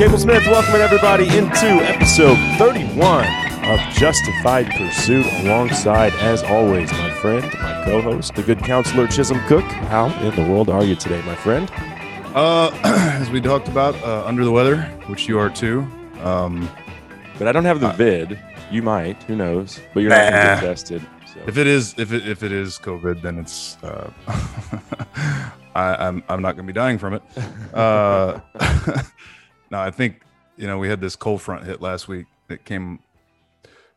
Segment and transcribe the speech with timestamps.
[0.00, 3.39] Cable Smith, welcoming everybody into episode 31 of
[4.00, 5.26] Justified Pursuit.
[5.44, 9.62] Alongside, as always, my friend, my co-host, the good counselor Chisholm Cook.
[9.62, 11.70] How in the world are you today, my friend?
[12.34, 15.86] Uh, as we talked about, uh, under the weather, which you are too.
[16.22, 16.66] Um,
[17.38, 18.42] But I don't have the Uh, vid.
[18.70, 19.78] You might, who knows?
[19.92, 21.06] But you're not going to get tested.
[21.34, 21.40] So.
[21.46, 23.76] if it is, if it if it is COVID, then it's.
[23.82, 24.10] Uh,
[25.74, 27.22] I, I'm I'm not going to be dying from it.
[27.74, 28.40] Uh,
[29.70, 30.22] no, I think
[30.56, 33.00] you know we had this cold front hit last week that came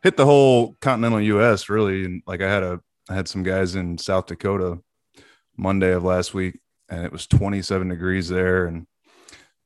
[0.03, 1.69] hit the whole continental U.S.
[1.69, 4.79] really, and like I had a I had some guys in South Dakota
[5.57, 8.85] Monday of last week, and it was 27 degrees there, and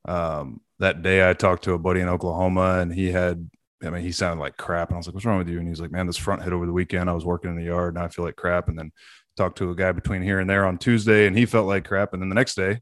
[0.06, 3.48] um, that day I talked to a buddy in Oklahoma, and he had
[3.84, 4.88] I mean, he sounded like crap.
[4.88, 5.60] And I was like, what's wrong with you?
[5.60, 7.08] And he's like, man, this front hit over the weekend.
[7.08, 8.68] I was working in the yard and I feel like crap.
[8.68, 8.90] And then
[9.36, 12.12] talked to a guy between here and there on Tuesday and he felt like crap.
[12.12, 12.80] And then the next day,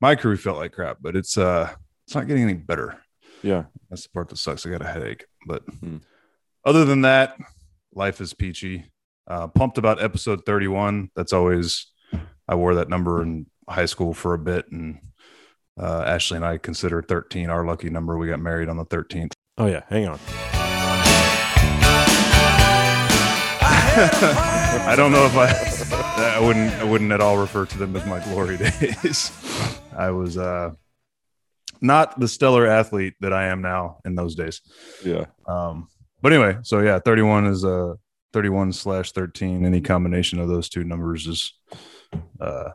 [0.00, 1.72] my crew felt like crap, but it's, uh,
[2.04, 2.98] it's not getting any better.
[3.42, 3.66] yeah.
[3.90, 4.66] That's the part that sucks.
[4.66, 5.24] I got a headache.
[5.46, 5.98] But Hmm.
[6.64, 7.36] Other than that,
[7.94, 8.90] life is peachy.
[9.26, 11.10] Uh, pumped about episode 31.
[11.14, 11.86] That's always,
[12.48, 14.70] I wore that number in high school for a bit.
[14.72, 15.00] And
[15.78, 18.16] uh, Ashley and I consider 13 our lucky number.
[18.16, 19.32] We got married on the 13th.
[19.58, 19.82] Oh, yeah.
[19.88, 20.18] Hang on.
[24.00, 25.48] I don't know if I
[26.36, 29.32] I wouldn't I wouldn't at all refer to them as my glory days.
[29.96, 30.70] I was uh
[31.80, 34.60] not the stellar athlete that I am now in those days.
[35.04, 35.26] Yeah.
[35.46, 35.88] Um
[36.20, 37.94] but anyway, so yeah, 31 is uh
[38.32, 39.64] 31 slash 13.
[39.64, 41.54] Any combination of those two numbers is
[42.40, 42.70] uh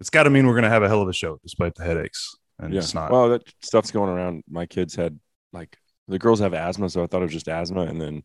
[0.00, 2.36] it's gotta mean we're gonna have a hell of a show despite the headaches.
[2.58, 2.80] And yeah.
[2.80, 4.44] it's not Well, that stuff's going around.
[4.48, 5.18] My kids had
[5.52, 5.76] like
[6.08, 8.22] the girls have asthma, so I thought it was just asthma, and then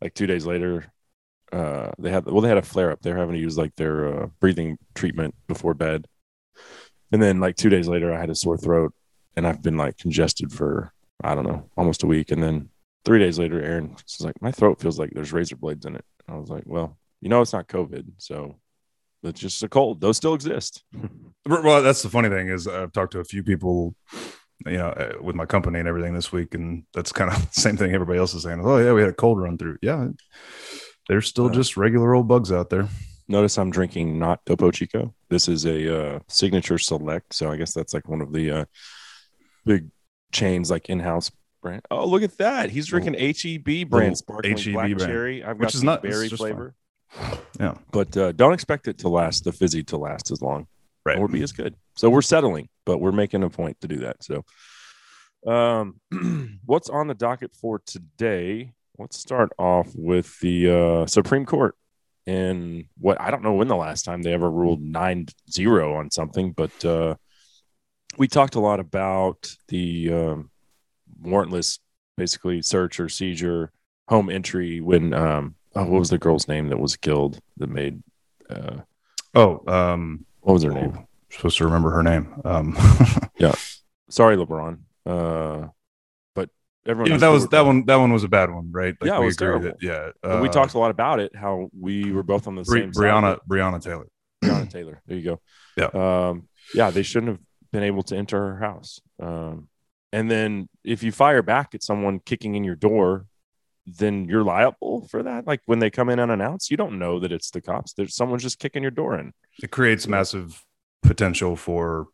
[0.00, 0.84] like two days later,
[1.52, 3.00] uh, they had well they had a flare up.
[3.00, 6.06] They're having to use like their uh, breathing treatment before bed,
[7.12, 8.92] and then like two days later, I had a sore throat,
[9.36, 10.92] and I've been like congested for
[11.22, 12.68] I don't know almost a week, and then
[13.06, 16.04] three days later, Aaron was like, my throat feels like there's razor blades in it.
[16.28, 18.56] I was like, well, you know, it's not COVID, so
[19.22, 20.00] it's just a cold.
[20.02, 20.84] Those still exist.
[21.48, 23.94] Well, that's the funny thing is I've talked to a few people,
[24.66, 27.60] you know, uh, with my company and everything this week, and that's kind of the
[27.60, 28.60] same thing everybody else is saying.
[28.64, 29.78] Oh yeah, we had a cold run through.
[29.80, 30.08] Yeah,
[31.08, 32.88] there's still Uh, just regular old bugs out there.
[33.28, 35.14] Notice I'm drinking not Topo Chico.
[35.30, 38.64] This is a uh, signature select, so I guess that's like one of the uh,
[39.64, 39.90] big
[40.32, 41.30] chains, like in-house
[41.66, 41.82] brand.
[41.90, 42.70] Oh, look at that!
[42.70, 45.44] He's drinking HEB brand sparkling HEB black brand, cherry.
[45.44, 46.74] I've which got is not- berry flavor,
[47.58, 50.66] Yeah, but uh, don't expect it to last the fizzy to last as long
[51.04, 51.18] right.
[51.18, 51.74] or be as good.
[51.96, 54.22] So we're settling, but we're making a point to do that.
[54.22, 54.44] So,
[55.50, 56.00] um,
[56.66, 58.72] what's on the docket for today?
[58.98, 61.74] Let's start off with the uh, Supreme Court
[62.26, 66.10] and what I don't know when the last time they ever ruled 9 0 on
[66.10, 67.14] something, but uh,
[68.18, 70.50] we talked a lot about the um,
[71.22, 71.78] warrantless,
[72.16, 73.72] basically search or seizure
[74.08, 78.02] home entry when, um, oh, what was the girl's name that was killed that made,
[78.50, 78.78] uh,
[79.34, 80.92] Oh, um, what was her name?
[80.96, 82.40] oh, supposed to remember her name.
[82.44, 82.76] Um,
[83.38, 83.52] yeah
[84.08, 84.78] Sorry, LeBron.
[85.04, 85.66] Uh,
[86.34, 86.48] but
[86.86, 87.84] everyone yeah, that was that one.
[87.86, 88.94] That one was a bad one, right?
[89.02, 89.66] Yeah, it we was terrible.
[89.66, 91.34] that- yeah, And we uh, talked a lot about it.
[91.34, 93.02] How we were both on the Bri- same side.
[93.02, 94.06] Brianna Brianna Taylor.
[94.44, 95.02] Breonna Taylor.
[95.06, 95.40] There you go.
[95.76, 96.28] Yeah.
[96.28, 97.40] Um, yeah, they shouldn't have
[97.72, 99.00] been able to enter her house.
[99.20, 99.68] Um,
[100.16, 103.26] and then if you fire back at someone kicking in your door,
[103.86, 105.46] then you're liable for that.
[105.46, 107.92] Like when they come in unannounced, you don't know that it's the cops.
[107.92, 109.32] There's someone just kicking your door in.
[109.62, 110.64] It creates massive
[111.02, 112.06] potential for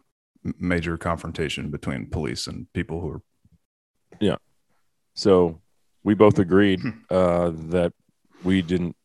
[0.58, 3.22] major confrontation between police and people who are
[4.20, 4.36] Yeah.
[5.14, 5.60] So
[6.02, 6.90] we both agreed Hmm.
[7.10, 7.92] uh, that
[8.42, 8.96] we didn't.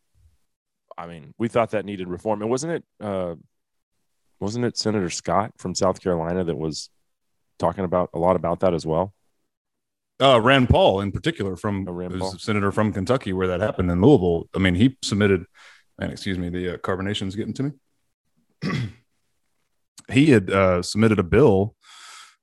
[0.97, 2.41] I mean, we thought that needed reform.
[2.41, 2.83] And wasn't it?
[2.99, 3.35] Uh,
[4.39, 6.89] wasn't it Senator Scott from South Carolina that was
[7.59, 9.13] talking about a lot about that as well?
[10.19, 13.91] uh, Rand Paul in particular from Oh, who's a senator from Kentucky where that happened
[13.91, 14.49] in Louisville.
[14.55, 15.45] I mean, he submitted,
[15.99, 17.71] and excuse me, the uh, carbonation's getting to me.
[20.11, 21.75] he had uh, submitted a bill.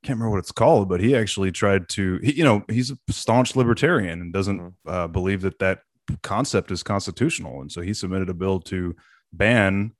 [0.02, 2.18] Can't remember what it's called, but he actually tried to.
[2.22, 4.72] He, you know, he's a staunch libertarian and doesn't Mhm.
[4.86, 5.80] uh, believe that that
[6.22, 8.94] concept is constitutional, and so he submitted a bill to
[9.32, 9.92] ban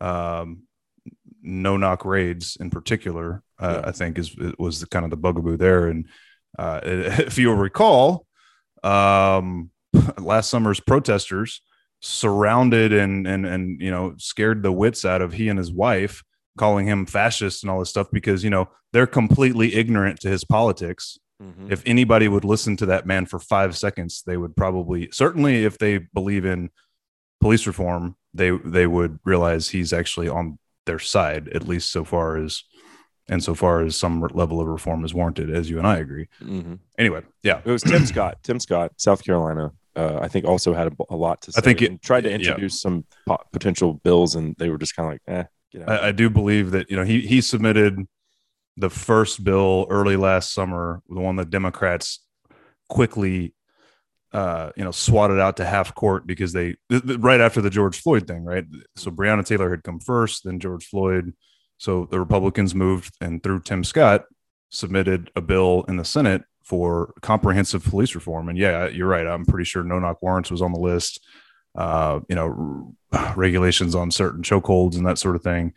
[0.00, 0.64] um,
[1.40, 3.42] no knock raids in particular.
[3.62, 3.88] Uh, Yeah.
[3.88, 6.06] I think is was the kind of the bugaboo there, and
[6.58, 6.80] uh,
[7.28, 8.26] if you'll recall,
[8.82, 9.70] um,
[10.18, 11.60] last summer's protesters
[12.00, 16.22] surrounded and and and you know scared the wits out of he and his wife
[16.58, 20.44] calling him fascist and all this stuff because you know they're completely ignorant to his
[20.44, 21.72] politics Mhm.
[21.72, 25.76] if anybody would listen to that man for five seconds, they would probably certainly if
[25.78, 26.70] they believe in
[27.40, 32.36] police reform, they they would realize he's actually on their side, at least so far
[32.36, 32.62] as
[33.28, 36.28] and so far as some level of reform is warranted, as you and I agree.
[36.42, 36.78] Mhm.
[36.98, 38.38] Anyway, yeah, It was Tim Scott.
[38.42, 39.72] Tim Scott, South Carolina.
[39.94, 41.58] Uh, I think also had a, a lot to say.
[41.58, 42.36] I think it- tried to yeah.
[42.36, 46.02] introduce some po- potential bills, and they were just kind of like, "eh, get out."
[46.02, 47.98] I, I do believe that you know he he submitted
[48.78, 52.20] the first bill early last summer, the one that Democrats
[52.88, 53.54] quickly
[54.32, 57.68] uh you know swatted out to half court because they th- th- right after the
[57.68, 58.64] George Floyd thing, right?
[58.96, 61.34] So Breonna Taylor had come first, then George Floyd.
[61.82, 64.26] So the Republicans moved and through Tim Scott
[64.70, 68.48] submitted a bill in the Senate for comprehensive police reform.
[68.48, 69.26] And yeah, you're right.
[69.26, 71.18] I'm pretty sure no knock warrants was on the list.
[71.74, 75.72] Uh, you know, r- regulations on certain chokeholds and that sort of thing.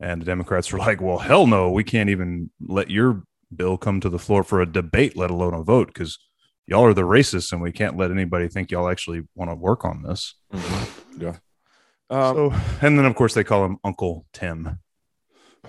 [0.00, 3.22] And the Democrats were like, well, hell no, we can't even let your
[3.54, 6.18] bill come to the floor for a debate, let alone a vote, because
[6.66, 9.84] y'all are the racists and we can't let anybody think y'all actually want to work
[9.84, 10.36] on this.
[10.54, 10.90] Mhm.
[11.20, 11.36] Yeah.
[12.08, 14.78] Um, so, and then of course they call him Uncle Tim,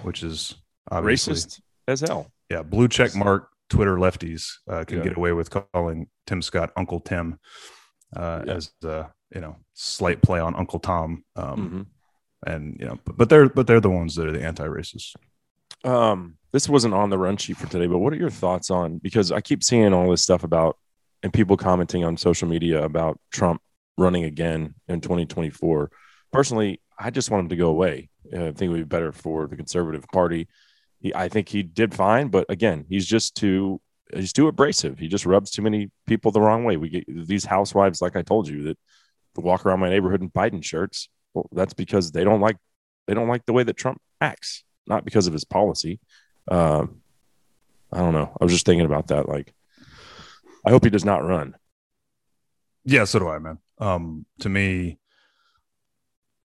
[0.03, 0.55] which is
[0.89, 2.31] obviously, racist as hell.
[2.49, 5.03] Yeah, blue check mark Twitter lefties uh, can Yeah.
[5.05, 7.39] get away with calling Tim Scott Uncle Tim
[8.15, 8.53] uh, Yeah.
[8.53, 9.03] as uh,
[9.33, 11.23] you know slight play on Uncle Tom.
[11.35, 11.69] Um,
[12.45, 12.51] Mhm.
[12.51, 15.15] and you know, but, but they're but they're the ones that are the anti-racists.
[15.83, 18.97] Um, this wasn't on the run sheet for today, but what are your thoughts on
[18.97, 20.77] because I keep seeing all this stuff about
[21.23, 23.61] and people commenting on social media about Trump
[23.97, 25.91] running again in 2024.
[26.33, 28.09] Personally, I just want him to go away.
[28.33, 30.47] Uh, I think it would be better for the conservative party.
[30.99, 33.81] He, I think he did fine, but again, he's just too
[34.13, 34.99] he's too abrasive.
[34.99, 36.77] He just rubs too many people the wrong way.
[36.77, 38.77] We get these housewives, like I told you, that
[39.35, 41.09] walk around my neighborhood in Biden shirts.
[41.33, 42.57] Well, that's because they don't like
[43.07, 45.99] they don't like the way that Trump acts, not because of his policy.
[46.49, 47.01] Um,
[47.91, 48.35] I don't know.
[48.39, 49.27] I was just thinking about that.
[49.27, 49.53] Like,
[50.65, 51.55] I hope he does not run.
[52.85, 53.57] Yeah, so do I, man.
[53.79, 54.97] Um, to me,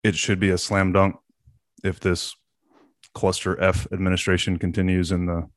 [0.06, 1.16] it should be a slam dunk
[1.84, 2.36] if this
[3.14, 5.48] cluster F administration continues in the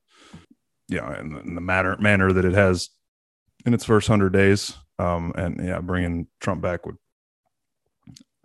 [1.01, 2.89] know in the, in the matter manner that it has
[3.67, 4.75] in its first hundred days.
[4.99, 6.97] Um, and yeah, bringing Trump back would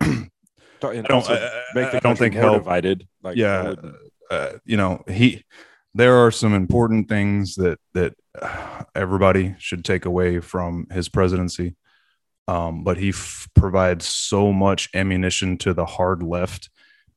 [0.00, 3.08] I don't- I- make the I don't think help- divided.
[3.22, 3.74] Like, yeah
[4.30, 5.44] uh, you know he
[5.94, 11.76] there are some important things that that uh, everybody should take away from his presidency
[12.48, 16.68] um, but he f- provides so much ammunition to the hard left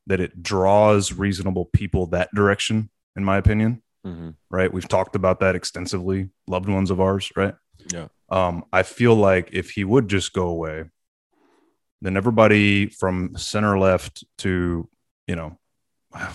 [0.07, 4.35] that it draws reasonable people that direction in my opinion Mhm.
[4.49, 7.55] right we've talked about that extensively loved ones of ours right
[7.91, 8.07] Yeah.
[8.29, 10.85] um, i feel like if he would just go away
[12.01, 14.87] then everybody from center left to
[15.27, 15.57] you know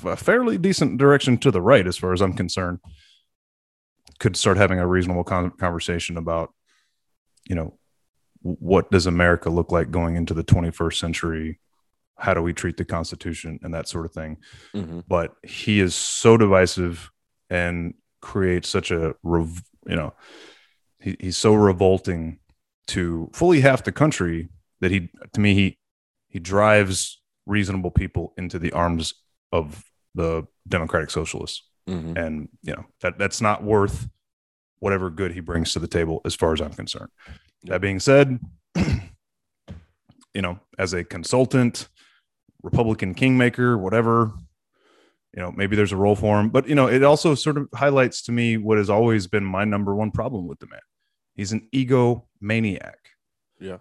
[0.05, 2.79] a fairly decent direction to the right as far as i'm concerned
[4.19, 6.53] could start having a reasonable con- conversation about
[7.49, 7.79] you know
[8.43, 11.59] what does america look like going into the 21st century
[12.19, 14.37] how do we treat the constitution and that sort of thing
[14.75, 15.05] Mhm.
[15.09, 17.11] but he is so divisive
[17.51, 20.13] and creates such a rev- you know
[21.01, 22.39] he, he's so revolting
[22.89, 24.49] to fully half the country
[24.81, 25.79] that he to me he
[26.29, 29.15] he drives reasonable people into the arms
[29.53, 32.17] of the democratic socialists Mhm.
[32.17, 34.09] and you know that that's not worth
[34.79, 37.11] whatever good he brings to the table as far as i'm concerned
[37.65, 38.39] that being said
[40.35, 41.89] you know as a consultant
[42.63, 44.33] republican kingmaker whatever
[45.35, 46.51] you know maybe there's a role for him.
[46.51, 49.65] But you know it also sort of highlights to me what has always been my
[49.65, 50.81] number one problem with the man.
[51.35, 52.99] He's an ego maniac
[53.59, 53.79] Yeah.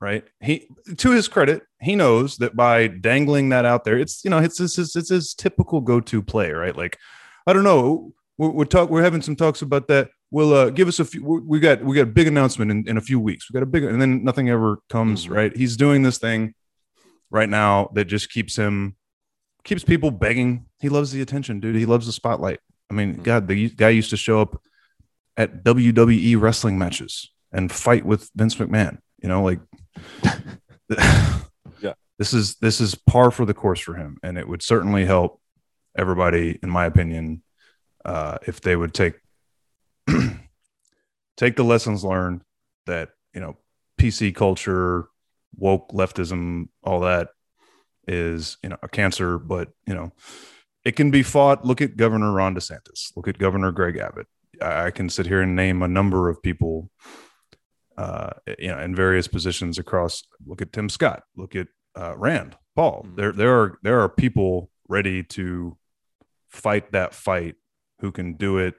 [0.00, 0.24] right?
[0.40, 0.66] He
[0.96, 4.58] to his credit he knows that by dangling that out there it's you know it's
[4.58, 6.76] it's, it's, it's his typical go-to play right?
[6.76, 6.98] Like
[7.46, 8.12] i don't know.
[8.36, 11.22] We're, we're talk we're having some talks about that we'll uh, give us a few
[11.24, 13.66] we got we got a big announcement in, in a few weeks we got a
[13.66, 15.34] big and then nothing ever comes Mhm.
[15.34, 16.54] right he's doing this thing
[17.30, 18.96] right now that just keeps him
[19.64, 23.22] keeps people begging he loves the attention dude he loves the spotlight i mean Mhm.
[23.22, 24.60] god the guy used to show up
[25.36, 29.60] at wwe wrestling matches and fight with vince mcmahon you know like
[31.80, 31.94] Yeah.
[32.18, 35.40] this is this is par for the course for him and it would certainly help
[35.96, 37.42] everybody in my opinion
[38.04, 39.14] uh if they would take
[41.36, 42.42] take the lessons learned
[42.86, 43.56] that you know
[43.98, 45.08] pc culture
[45.56, 47.28] woke leftism all that
[48.06, 50.12] is you know a cancer but you know
[50.84, 54.26] it can be fought look at governor ron desantis look at governor greg abbott
[54.62, 56.90] i can sit here and name a number of people
[57.98, 60.22] uh, you know, in various positions across.
[60.46, 61.24] Look at Tim Scott.
[61.36, 61.66] Look at
[61.98, 63.04] uh, Rand Paul.
[63.04, 63.16] Mhm.
[63.16, 65.76] There, there are there are people ready to
[66.48, 67.56] fight that fight
[68.00, 68.76] who can do it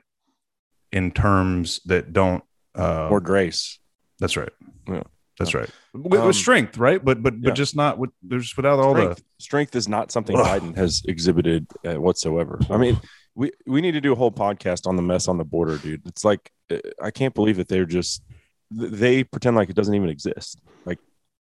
[0.91, 2.43] in terms that don't.
[2.77, 3.79] Uh, Or grace.
[4.19, 4.51] that's right.
[4.87, 5.03] Yeah.
[5.39, 5.69] That's right.
[5.93, 7.03] With, Um, with strength, right?
[7.03, 7.39] But but yeah.
[7.45, 10.45] but just not with there's without all strength, the strength is not something Ugh.
[10.45, 12.59] Biden has exhibited uh, whatsoever.
[12.69, 12.99] I mean,
[13.35, 16.05] we we need to do a whole podcast on the mess on the border, dude.
[16.05, 18.21] It's like uh, I can't believe that they're just
[18.69, 20.59] they pretend like it doesn't even exist.
[20.85, 20.99] Like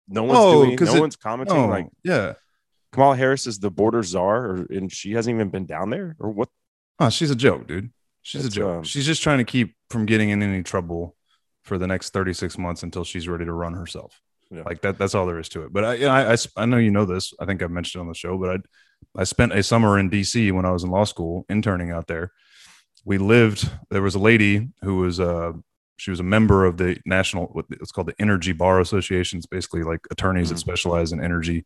[0.09, 1.57] no one's Oh, doing, no it- one's commenting.
[1.57, 2.35] oh, Like yeah.
[2.93, 6.31] Kamala Harris is the border czar, or, and she hasn't even been down there, or
[6.31, 6.49] what?
[6.99, 7.91] Oh, she's a joke, dude.
[8.23, 8.77] She's It's, a joke.
[8.79, 11.17] um, she's just trying to keep from getting in any trouble
[11.65, 14.21] for the next 36 months until she's ready to run herself.
[14.51, 14.63] Yeah.
[14.67, 14.99] Like that.
[14.99, 15.73] That's all there is to it.
[15.73, 17.33] But I, I, I, I know you know this.
[17.41, 18.51] I think I've mentioned it on the show, but
[19.17, 22.07] I, I spent a summer in DC when I was in law school interning out
[22.09, 22.33] there.
[23.05, 23.71] We lived.
[23.91, 25.53] There was a lady who was uh
[25.97, 27.47] she was a member of the national.
[27.47, 29.37] what It's called the Energy Bar Association.
[29.39, 30.61] It's basically like attorneys that Mhm.
[30.61, 31.65] specialize in energy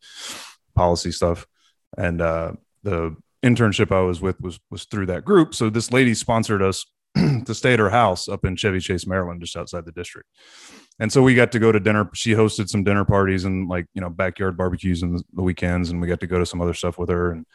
[0.74, 1.46] policy stuff.
[1.96, 5.54] And uh, the internship I was with was was through that group.
[5.54, 9.40] So this lady sponsored us to stay at her house up in Chevy Chase, Maryland,
[9.40, 10.28] just outside the district.
[10.98, 12.08] And so we got to go to dinner.
[12.14, 16.00] She hosted some dinner parties and like you know backyard barbecues in the weekends, and
[16.00, 17.32] we got to go to some other stuff with her.
[17.32, 17.46] And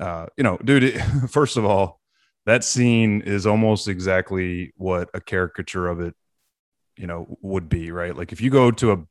[0.00, 0.98] uh, you know, dude, it,
[1.28, 2.00] first of all,
[2.46, 6.14] that scene is almost exactly what a caricature of it,
[6.96, 8.16] you know, would be, right?
[8.16, 9.04] Like if you go to a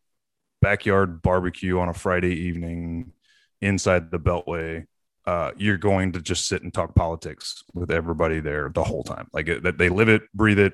[0.61, 3.13] backyard barbecue on a Friday evening
[3.61, 4.85] inside the Beltway,
[5.25, 9.27] uh, you're going to just sit and talk politics with everybody there the whole time.
[9.33, 10.73] Like that they live it, breathe it.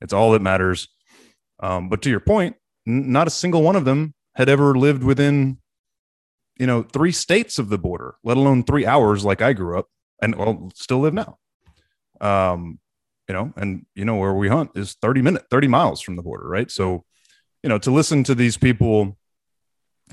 [0.00, 0.88] It's all that matters.
[1.60, 2.56] Um, but to your point,
[2.86, 5.58] n- not a single one of them had ever lived within,
[6.58, 9.86] you know, three states of the border, let alone three hours like I grew up
[10.20, 11.38] and well, still live now.
[12.20, 12.80] Um,
[13.28, 16.22] you know, and you know where we hunt is 30 minutes, 30 miles from the
[16.22, 16.70] border, right?
[16.70, 17.04] So,
[17.62, 19.16] you know, to listen to these people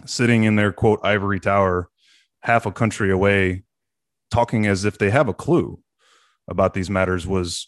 [0.06, 1.90] sitting in their quote ivory tower
[2.42, 3.64] half a country away
[4.32, 5.80] talking as if they have a clue
[6.48, 7.68] about these matters was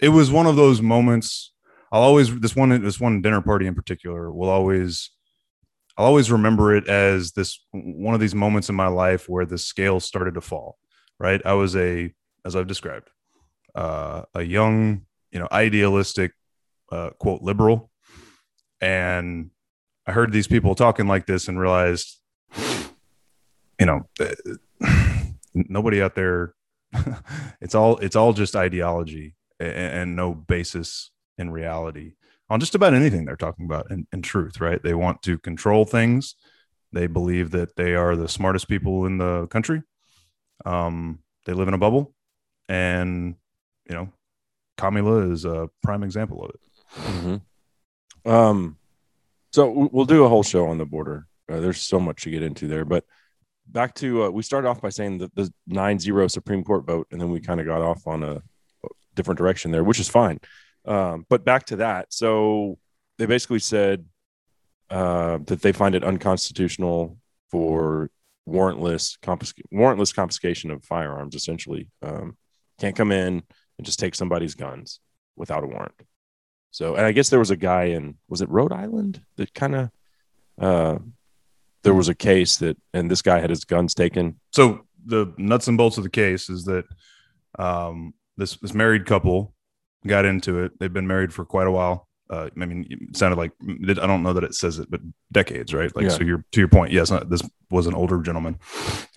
[0.00, 1.52] it was one of those moments.
[1.92, 5.10] I'll always this one this one dinner party in particular will always
[5.96, 9.56] i'll always remember it as this one of these moments in my life where the
[9.56, 10.76] scale started to fall
[11.18, 11.40] right?
[11.44, 12.12] I was a
[12.44, 13.10] as i've described
[13.74, 16.32] uh, a young you know idealistic
[16.92, 17.90] uh, quote liberal.
[18.80, 19.50] And
[20.06, 22.20] i heard these people talking like this and realized
[23.80, 24.02] you know
[25.68, 26.54] nobody out there
[27.60, 32.12] it's all it's all just ideology and, and no basis in reality
[32.48, 35.84] on just about anything they're talking about in, in truth right they want to control
[35.84, 36.34] things
[36.92, 39.82] they believe that they are the smartest people in the country
[40.64, 42.14] um, they live in a bubble
[42.68, 43.34] and
[43.88, 44.08] you know
[44.76, 46.60] kamala is a prime example of it
[47.00, 47.40] Mhm.
[48.24, 48.76] Um,
[49.52, 51.26] so we- we'll do a whole show on the border.
[51.50, 53.04] Uh, there's so much to get into there, but
[53.68, 57.20] back to uh, we started off by saying that the 9-0 Supreme Court vote, and
[57.20, 58.42] then we kind of got off on a
[59.14, 60.40] different direction there, which is fine.
[60.84, 62.78] Um, but back to that, so
[63.18, 64.04] they basically said
[64.90, 67.18] uh, that they find it unconstitutional
[67.50, 68.10] for
[68.48, 71.34] warrantless confisc- warrantless confiscation of firearms.
[71.34, 72.36] Essentially, um,
[72.78, 73.42] can't come in
[73.78, 75.00] and just take somebody's guns
[75.34, 75.94] without a warrant.
[76.70, 79.74] So, and I guess there was a guy in was it Rhode Island that kind
[79.74, 79.90] of
[80.60, 80.98] uh,
[81.86, 84.38] there was a case that, and this guy had his guns taken.
[84.52, 86.84] so the nuts and bolts of the case is that
[87.60, 89.54] um, this this married couple
[90.06, 90.72] got into it.
[90.80, 92.08] They've been married for quite a while.
[92.28, 95.00] Uh, I mean, it sounded like I don't know that it says it, but
[95.30, 95.94] decades, right?
[95.94, 96.10] Like, Yeah.
[96.10, 96.92] so you're to your point.
[96.92, 98.58] Yes, this was an older gentleman.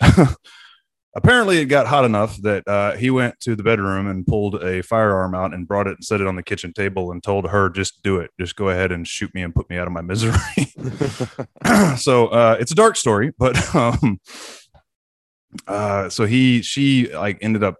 [1.14, 4.80] Apparently, it got hot enough that uh, he went to the bedroom and pulled a
[4.82, 7.68] firearm out and brought it and set it on the kitchen table and told her,
[7.68, 8.30] "Just do it.
[8.38, 10.34] Just go ahead and shoot me and put me out of my misery."
[11.96, 14.20] so uh, it's a dark story, but um,
[15.66, 17.76] uh, so he she like ended up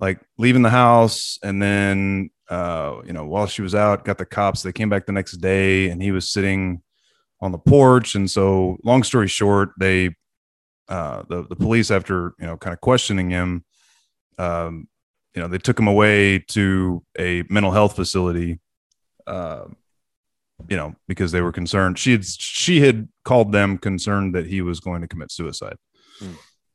[0.00, 4.24] like leaving the house, and then uh, you know while she was out, got the
[4.24, 4.62] cops.
[4.62, 6.80] They came back the next day, and he was sitting
[7.42, 8.14] on the porch.
[8.14, 10.14] And so, long story short, they
[10.88, 13.64] uh, the the police, after you know, kind of questioning him,
[14.38, 14.88] um,
[15.34, 18.60] you know, they took him away to a mental health facility.
[19.26, 19.64] Uh,
[20.68, 21.98] you know, because they were concerned.
[21.98, 25.76] She had she had called them concerned that he was going to commit suicide.
[26.18, 26.32] Hmm.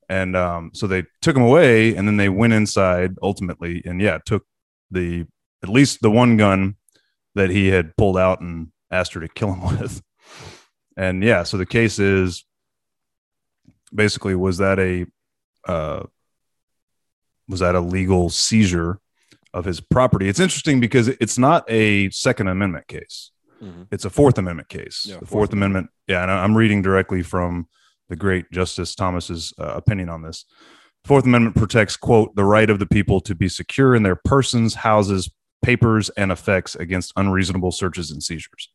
[0.10, 4.20] And um, so they took him away, and then they went inside ultimately, and yeah,
[4.26, 4.46] took
[4.92, 5.26] the
[5.64, 6.76] at least the one gun
[7.36, 10.02] that he had pulled out and asked her to kill him with.
[10.96, 12.46] And yeah, so the case is
[13.94, 15.06] basically was that a
[15.70, 16.03] uh,
[17.48, 19.00] was that a legal seizure
[19.53, 20.27] of his property?
[20.27, 23.32] It's interesting because it's not a Second Amendment case.
[23.62, 23.88] Mhm.
[23.91, 25.06] It's a Fourth Amendment case.
[25.08, 25.89] Yeah, the Fourth Fourth Amendment.
[26.08, 27.67] Yeah, and I'm reading directly from
[28.10, 30.46] the great Justice Thomas's uh, opinion on this.
[31.03, 34.75] Fourth Amendment protects, quote, the right of the people to be secure in their persons,
[34.75, 35.29] houses,
[35.62, 38.70] papers, and effects against unreasonable searches and seizures.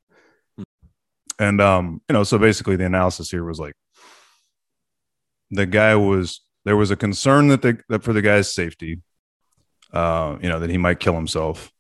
[1.39, 3.75] And um, you know, so basically the analysis here was like
[5.53, 9.01] the guy was there was a concern that the that for the guy's safety,
[9.93, 11.71] uh, you know, that he might kill himself,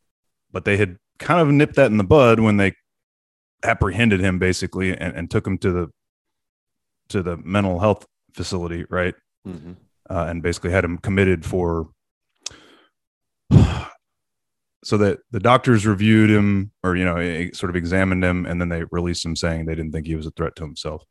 [0.53, 2.75] but they had kind of nipped that in the bud when they
[3.65, 5.89] apprehended him basically and, and took him to the
[7.09, 9.15] to the mental health facility, right?
[9.47, 9.77] Mhm.
[10.09, 11.89] uh, and basically had him committed for
[14.85, 18.69] so that the doctors reviewed him or you know sort of examined him and then
[18.69, 21.03] they released him saying they didn't think he was a threat to himself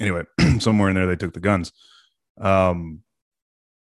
[0.00, 0.22] anyway
[0.58, 1.72] somewhere in there they took the guns.
[2.40, 3.02] Um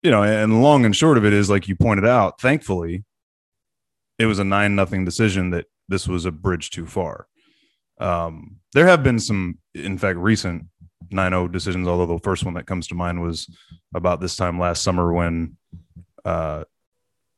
[0.04, 3.04] you know and long and short of it is like you pointed out thankfully
[4.20, 7.28] it was a nine nothing decision that this was a bridge too far.
[8.00, 10.66] Um there have been some in fact recent
[11.12, 13.50] 9-0 decisions although the first one that comes to mind was
[13.94, 15.58] about this time last summer when
[16.24, 16.64] uh,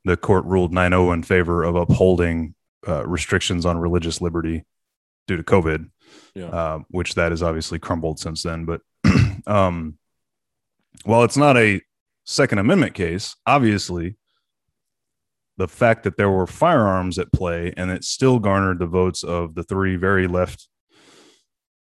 [0.06, 2.56] the court ruled 9-0 in favor of upholding
[2.88, 4.64] uh, restrictions on religious liberty
[5.28, 5.90] due to covid
[6.36, 6.46] Yeah.
[6.48, 8.82] uh, which that has obviously crumbled since then but
[9.48, 9.98] um,
[11.06, 11.82] while it's not a
[12.26, 14.16] second amendment case obviously
[15.58, 19.56] the fact that there were firearms at play and it still garnered the votes of
[19.56, 20.68] the three very left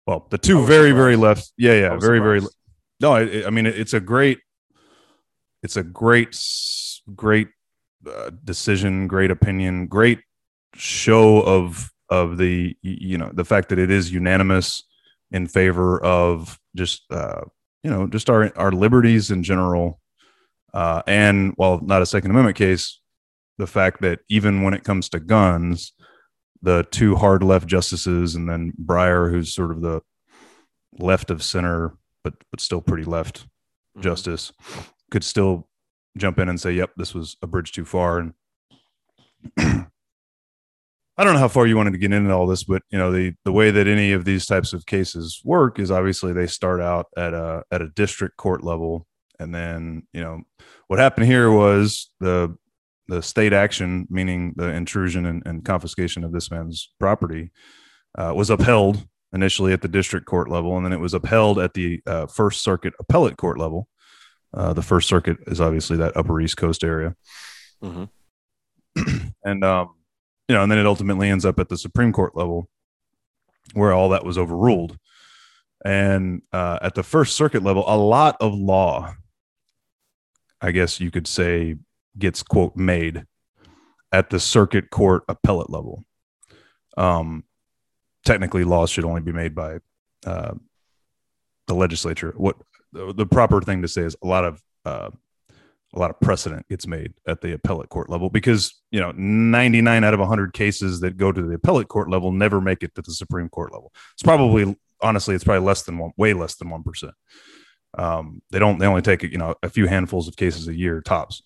[0.07, 2.57] well the two very very left yeah yeah very very surprised.
[3.01, 4.39] no I, I mean it- it's a great
[5.63, 6.35] it's a great
[7.15, 7.49] great
[8.09, 10.21] uh, decision great opinion great
[10.75, 14.85] show of of the you know the fact that it is unanimous
[15.31, 17.41] in favor of just uh
[17.83, 20.01] you know just our our liberties in general
[20.75, 23.01] uh and while not a second amendment case
[23.59, 25.93] the fact that even when it comes to guns
[26.63, 30.01] the two hard left justices and then Breyer who's sort of the
[30.99, 33.47] left of center but but still pretty left
[33.97, 34.03] Mhm.
[34.03, 34.53] justice
[35.11, 35.69] could still
[36.19, 38.35] jump in and say, "Yep, this was a bridge too far." And
[41.19, 43.11] I don't know how far you wanted to get into all this, but you know
[43.11, 46.81] the the way that any of these types of cases work is obviously they start
[46.81, 49.07] out at a at a district court level,
[49.39, 50.43] and then you know
[50.89, 52.55] what happened here was the
[53.09, 57.53] the state action, meaning the intrusion and, and confiscation of this man's property,
[58.19, 61.73] uh, was upheld initially at the district court level, and then it was upheld at
[61.75, 63.89] the uh, First Circuit appellate court level.
[64.53, 67.15] Uh, the First Circuit is obviously that Upper East Coast area,
[67.83, 68.09] Mhm.
[69.45, 69.91] and um,
[70.49, 72.69] you know, and then it ultimately ends up at the Supreme Court level,
[73.75, 74.99] where all that was overruled.
[75.85, 79.15] And uh, at the First Circuit level, a lot of law,
[80.61, 81.77] I guess you could say,
[82.19, 83.27] gets quote made
[84.13, 86.05] at the Circuit Court appellate level.
[86.97, 87.45] Um,
[88.25, 89.79] technically, laws should only be made by
[90.25, 90.55] uh,
[91.67, 92.33] the legislature.
[92.37, 92.57] What
[92.93, 95.11] the, proper thing to say is a lot of uh,
[95.97, 100.05] a lot of precedent gets made at the appellate court level because you know 99
[100.05, 103.03] out of 100 cases that go to the appellate court level never make it to
[103.03, 103.93] the supreme court level.
[104.13, 107.13] It's probably honestly it's probably less than one way less than 1%
[107.99, 111.01] um, they don't they only take you know a few handfuls of cases a year
[111.01, 111.43] tops.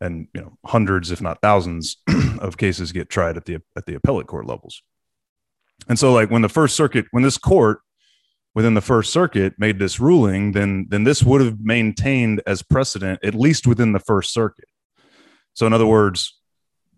[0.00, 1.98] And you know hundreds if not thousands
[2.40, 4.82] of cases get tried at the at the appellate court levels.
[5.88, 7.80] And so like when the first circuit when this court
[8.54, 13.18] within the first circuit made this ruling then then this would have maintained as precedent
[13.24, 14.68] at least within the first circuit
[15.54, 16.38] so in other words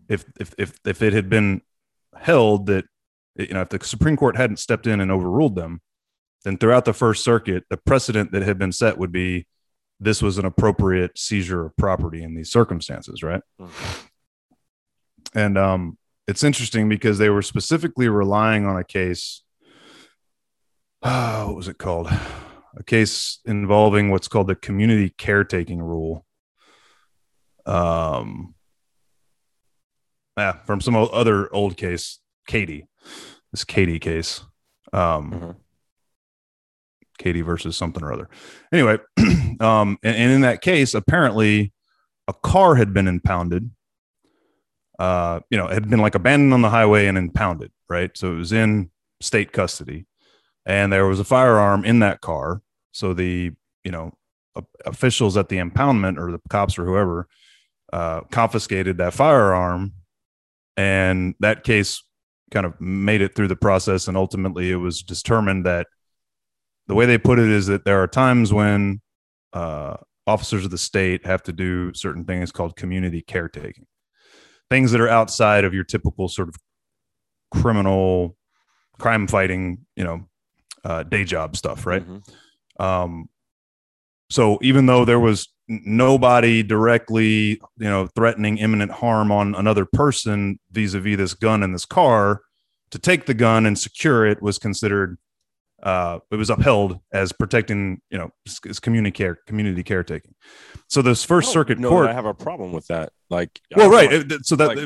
[0.08, 1.60] if if if, if it had been
[2.16, 2.84] held that
[3.36, 5.80] you know if the supreme court hadn't stepped in and overruled them
[6.44, 9.46] then throughout the first circuit the precedent that had been set would be
[10.00, 14.06] this was an appropriate seizure of property in these circumstances right Mhm.
[15.34, 19.42] and um it's interesting because they were specifically relying on a case
[21.44, 22.08] what was it called?
[22.76, 26.24] A case involving what's called the community caretaking rule.
[27.66, 28.54] Um
[30.38, 32.86] yeah from some other old case cady.
[33.52, 34.42] This cady case.
[34.94, 35.56] Um Mhm.
[37.18, 38.28] katie versus something or other.
[38.72, 38.98] Anyway
[39.60, 41.72] um and, and in that case apparently
[42.28, 43.70] a car had been impounded.
[44.98, 48.16] Uh you know it had been like abandoned on the highway and impounded right?
[48.16, 48.90] So it was in
[49.20, 50.06] state custody
[50.66, 52.62] and there was a firearm in that car.
[52.92, 54.12] So the you know
[54.86, 57.28] officials at the impoundment or the cops or whoever
[57.92, 59.92] uh, confiscated that firearm
[60.76, 62.02] and that case
[62.52, 65.88] kind of made it through the process and ultimately it was determined that
[66.86, 69.00] the way they put it is that there are times when
[69.52, 69.96] uh,
[70.26, 73.86] officers of the state have to do certain things called community caretaking.
[74.70, 76.56] Things that are outside of your typical sort of
[77.52, 78.36] criminal
[78.98, 80.28] crime fighting, you know,
[80.84, 82.04] uh, day job stuff, right?
[82.06, 82.82] Mhm.
[82.82, 83.28] Um,
[84.30, 90.58] so even though there was nobody directly, you know, threatening imminent harm on another person
[90.72, 92.42] vis-a-vis this gun in this car,
[92.90, 95.18] to take the gun and secure it was considered,
[95.82, 100.34] uh, it was upheld as protecting, you know, s- s- community care, community caretaking.
[100.88, 103.12] So this First Circuit know Court, I have a problem with that.
[103.30, 104.10] Like, well, right.
[104.10, 104.78] know, it- it- so that, like-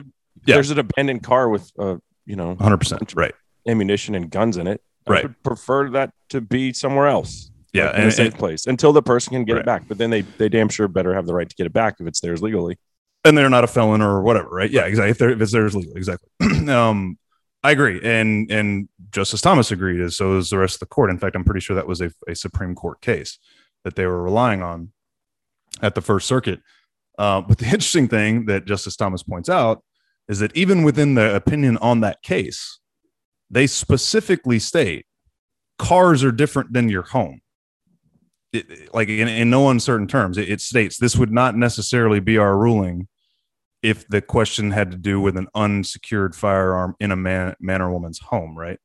[0.47, 0.55] yeah.
[0.55, 3.35] there's an abandoned car with, uh, you know, hundred percent, right?
[3.67, 4.81] ammunition and guns in it.
[5.09, 5.23] I Right.
[5.25, 7.51] would prefer that to be somewhere else.
[7.73, 9.61] Yeah, like, in a and- safe place until the person can get Right.
[9.61, 9.88] it back.
[9.88, 12.07] But then they they damn sure better have the right to get it back if
[12.07, 12.79] it's theirs legally.
[13.25, 14.71] and they're not a felon or whatever, right?
[14.71, 15.11] Yeah, exactly.
[15.11, 16.31] If, they're, if it's theirs legal, exactly.
[16.68, 17.18] um,
[17.64, 21.11] I agree, and and Justice Thomas agreed, as so is the rest of the court.
[21.11, 23.38] In fact, I'm pretty sure that was a, a Supreme Court case
[23.85, 24.92] that they were relying on
[25.83, 26.61] at the First Circuit.
[27.18, 29.83] Uh, but the interesting thing that Justice Thomas points out
[30.29, 32.78] is that even within the opinion on that case,
[33.51, 35.07] they specifically state
[35.79, 37.41] cars are different than your home.
[38.53, 42.39] It, like in, in no uncertain terms, it, it states this would not necessarily be
[42.39, 43.09] our ruling
[43.83, 47.93] if the question had to do with an unsecured firearm in a man, man or
[47.93, 48.79] woman's home, right?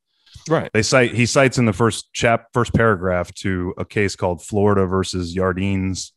[0.48, 0.70] Right.
[0.72, 4.84] They cite he cites in the first chap first paragraph to a case called Florida
[4.84, 6.12] versus Jardines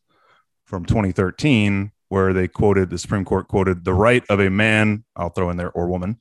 [0.66, 5.30] from 2013, where they quoted the Supreme Court quoted the right of a man, I'll
[5.30, 6.18] throw in there or woman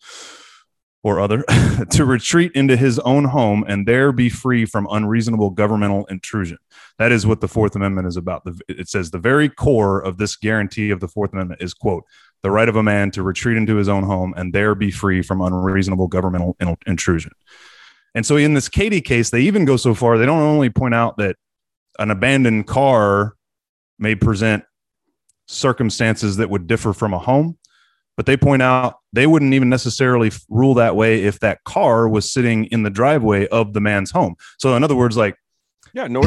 [1.08, 1.43] or other,
[1.91, 6.58] to retreat into his own home and there be free from unreasonable governmental intrusion.
[7.00, 8.43] That is what the Fourth Amendment is about.
[8.67, 12.04] It says the very core of this guarantee of the Fourth Amendment is quote
[12.43, 15.22] the right of a man to retreat into his own home and there be free
[15.22, 17.32] from unreasonable governmental in- intrusion.
[18.13, 20.93] And so in this Cady case, they even go so far, they don't only point
[20.93, 21.36] out that
[22.00, 23.36] an abandoned car
[24.00, 24.63] may present
[25.48, 27.58] circumstances that would differ from a home,
[28.17, 32.30] but they point out they wouldn't even necessarily rule that way if that car was
[32.30, 34.36] sitting in the driveway of the man's home.
[34.58, 35.36] So in other words, like
[35.93, 36.08] Yeah.
[36.08, 36.21] No.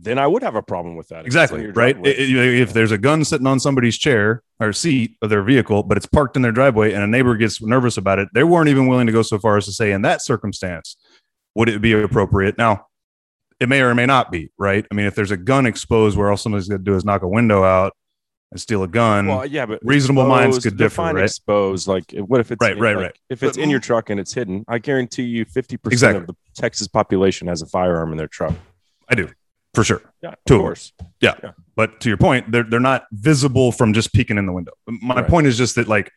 [0.00, 1.20] then I would have a problem with that.
[1.20, 1.74] if it's in exactly right.
[1.94, 2.10] driveway.
[2.10, 5.82] I- I- if there's a gun sitting on somebody's chair or seat of their vehicle,
[5.84, 8.68] but it's parked in their driveway, and a neighbor gets nervous about it, they weren't
[8.68, 10.96] even willing to go so far as to say, in that circumstance,
[11.54, 12.58] would it be appropriate?
[12.58, 12.86] Now,
[13.60, 14.86] it may or may not be right.
[14.90, 17.22] I mean, if there's a gun exposed, where all somebody's going to do is knock
[17.22, 17.92] a window out
[18.50, 19.26] and steal a gun.
[19.28, 21.24] Well, yeah, but reasonable minds could differ, define right?
[21.24, 23.18] Exposed, like what if it's Right, right, like, right.
[23.28, 26.20] If it's But- in your truck and it's hidden, I guarantee you, fifty percent Exactly.
[26.22, 28.54] of the Texas population has a firearm in their truck.
[29.08, 29.28] I do
[29.74, 30.02] for sure.
[30.22, 30.64] Yeah, of Two of 'em.
[30.66, 30.92] course.
[31.76, 34.72] But to your point, they're they're not visible from just peeking in the window.
[34.86, 35.26] My Right.
[35.28, 36.10] point is just that like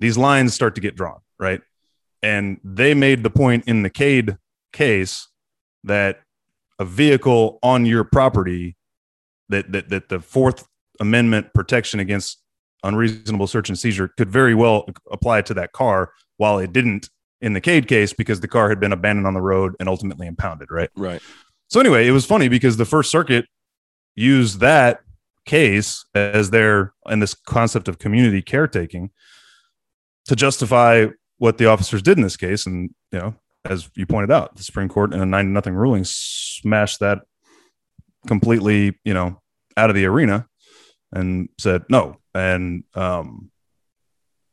[0.00, 1.60] these lines start to get drawn, right?
[2.22, 4.36] And they made the point in the Cady
[4.72, 5.28] case
[5.84, 6.22] that
[6.78, 8.76] a vehicle on your property
[9.50, 10.66] that that that the Fourth
[11.00, 12.40] Amendment protection against
[12.82, 17.08] unreasonable search and seizure could very well apply to that car, while it didn't
[17.40, 20.26] in the Cady case because the car had been abandoned on the road and ultimately
[20.26, 20.90] impounded, right?
[20.96, 21.20] Right.
[21.68, 23.46] So anyway, it was funny because the First Circuit
[24.14, 25.00] used that
[25.44, 29.10] case as their and this concept of community caretaking
[30.26, 31.06] to justify
[31.38, 32.66] what the officers did in this case.
[32.66, 35.74] And you know, as you pointed out, the Supreme Court in a nine to nothing
[35.74, 37.22] ruling smashed that
[38.26, 39.40] completely, you know,
[39.76, 40.46] out of the arena
[41.14, 42.18] and said no.
[42.34, 43.50] And um,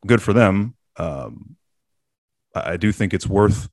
[0.08, 0.76] good for them.
[0.98, 1.58] Um,
[2.56, 3.70] I I do think it's worth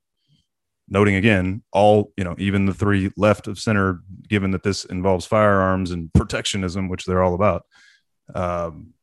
[0.89, 5.27] noting again, all you know, even the three left of center, given that this involves
[5.27, 7.67] firearms and protectionism, which they're all about,
[8.35, 8.95] um,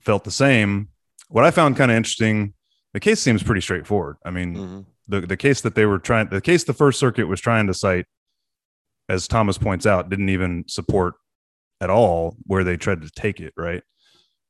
[0.00, 0.88] felt the same.
[1.28, 2.52] What I found kind of interesting,
[2.92, 4.16] the case seems pretty straightforward.
[4.24, 4.86] I mean, Mhm.
[5.08, 7.74] the the case that they were trying, the case the First Circuit was trying to
[7.74, 8.04] cite,
[9.08, 11.14] as Thomas points out, didn't even support
[11.80, 13.52] at all where they tried to take it.
[13.56, 13.82] Right.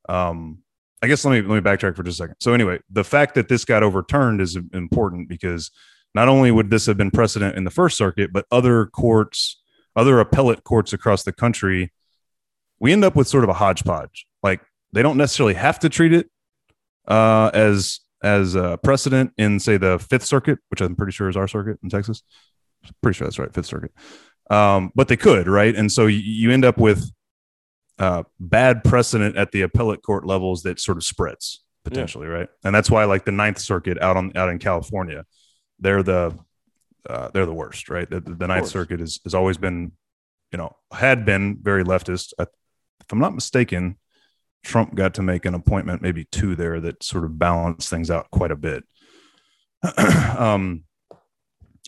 [0.07, 0.59] Um,
[1.01, 2.35] I guess let me let me backtrack for just a second.
[2.39, 5.71] So anyway, the fact that this got overturned is important because
[6.13, 9.61] not only would this have been precedent in the First Circuit, but other courts,
[9.95, 11.93] other appellate courts across the country,
[12.79, 14.25] we end up with sort of a hodgepodge.
[14.43, 14.61] Like
[14.91, 16.29] they don't necessarily have to treat it
[17.07, 21.37] uh, as as a precedent in say the Fifth Circuit, which I'm pretty sure is
[21.37, 22.23] our circuit in Texas.
[23.01, 23.91] Pretty sure that's right, Fifth Circuit.
[24.49, 25.75] Um, but they could, right?
[25.75, 27.09] And so you, you end up with
[27.99, 32.49] uh, bad precedent at the appellate court levels that sort of spreads potentially, right?
[32.63, 35.25] And that's why, like the Ninth Circuit out on out in California,
[35.79, 36.37] they're the
[37.07, 38.09] uh, they're the worst, right?
[38.09, 38.67] The, the Ninth.
[38.67, 39.91] Circuit has has always been,
[40.51, 42.33] you know, had been very leftist.
[42.39, 43.97] I, if I'm not mistaken,
[44.63, 48.29] Trump got to make an appointment, maybe two there, that sort of balanced things out
[48.31, 48.83] quite a bit.
[50.37, 50.83] um,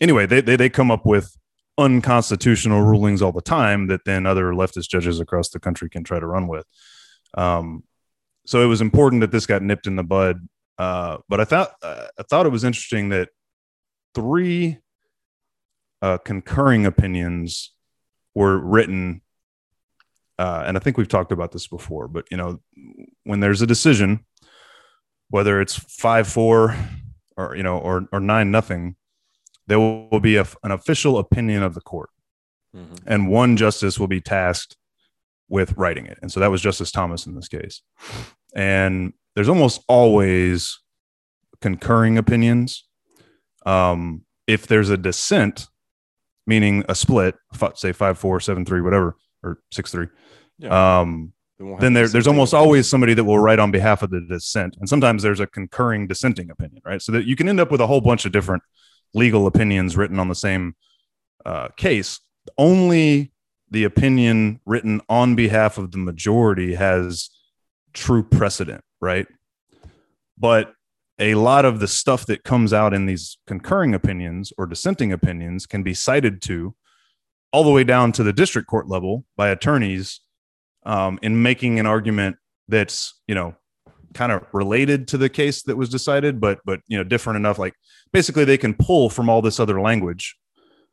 [0.00, 1.36] anyway, they, they they come up with
[1.78, 6.20] unconstitutional rulings all the time that then other leftist judges across the country can try
[6.20, 6.66] to run with.
[7.34, 7.84] Um,
[8.46, 11.72] so it was important that this got nipped in the bud Uh, but I thought
[11.82, 13.28] uh, I thought it was interesting that
[14.14, 14.78] three
[16.00, 17.72] uh, concurring opinions
[18.34, 19.20] were written,
[20.38, 22.08] uh, and I think we've talked about this before.
[22.08, 22.60] But you know,
[23.24, 24.24] when there's a decision,
[25.28, 26.74] whether it's five four
[27.36, 28.96] or you know or or nine nothing,
[29.66, 32.10] there will be a, an official opinion of the court,
[32.74, 32.98] Mhm.
[33.06, 34.76] and one justice will be tasked
[35.48, 36.18] with writing it.
[36.22, 37.82] And so that was Justice Thomas in this case.
[38.54, 40.78] And there's almost always
[41.60, 42.88] concurring opinions.
[43.66, 45.68] Um, if there's a dissent,
[46.46, 47.36] meaning a split,
[47.74, 50.08] say five four, seven three, whatever, or six three,
[50.58, 51.00] Yeah.
[51.00, 51.32] um,
[51.78, 54.88] then there, there's almost always somebody that will write on behalf of the dissent, and
[54.88, 57.00] sometimes there's a concurring dissenting opinion, right?
[57.00, 58.62] So that you can end up with a whole bunch of different
[59.14, 60.74] legal opinions written on the same
[61.44, 62.20] uh, case.
[62.58, 63.32] Only
[63.70, 67.30] the opinion written on behalf of the majority has
[67.92, 69.26] true precedent, right?
[70.38, 70.74] But
[71.18, 75.66] a lot of the stuff that comes out in these concurring opinions or dissenting opinions
[75.66, 76.74] can be cited to
[77.52, 80.20] all the way down to the district court level by attorneys
[80.84, 82.36] um, in making an argument
[82.68, 83.54] that's you know
[84.14, 87.58] kind of related to the case that was decided, but but you know different enough.
[87.58, 87.74] Like
[88.12, 90.36] basically, they can pull from all this other language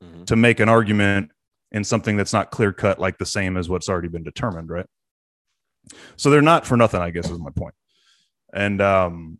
[0.03, 0.25] Mhm.
[0.27, 1.31] to make an argument
[1.71, 4.85] in something that's not clear cut, like the same as what's already been determined, right?
[6.15, 7.75] So they're not for nothing, I guess, is my point.
[8.53, 9.39] And um,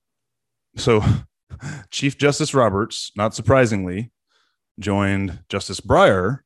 [0.76, 1.02] so
[1.92, 4.12] Chief Justice Roberts, not surprisingly,
[4.80, 6.40] joined Justice Breyer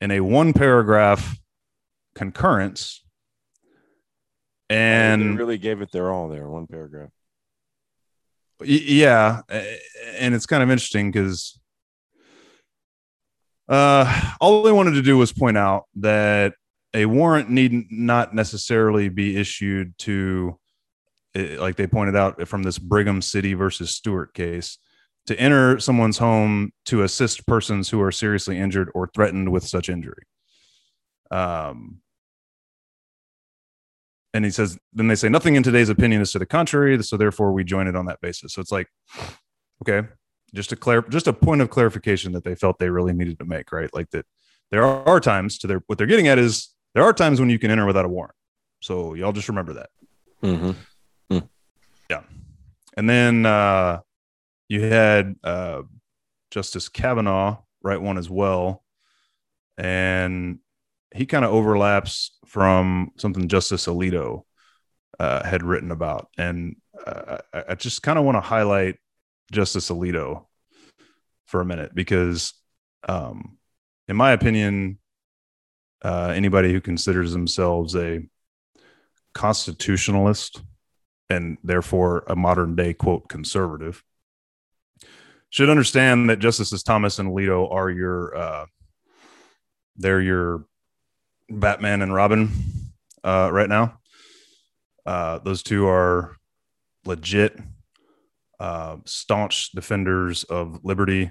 [0.00, 1.38] in a one paragraph
[2.14, 3.02] concurrence.
[4.72, 7.10] And really gave it their all there, one paragraph.
[8.64, 9.42] Yeah
[10.18, 11.58] and it's kind of interesting because
[13.68, 16.54] uh all they wanted to do was point out that
[16.94, 20.58] a warrant need not necessarily be issued to
[21.34, 24.78] like they pointed out from this brigham city versus stuart case
[25.26, 29.88] to enter someone's home to assist persons who are seriously injured or threatened with such
[29.88, 30.24] injury
[31.30, 32.01] um
[34.34, 37.16] and he says then they say nothing in today's opinion is to the contrary so
[37.16, 38.54] therefore we join it on that basis.
[38.54, 38.88] So it's like
[39.82, 40.08] okay
[40.54, 43.44] just a clear just a point of clarification that they felt they really needed to
[43.44, 43.92] make right?
[43.92, 44.26] Like that
[44.70, 47.58] there are times to their what they're getting at is there are times when you
[47.58, 48.34] can enter without a warrant.
[48.80, 49.90] So y'all just remember that.
[50.42, 50.72] Mm-hmm.
[52.96, 54.00] and then uh
[54.68, 55.82] you had uh
[56.50, 58.82] justice kavanaugh write one as well.
[59.78, 60.58] And
[61.14, 64.42] he kind of overlaps from something justice alito
[65.18, 66.28] uh, had written about.
[66.38, 68.96] And uh, I, I just kind of want to highlight
[69.52, 70.46] justice alito
[71.46, 72.54] for a minute because
[73.06, 73.58] um
[74.08, 74.98] in my opinion
[76.02, 78.20] uh anybody who considers themselves a
[79.34, 80.62] constitutionalist
[81.28, 84.02] and therefore a modern day quote conservative
[85.50, 88.66] should understand that justices thomas and alito are your uh
[89.96, 90.64] they're your
[91.60, 92.50] batman and robin
[93.24, 93.98] uh right now
[95.06, 96.36] uh those two are
[97.04, 97.58] legit
[98.60, 101.30] uh staunch defenders of liberty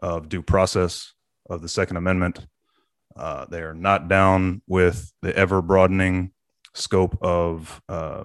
[0.00, 1.12] of due process
[1.48, 2.46] of the second amendment
[3.16, 6.32] uh they are not down with the ever broadening
[6.74, 8.24] scope of uh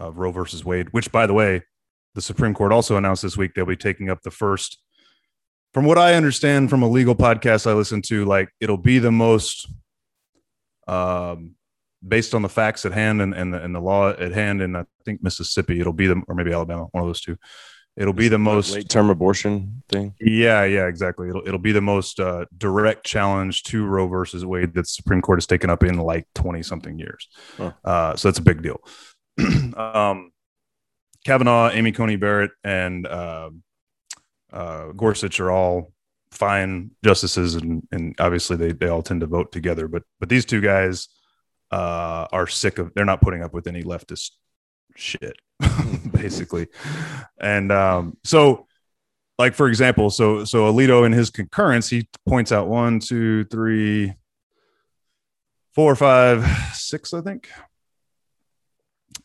[0.00, 1.62] of Roe versus Wade, which, by the way,
[2.14, 4.78] the Supreme Court also announced this week they'll be taking up the first.
[5.72, 9.12] From what I understand from a legal podcast I listen to, like it'll be the
[9.12, 9.68] most,
[10.90, 11.54] um,
[12.06, 14.74] based on the facts at hand and, and the and the law at hand in
[14.74, 17.36] I think Mississippi, it'll be the or maybe Alabama, one of those two.
[17.96, 20.14] It'll be the most late term abortion thing.
[20.20, 21.28] yeah, yeah, exactly.
[21.28, 25.20] It'll it'll be the most uh, direct challenge to Roe versus Wade that the Supreme
[25.20, 27.28] Court has taken up in like twenty something years.
[27.56, 27.72] Huh.
[27.84, 28.80] Uh, so that's a big deal.
[29.76, 30.32] um,
[31.26, 33.50] Kavanaugh, Amy Coney Barrett, and uh,
[34.52, 35.92] uh, Gorsuch are all
[36.32, 39.88] fine justices, and and obviously they they all tend to vote together.
[39.88, 41.08] But but these two guys
[41.70, 42.92] uh, are sick of.
[42.94, 44.30] They're not putting up with any leftist
[44.96, 45.36] shit,
[46.12, 46.68] basically.
[47.40, 48.66] And um, so
[49.40, 54.12] like for example, so so Alito in his concurrence, he points out one, two, three,
[55.74, 57.48] four, five, six, I think.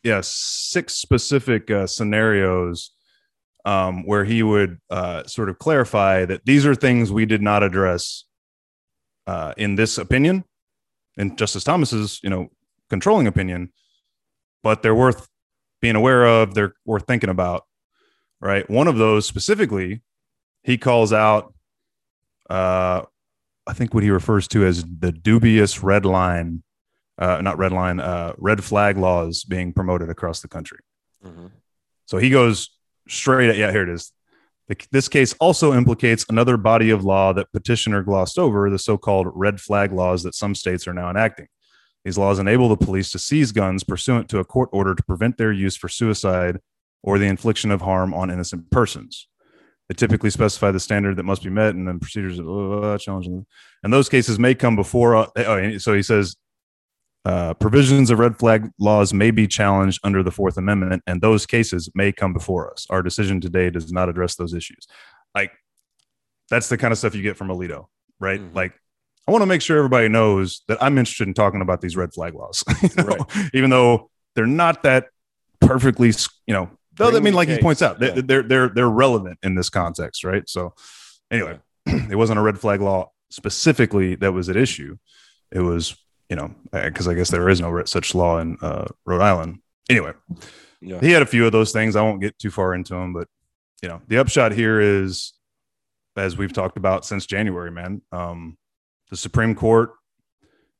[0.04, 2.95] Yeah, six specific uh, scenarios
[3.66, 7.64] um, where he would uh, sort of clarify that these are things we did not
[7.64, 8.26] address
[9.28, 10.44] uh, in this opinion,
[11.18, 12.50] in Justice Thomas's, you know,
[12.90, 13.74] controlling opinion,
[14.64, 15.28] but they're worth
[15.82, 16.54] being aware of.
[16.54, 17.64] They're worth thinking about
[18.46, 18.70] right?
[18.70, 20.02] One of those specifically,
[20.64, 21.54] he calls out,
[22.50, 23.04] uh,
[23.68, 26.64] I think what he refers to as the dubious red line,
[27.18, 30.80] uh, not red line, uh, red flag laws being promoted across the country.
[31.26, 31.52] Mhm.
[32.06, 32.75] So he goes
[33.08, 34.12] straight at, yeah, here it is.
[34.68, 38.98] The, this case also implicates another body of law that petitioner glossed over the so
[38.98, 41.48] called red flag laws that some states are now enacting.
[42.04, 45.38] These laws enable the police to seize guns pursuant to a court order to prevent
[45.38, 46.60] their use for suicide
[47.04, 49.28] or the infliction of harm on innocent persons.
[49.90, 53.46] They typically specify the standard that must be met and then procedures uh, challenging.
[53.84, 55.16] And those cases may come before.
[55.16, 56.36] Uh, oh, so he says
[57.26, 61.46] uh, provisions of red flag laws may be challenged under the Fourth Amendment, and those
[61.46, 62.86] cases may come before us.
[62.90, 64.88] Our decision today does not address those issues.
[65.34, 65.52] Like,
[66.50, 67.88] that's the kind of stuff you get from Alito,
[68.20, 68.40] right?
[68.40, 68.54] Mhm.
[68.54, 68.74] Like,
[69.28, 72.14] I want to make sure everybody knows that I'm interested in talking about these red
[72.14, 73.04] flag laws, you know?
[73.04, 73.50] Right.
[73.54, 75.08] even though they're not that
[75.60, 76.14] perfectly,
[76.46, 76.70] you know.
[76.94, 78.22] Though I mean, like he points out, yeah.
[78.24, 80.48] they're they're they're relevant in this context, right?
[80.48, 80.76] So,
[81.30, 84.98] anyway, it wasn't a red flag law specifically that was at issue.
[85.52, 85.98] It was,
[86.30, 89.60] you know, because I guess there is no such law in uh, Rhode Island.
[89.90, 90.14] Anyway,
[90.82, 91.00] Yeah.
[91.00, 91.96] he had a few of those things.
[91.96, 93.28] I won't get too far into them, but
[93.82, 95.34] you know, the upshot here is,
[96.18, 98.58] as we've talked about since January, man, um,
[99.12, 99.92] the Supreme Court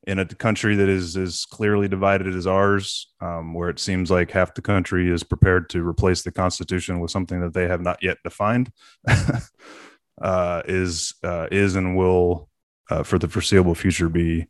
[0.08, 4.32] in a country that is as clearly divided as ours, um, where it seems like
[4.32, 8.02] half the country is prepared to replace the Constitution with something that they have not
[8.02, 8.72] yet defined,
[10.22, 12.50] uh, is uh, is and will
[12.90, 14.46] uh, for the foreseeable future be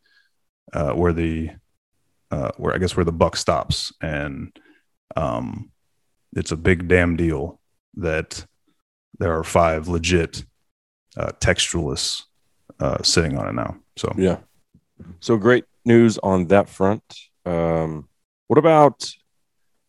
[0.74, 1.52] uh, where the
[2.32, 4.58] uh, where I guess where the buck stops, and
[5.16, 5.72] um,
[6.36, 7.60] it's a big damn deal
[7.96, 8.46] that
[9.20, 10.44] there are five legit
[11.18, 12.24] uh, textualists
[12.80, 13.78] uh, sitting on it now.
[13.96, 14.38] So Yeah.
[15.20, 17.04] So great news on that front.
[17.46, 18.08] Um,
[18.48, 19.00] what about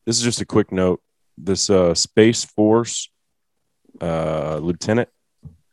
[0.04, 0.18] this?
[0.18, 1.00] Is just a quick note.
[1.38, 3.10] This uh, Space Force
[4.00, 5.08] uh, lieutenant.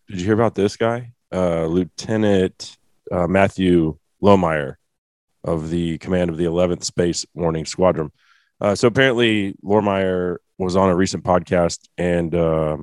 [0.07, 1.13] Did you hear about this guy?
[1.31, 2.77] Uh, Lieutenant
[3.11, 4.75] uh, Matthew Lohmeier
[5.43, 8.11] of the command of the 11th Space Warning Squadron.
[8.61, 12.77] Uh, so apparently, Lohmeier was on a recent podcast and uh,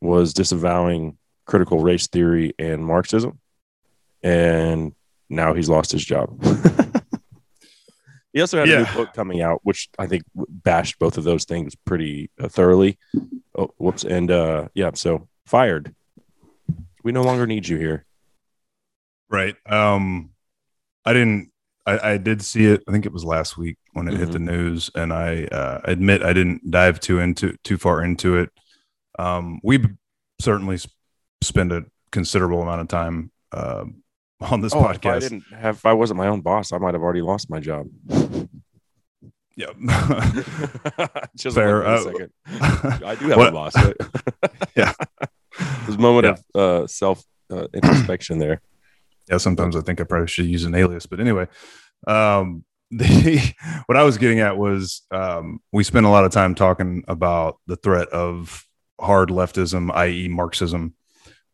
[0.00, 3.38] was disavowing critical race theory and Marxism.
[4.22, 4.94] And
[5.28, 6.42] now he's lost his job.
[8.32, 11.44] he also had a new book coming out, which I think bashed both of those
[11.44, 12.98] things pretty uh, thoroughly.
[13.56, 14.04] Oh, whoops.
[14.04, 15.94] And uh, yeah, so fired.
[17.02, 18.06] We no longer need you here.
[19.28, 19.56] Right.
[19.66, 20.30] Um,
[21.04, 21.50] I didn't.
[21.86, 22.82] I, I did see it.
[22.88, 26.22] I think it was last week when it hit the news, and I uh, admit
[26.22, 28.50] I didn't dive too into too far into it.
[29.18, 29.84] Um, we
[30.40, 30.88] certainly s-
[31.42, 33.84] spend a considerable amount of time uh,
[34.40, 35.20] on this Oh, if I podcast.
[35.20, 37.86] didn't have, if I wasn't my own boss, I might have already lost my job.
[39.56, 39.66] Yeah.
[41.36, 41.86] Just Fair.
[41.86, 42.30] Uh, second.
[43.04, 43.74] I do have what- a boss.
[44.76, 44.92] Yeah.
[45.82, 48.60] There's a moment of uh, self uh, introspection there.
[49.28, 49.38] Yeah.
[49.38, 51.46] Sometimes I think I probably should use an alias, but anyway,
[52.06, 53.54] um, the
[53.86, 57.58] what I was getting at was um, we spent a lot of time talking about
[57.66, 58.64] the threat of
[59.00, 60.94] hard leftism, i.e., Marxism,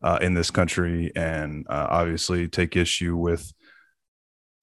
[0.02, 3.52] uh, in this country, and uh, obviously take issue with.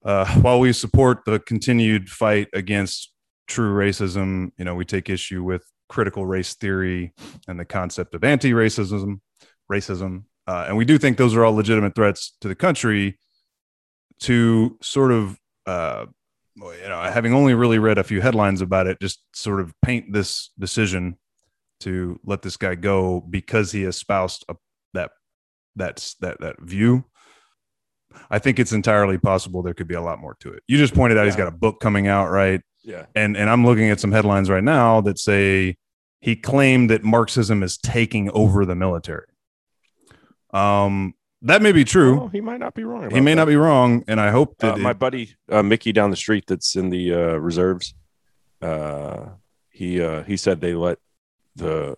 [0.04, 3.12] Uh, while we support the continued fight against
[3.48, 7.12] true racism, you know, we take issue with critical race theory
[7.48, 9.20] and the concept of anti-racism,
[9.70, 13.18] racism, uh, and we do think those are all legitimate threats to the country.
[14.22, 16.06] To sort of, uh,
[16.56, 20.12] you know, having only really read a few headlines about it, just sort of paint
[20.12, 21.18] this decision
[21.80, 24.56] to let this guy go because he espoused a,
[24.94, 25.12] that
[25.76, 27.04] that's that that view.
[28.28, 30.64] I think it's entirely possible there could be a lot more to it.
[30.66, 32.60] You just pointed out he's got a book coming out, right?
[32.82, 33.04] Yeah.
[33.14, 35.76] and and I'm looking at some headlines right now that say
[36.20, 39.26] he claimed that Marxism is taking over the military.
[40.52, 42.28] Um, that may be true.
[42.32, 43.10] he might not be wrong.
[43.10, 46.10] he may not be wrong, and I hope that Uh, my buddy uh, Mickey down
[46.10, 47.94] the street, that's in the uh, reserves.
[48.60, 49.30] Uh,
[49.70, 50.98] he uh, he said they let
[51.54, 51.94] the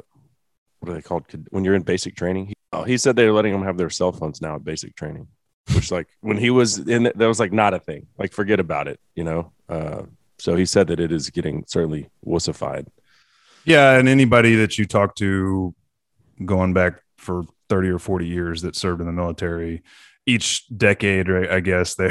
[0.81, 2.47] what are they called when you're in basic training.
[2.49, 5.29] He, oh, he said they're letting them have their cell phones now at basic training,
[5.75, 8.09] which like when he was in it, that was like not a thing.
[8.19, 9.53] Like forget about it, you know.
[9.69, 10.03] Uh,
[10.39, 12.89] so he said that it is getting certainly wussified.
[13.65, 15.75] yeah, and anybody that you talk to,
[16.45, 19.83] going back for thirty or forty years that served in the military,
[20.27, 21.51] each decade, right?
[21.51, 22.11] I guess they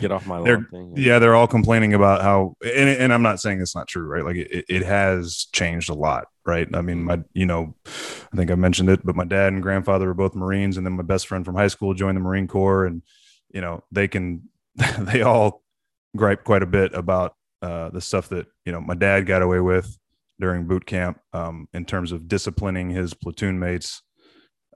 [0.00, 0.94] get off my lawn thing.
[0.96, 4.24] yeah they're all complaining about how and, and i'm not saying it's not true right
[4.24, 8.50] like it, it has changed a lot right i mean my you know i think
[8.50, 11.26] i mentioned it but my dad and grandfather were both marines and then my best
[11.26, 13.02] friend from high school joined the marine corps and
[13.52, 14.42] you know they can
[14.98, 15.62] they all
[16.16, 19.60] gripe quite a bit about uh, the stuff that you know my dad got away
[19.60, 19.98] with
[20.40, 24.02] during boot camp um, in terms of disciplining his platoon mates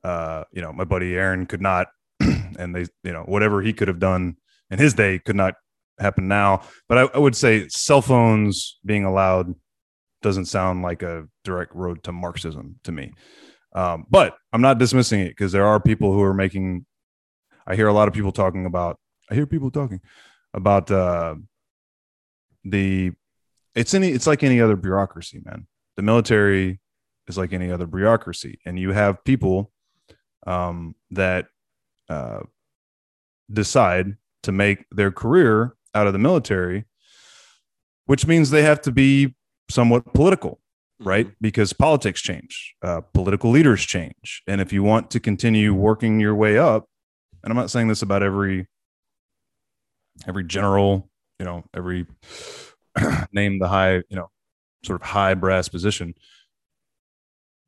[0.04, 1.88] uh, you know my buddy aaron could not
[2.20, 4.36] and they you know whatever he could have done
[4.70, 5.54] in his day could not
[5.98, 6.62] happen now.
[6.88, 9.54] But I, I would say cell phones being allowed
[10.22, 13.12] doesn't sound like a direct road to Marxism to me.
[13.74, 16.86] Um, but I'm not dismissing it because there are people who are making.
[17.66, 18.98] I hear a lot of people talking about.
[19.30, 20.00] I hear people talking
[20.52, 21.36] about uh,
[22.64, 23.12] the.
[23.74, 24.10] It's any.
[24.10, 25.66] It's like any other bureaucracy, man.
[25.96, 26.80] The military
[27.26, 29.72] is like any other bureaucracy, and you have people
[30.46, 31.46] um, that
[32.08, 32.40] uh,
[33.52, 36.84] decide to make their career out of the military,
[38.06, 39.34] which means they have to be
[39.70, 40.60] somewhat political,
[41.00, 41.28] right?
[41.40, 44.42] Because politics change, uh, political leaders change.
[44.46, 46.86] And if you want to continue working your way up,
[47.42, 48.66] and I'm not saying this about every
[50.26, 52.06] every general, you know, every
[53.32, 54.30] name the high, you know,
[54.84, 56.14] sort of high brass position.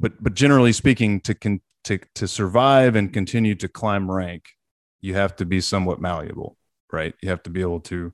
[0.01, 4.51] But but generally speaking, to con- to to survive and continue to climb rank,
[5.01, 6.57] you have to be somewhat malleable,
[6.93, 7.15] right?
[7.23, 8.13] You have to be able to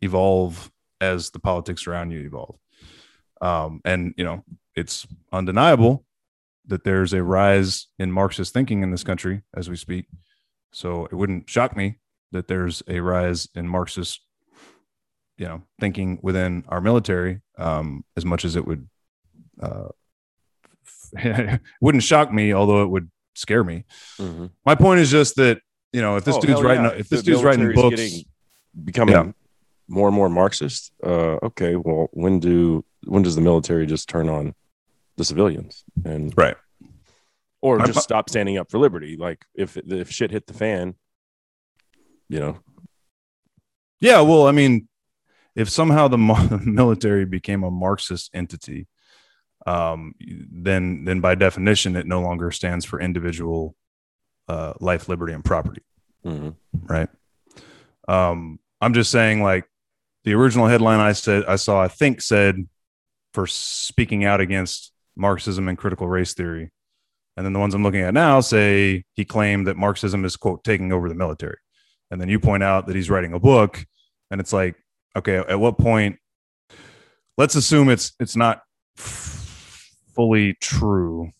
[0.00, 0.70] evolve
[1.00, 2.56] as the politics around you evolve.
[3.40, 4.42] Um, and you know,
[4.74, 6.04] it's undeniable
[6.66, 10.06] that there's a rise in Marxist thinking in this country as we speak.
[10.72, 11.98] So it wouldn't shock me
[12.32, 14.20] that there's a rise in Marxist,
[15.36, 18.88] you know, thinking within our military, um, as much as it would
[19.60, 19.88] uh,
[21.80, 23.84] wouldn't shock me, although it would scare me.
[24.18, 24.50] Mhm.
[24.66, 25.60] My point is just that
[25.92, 26.90] you know if this Oh, dude's writing yeah.
[26.92, 28.24] if this the dude's writing books, getting-
[28.84, 29.32] becoming Yeah.
[29.88, 30.92] more and more Marxist.
[31.02, 34.54] Uh, okay, well, when do when does the military just turn on
[35.16, 36.56] the civilians and right?
[37.60, 39.16] or I'm- just stop standing up for liberty?
[39.16, 40.94] Like if if shit hit the fan,
[42.28, 42.58] you know,
[44.00, 44.88] Yeah, well, I mean,
[45.56, 46.18] if somehow the
[46.64, 48.86] military became a Marxist entity,
[49.66, 53.74] um, then then by definition it no longer stands for individual
[54.48, 55.82] uh, life, liberty, and property.
[56.24, 56.54] mhm.
[56.84, 57.08] right?
[58.08, 59.64] Um, I'm just saying, like
[60.24, 62.66] the original headline I said I saw, I think said
[63.34, 66.70] for speaking out against Marxism and critical race theory,
[67.36, 70.64] and then the ones I'm looking at now say he claimed that Marxism is quote
[70.64, 71.58] taking over the military,
[72.10, 73.84] and then you point out that he's writing a book,
[74.30, 74.76] and it's like,
[75.16, 76.16] okay, at what point?
[77.36, 78.62] Let's assume it's it's not
[80.18, 81.30] fully true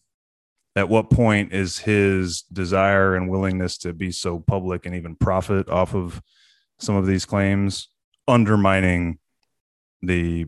[0.76, 5.68] at what point is his desire and willingness to be so public and even profit
[5.68, 6.22] off of
[6.78, 7.88] some of these claims
[8.28, 9.18] undermining
[10.00, 10.46] the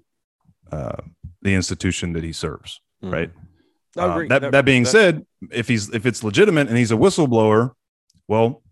[0.70, 0.94] uh,
[1.42, 3.12] the institution that he serves Mhm.
[3.12, 3.30] right
[3.98, 4.28] Uh, agree.
[4.28, 7.72] that, that being that- said if he's if it's legitimate and he's a whistleblower
[8.28, 8.62] well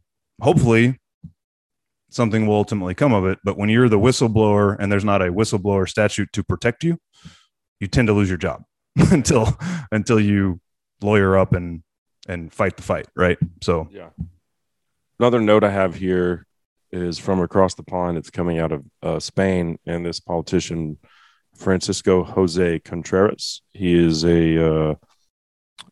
[0.40, 0.96] hopefully
[2.10, 5.32] something will ultimately come of it but when you're the whistleblower and there's not a
[5.32, 6.96] whistleblower statute to protect you
[7.80, 8.62] you tend to lose your job
[9.10, 9.58] until
[9.92, 10.60] until you
[11.00, 11.82] lawyer up and
[12.28, 14.10] and fight the fight right so Yeah.
[15.20, 16.46] Another note I have here
[16.92, 18.16] is from across the pond.
[18.18, 20.98] It's coming out of uh, Spain, and this politician,
[21.56, 24.94] Francisco Jose Contreras, he is a uh,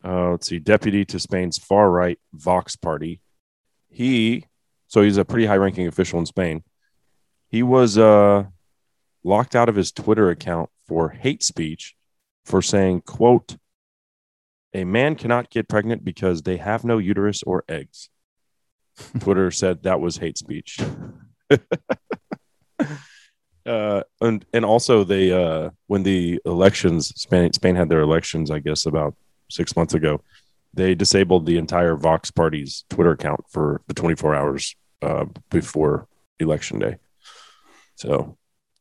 [0.05, 3.21] uh, let's see, deputy to Spain's far right Vox party.
[3.89, 4.45] He,
[4.87, 6.63] so he's a pretty high ranking official in Spain.
[7.49, 8.45] He was uh,
[9.25, 11.96] locked out of his Twitter account for hate speech
[12.47, 13.57] for saying, "quote."
[14.75, 18.11] A man cannot get pregnant because they have no uterus or eggs.
[19.21, 20.79] Twitter said that was hate speech.
[23.67, 28.59] uh, and and also they uh, when the elections Spain Spain had their elections I
[28.59, 29.15] guess about
[29.51, 30.23] six months ago,
[30.75, 36.79] they disabled the entire Vox Party's Twitter account for the 24 hours uh, before election
[36.79, 36.97] day.
[37.97, 38.37] So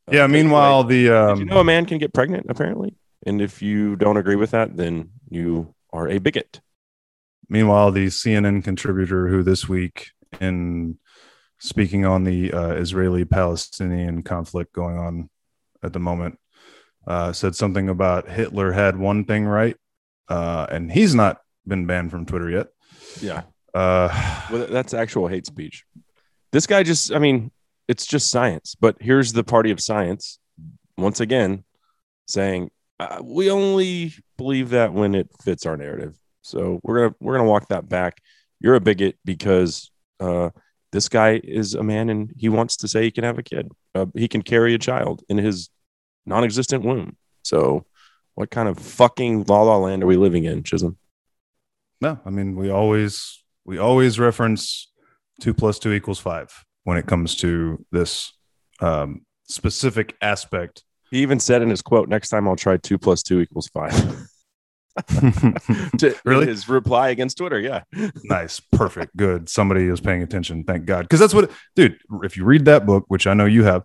[0.08, 2.96] uh, yeah meanwhile the um you know a man can get pregnant apparently,
[3.26, 6.62] and if you don't agree with that, then you are a bigot.
[7.50, 10.98] Meanwhile, the CNN contributor who this week, in
[11.60, 15.30] speaking on the uh, Israeli Palestinian conflict going on
[15.84, 16.40] at the moment,
[17.08, 19.78] uh, said something about Hitler had one thing right,
[20.28, 22.68] uh, and he's not been banned from Twitter yet.
[23.22, 23.44] Yeah.
[23.74, 25.86] Uh, Well, that's actual hate speech.
[26.52, 27.52] This guy just, I mean,
[27.88, 28.76] it's just science.
[28.80, 30.40] But here's the party of science
[30.98, 31.64] once again
[32.28, 36.18] saying uh, we only believe that when it fits our narrative.
[36.42, 38.22] So we're gonna we're gonna walk that back.
[38.60, 40.52] You're a bigot because uh,
[40.92, 43.72] this guy is a man and he wants to say he can have a kid.
[43.94, 45.70] Uh, he can carry a child in his
[46.26, 47.18] non-existent womb.
[47.44, 47.86] So
[48.36, 50.98] what kind of fucking la la land are we living in, Chisholm?
[52.02, 54.92] no, I mean we always we always reference
[55.42, 58.34] two plus two equals five when it comes to this
[58.80, 60.84] um, specific aspect.
[61.16, 63.94] He even said in his quote, "Next time I'll try two plus two equals five.
[65.98, 66.48] to Really?
[66.48, 67.60] his reply against Twitter.
[67.60, 67.84] Yeah,
[68.24, 72.46] nice perfect good somebody is paying attention thank god because that's what dude if you
[72.46, 73.84] read that book which i know you have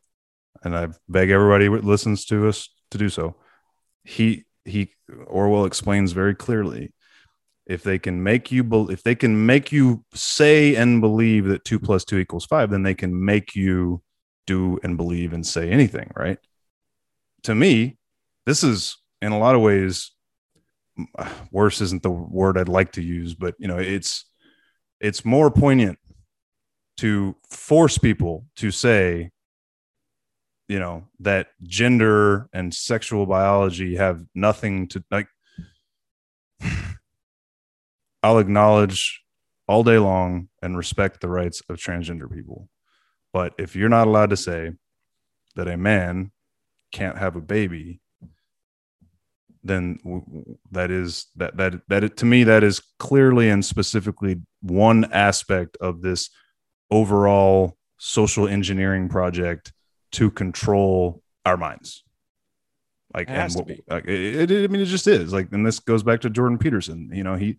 [0.63, 3.35] and i beg everybody who listens to us to do so
[4.05, 4.93] he he
[5.27, 6.93] Orwell explains very clearly
[7.67, 11.65] if they can make you bel if they can make you say and believe that
[11.65, 14.03] two plus two equals five, then they can make you
[14.47, 16.39] do and believe and say anything, right?
[17.45, 17.99] To me,
[18.47, 20.13] this is in a lot of ways
[21.19, 24.27] uh, worse isn't the word I'd like to use, but you know, it's
[25.01, 25.99] it's more poignant
[26.99, 29.31] to force people to say
[30.69, 35.27] you know that gender and sexual biology have nothing to like
[38.23, 39.23] I'll acknowledge
[39.67, 42.69] all day long and respect the rights of transgender people.
[43.33, 44.73] But if you're not allowed to say
[45.55, 46.33] that a man
[46.93, 48.01] can't have a baby,
[49.63, 49.99] then
[50.71, 55.77] that is that that that it, to me that is clearly and specifically one aspect
[55.81, 56.31] of this
[56.91, 59.73] overall social engineering project
[60.13, 62.03] to control our minds.
[63.15, 65.81] Like, It and what, like it, it, I mean, it just is like, and this
[65.81, 67.11] goes back to Jordan Peterson.
[67.13, 67.57] You know, he,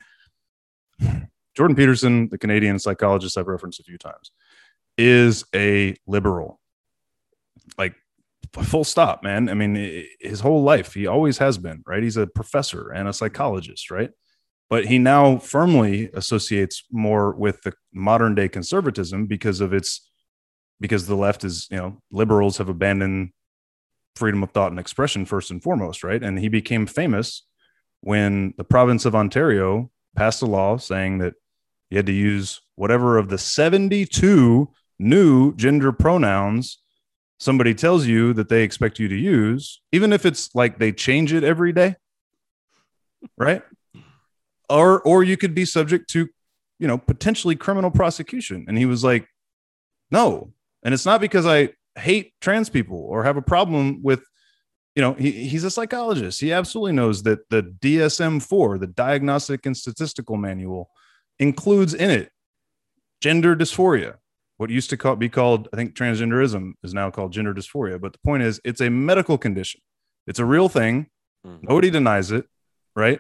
[1.56, 4.32] Jordan Peterson, the Canadian psychologist I've referenced a few times,
[4.98, 6.60] is a liberal.
[7.78, 7.96] Like,
[8.54, 9.50] full stop, man.
[9.50, 12.04] I mean, his whole life, he always has been, right?
[12.04, 14.12] He's a professor and a psychologist, right?
[14.70, 20.10] But he now firmly associates more with the modern day conservatism because of its,
[20.80, 23.32] because the left is, you know, liberals have abandoned
[24.16, 26.22] freedom of thought and expression first and foremost, right?
[26.22, 27.46] And he became famous
[28.02, 31.34] when the province of Ontario passed a law saying that
[31.90, 36.81] you had to use whatever of the 72 new gender pronouns
[37.42, 41.34] somebody tells you that they expect you to use, even if it's like they change
[41.34, 41.96] it every day,
[43.36, 43.64] right?
[44.70, 46.30] Or or you could be subject to,
[46.78, 48.66] you know, potentially criminal prosecution.
[48.68, 49.28] And he was like,
[50.12, 50.54] no.
[50.84, 54.24] And it's not because I hate trans people or have a problem with
[54.96, 59.76] you know he, he's a psychologist he absolutely knows that the dsm-4 the diagnostic and
[59.76, 60.90] statistical manual
[61.40, 62.30] includes in it
[63.20, 64.16] gender dysphoria
[64.62, 68.14] what used to call, be called i think transgenderism is now called gender dysphoria but
[68.14, 69.82] the point is it's a medical condition
[70.28, 71.08] it's a real thing
[71.46, 71.64] Mhm.
[71.64, 72.46] nobody denies it
[72.96, 73.20] right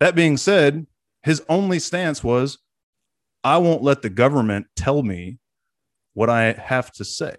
[0.00, 0.86] that being said
[1.22, 2.58] his only stance was
[3.42, 5.38] i won't let the government tell me
[6.12, 7.34] what i have to say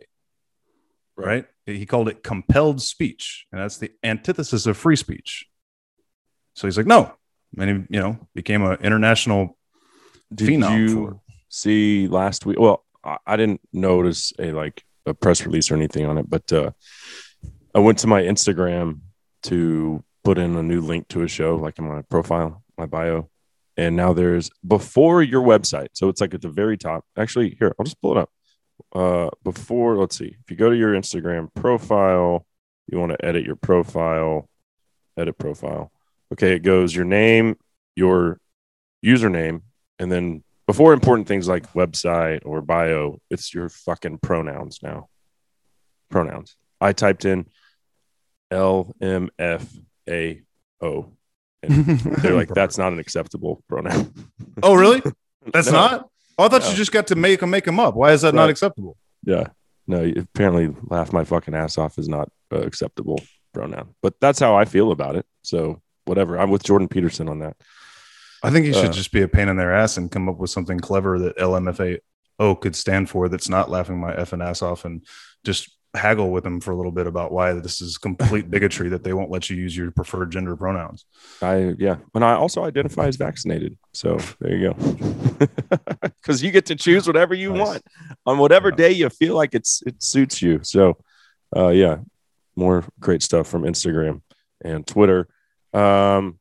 [1.16, 1.46] right?
[1.68, 5.46] He called it compelled speech, and that's the antithesis of free speech.
[6.56, 7.14] So he's like, no,
[7.60, 9.56] and he, you know, became an international
[10.34, 12.60] Did phenom for you see last week?
[12.60, 16.72] Well, I, didn't notice a like a press release or anything on it, but uh,
[17.76, 19.02] I went to my Instagram
[19.44, 23.30] to put in a new link to a show, like in my profile, my bio,
[23.76, 25.90] and now there's before your website.
[25.94, 27.06] So it's like at the very top.
[27.18, 28.30] Actually, here I'll just pull it up.
[28.94, 32.46] Uh, before let's see, if you go to your Instagram profile,
[32.88, 34.50] you want to edit your profile,
[35.18, 35.92] edit profile.
[36.32, 37.58] Okay, it goes your name,
[37.96, 38.40] your
[39.06, 39.62] username,
[40.00, 45.10] and then before important things like website or bio, it's your fucking pronouns now.
[46.10, 46.56] Pronouns.
[46.80, 47.48] I typed in
[48.52, 49.68] L M F
[50.10, 50.42] A
[50.82, 51.08] O.
[51.64, 54.14] And they're like, that's not an acceptable pronoun.
[54.62, 55.02] oh, really?
[55.54, 55.74] That's No.
[55.74, 56.10] not.
[56.38, 56.70] Oh, I thought No.
[56.70, 57.96] you just got to make them make them up.
[57.96, 58.98] Why is that not acceptable?
[59.24, 59.48] Yeah.
[59.88, 63.20] No, apparently laugh my fucking ass off is not uh, acceptable
[63.54, 63.96] pronoun.
[64.02, 65.26] But that's how I feel about it.
[65.42, 66.38] So whatever.
[66.38, 67.56] I'm with Jordan Peterson on that.
[68.44, 70.38] I think you should Uh, just be a pain in their ass and come up
[70.38, 73.30] with something clever that LMFAO could stand for.
[73.30, 75.06] That's not laughing my effing ass off, and
[75.46, 79.04] just haggle with them for a little bit about why this is complete bigotry that
[79.04, 81.06] they won't let you use your preferred gender pronouns.
[81.42, 83.78] I yeah, and I also identify as vaccinated.
[83.94, 85.48] So there you go.
[86.22, 87.68] Because you get to choose whatever you Nice.
[87.68, 87.82] want
[88.26, 88.76] on whatever Yeah.
[88.76, 90.60] day you feel like it's it suits you.
[90.64, 90.98] So,
[91.56, 91.98] uh, yeah,
[92.56, 94.22] more great stuff from Instagram
[94.64, 95.28] and Twitter.
[95.74, 96.40] Um,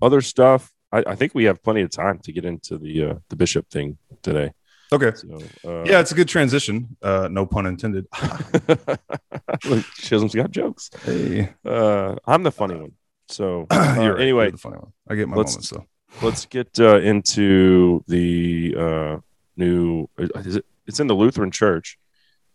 [0.00, 0.70] other stuff.
[0.92, 3.68] I, I think we have plenty of time to get into the uh, the bishop
[3.70, 4.52] thing today.
[4.92, 5.12] Okay.
[5.16, 6.96] So uh, Yeah, it's a good transition.
[7.02, 8.06] Uh, no pun intended.
[9.64, 10.90] Look, Chisholm's got jokes.
[11.04, 12.92] hey, Uh, I'm the funny one.
[13.28, 14.20] So uh, right.
[14.20, 14.92] anyway, the funny one.
[15.08, 15.86] I get my let's- moments though.
[16.26, 19.16] let's get uh, into the uh,
[19.56, 20.08] new.
[20.18, 21.96] Is it, it's in the Lutheran Church,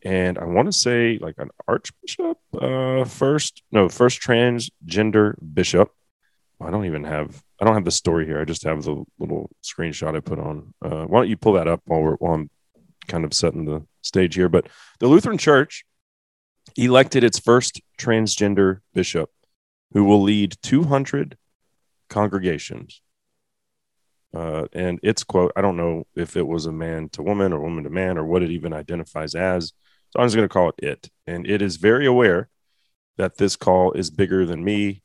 [0.03, 5.91] and I want to say like an archbishop, uh, first no, first transgender bishop.
[6.59, 7.41] I don't even have.
[7.59, 8.39] I don't have the story here.
[8.39, 10.73] I just have the little screenshot I put on.
[10.81, 12.49] Uh, why don't you pull that up while we're while I'm
[13.07, 14.49] kind of setting the stage here?
[14.49, 14.67] But
[14.99, 15.85] the Lutheran Church
[16.75, 19.29] elected its first transgender bishop,
[19.93, 21.37] who will lead 200
[22.09, 23.01] congregations
[24.33, 27.59] uh, and its quote i don't know if it was a man to woman or
[27.59, 29.73] woman to man or what it even identifies as
[30.09, 32.49] so i'm just going to call it it and it is very aware
[33.17, 35.01] that this call is bigger than me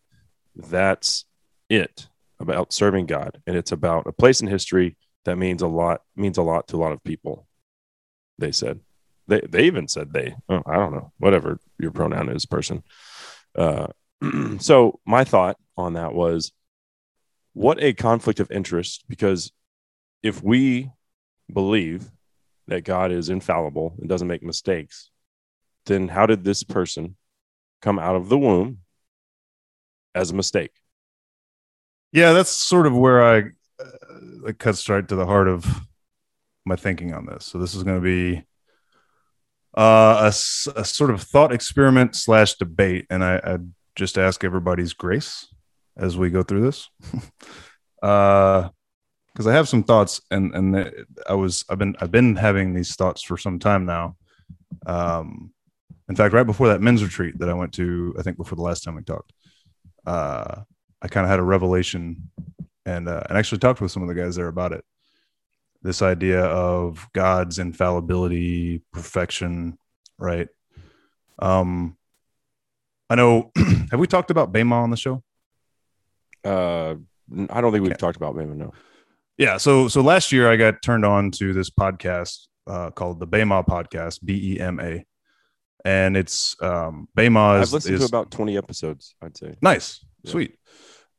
[0.54, 1.24] That's
[1.72, 2.08] it
[2.38, 3.40] about serving God.
[3.46, 6.76] And it's about a place in history that means a lot, means a lot to
[6.76, 7.46] a lot of people.
[8.38, 8.80] They said.
[9.28, 10.34] They they even said they.
[10.48, 11.12] Oh, I don't know.
[11.18, 12.82] Whatever your pronoun is, person.
[13.56, 13.86] Uh,
[14.58, 16.52] so my thought on that was
[17.52, 19.52] what a conflict of interest because
[20.22, 20.90] if we
[21.52, 22.10] believe
[22.66, 25.10] that God is infallible and doesn't make mistakes,
[25.86, 27.16] then how did this person
[27.80, 28.78] come out of the womb
[30.14, 30.72] as a mistake?
[32.12, 33.38] Yeah, that's sort of where I
[33.80, 35.66] uh, it cuts right to the heart of
[36.64, 37.46] my thinking on this.
[37.46, 38.44] So this is going to be
[39.76, 43.58] uh, a, a sort of thought experiment slash debate, and I, I
[43.96, 45.48] just ask everybody's grace
[45.96, 46.88] as we go through this,
[48.00, 48.70] because
[49.46, 50.92] I have some thoughts, and and
[51.26, 54.16] I was I've been I've been having these thoughts for some time now.
[54.84, 55.52] Um,
[56.08, 58.62] in fact, right before that men's retreat that I went to, I think before the
[58.62, 59.32] last time we talked,
[60.04, 60.62] uh,
[61.02, 62.30] I kind of had a revelation
[62.86, 64.84] and uh, and actually talked with some of the guys there about it.
[65.82, 69.76] This idea of God's infallibility, perfection,
[70.18, 70.48] right?
[71.40, 71.96] Um,
[73.10, 73.50] I know.
[73.90, 75.22] have we talked about Bema on the show?
[76.44, 76.94] Uh,
[77.50, 78.54] I don't think we've talked about Bema.
[78.54, 78.72] No.
[79.38, 79.56] Yeah.
[79.56, 83.64] So so last year I got turned on to this podcast uh, called the Bema
[83.64, 85.04] Podcast, B E M A,
[85.84, 89.56] and it's um, Bema I've listened is to about 20 episodes, I'd say.
[89.60, 90.30] Nice, Yeah.
[90.30, 90.58] sweet.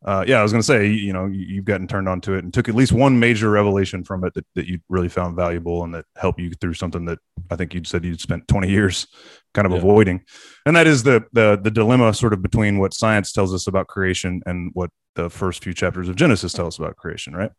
[0.05, 2.43] Uh, yeah, I was gonna say, you, know, you, you've gotten turned on to it
[2.43, 5.83] and took at least one major revelation from it that, that you really found valuable
[5.83, 9.07] and that helped you through something that I think you'd said you'd spent 20 years
[9.53, 9.77] kind of Yeah.
[9.79, 10.21] avoiding.
[10.65, 13.87] And that is the the the dilemma sort of between what science tells us about
[13.87, 17.51] creation and what the first few chapters of Genesis tell us about creation, right?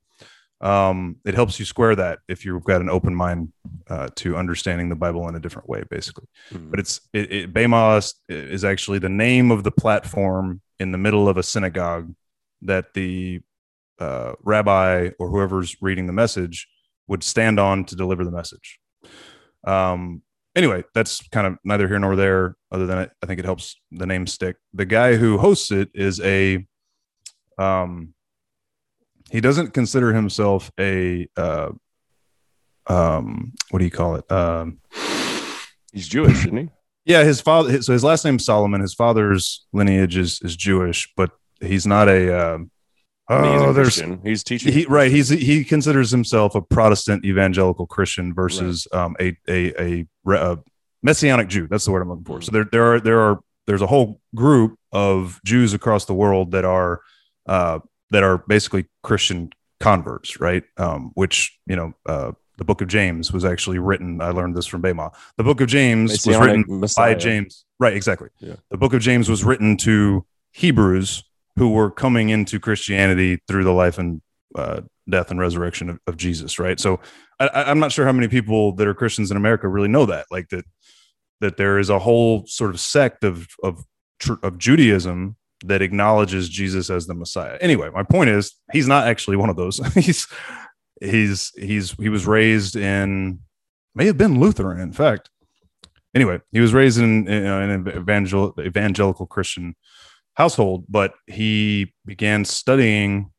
[0.60, 3.52] Um, it helps you square that if you've got an open mind
[3.88, 6.70] uh, to understanding the Bible in a different way, basically Mhm.
[6.70, 11.28] but it's it, it Bema is actually the name of the platform in the middle
[11.28, 12.14] of a synagogue
[12.64, 13.40] that the
[13.98, 16.68] uh, rabbi or whoever's reading the message
[17.06, 18.78] would stand on to deliver the message.
[19.66, 20.22] Um,
[20.56, 22.56] anyway, that's kind of neither here nor there.
[22.72, 24.56] Other than I think it helps the name stick.
[24.72, 26.66] The guy who hosts it is a
[27.58, 28.14] um,
[29.30, 31.70] he doesn't consider himself a uh,
[32.86, 34.30] um, what do you call it?
[34.30, 34.78] Um,
[35.92, 36.68] He's Jewish, isn't he?
[37.04, 37.70] yeah, his father.
[37.70, 38.80] his- So his last name's Solomon.
[38.80, 41.30] His father's lineage is is Jewish, but
[41.64, 42.54] he's not a.
[42.54, 42.70] Um,
[43.30, 44.20] mean, he's oh, there's Christian.
[44.22, 44.72] He's teaching.
[44.72, 45.10] he right.
[45.10, 50.58] He's he considers himself a Protestant evangelical Christian versus um, a, a a a
[51.02, 51.66] messianic Jew.
[51.66, 52.42] That's the word I'm looking for.
[52.42, 56.50] So there there are there are there's a whole group of Jews across the world
[56.50, 57.00] that are
[57.46, 57.78] uh,
[58.10, 59.50] that are basically Christian
[59.80, 60.64] converts, right?
[60.76, 61.94] Um, which you know.
[62.06, 64.20] Uh, the book of James was actually written.
[64.20, 65.10] I learned this from Bema.
[65.38, 67.14] The book of James was written Messiah.
[67.14, 67.64] by James.
[67.80, 68.28] Right, exactly.
[68.38, 68.54] Yeah.
[68.70, 71.24] The book of James was written to Hebrews
[71.56, 74.20] who were coming into Christianity through the life and
[74.54, 76.58] uh, death and resurrection of, of Jesus.
[76.58, 76.78] Right.
[76.78, 77.00] So
[77.38, 80.26] I, I'm not sure how many people that are Christians in America really know that,
[80.30, 80.64] like that,
[81.40, 83.84] that there is a whole sort of sect of of
[84.42, 87.58] of Judaism that acknowledges Jesus as the Messiah.
[87.60, 89.78] Anyway, my point is he's not actually one of those.
[89.94, 90.26] he's
[91.00, 93.40] he's he's he was raised in
[93.94, 95.30] may have been Lutheran, in fact
[96.14, 99.74] anyway, he was raised in, in an evangel- evangelical Christian
[100.34, 103.30] household, but he began studying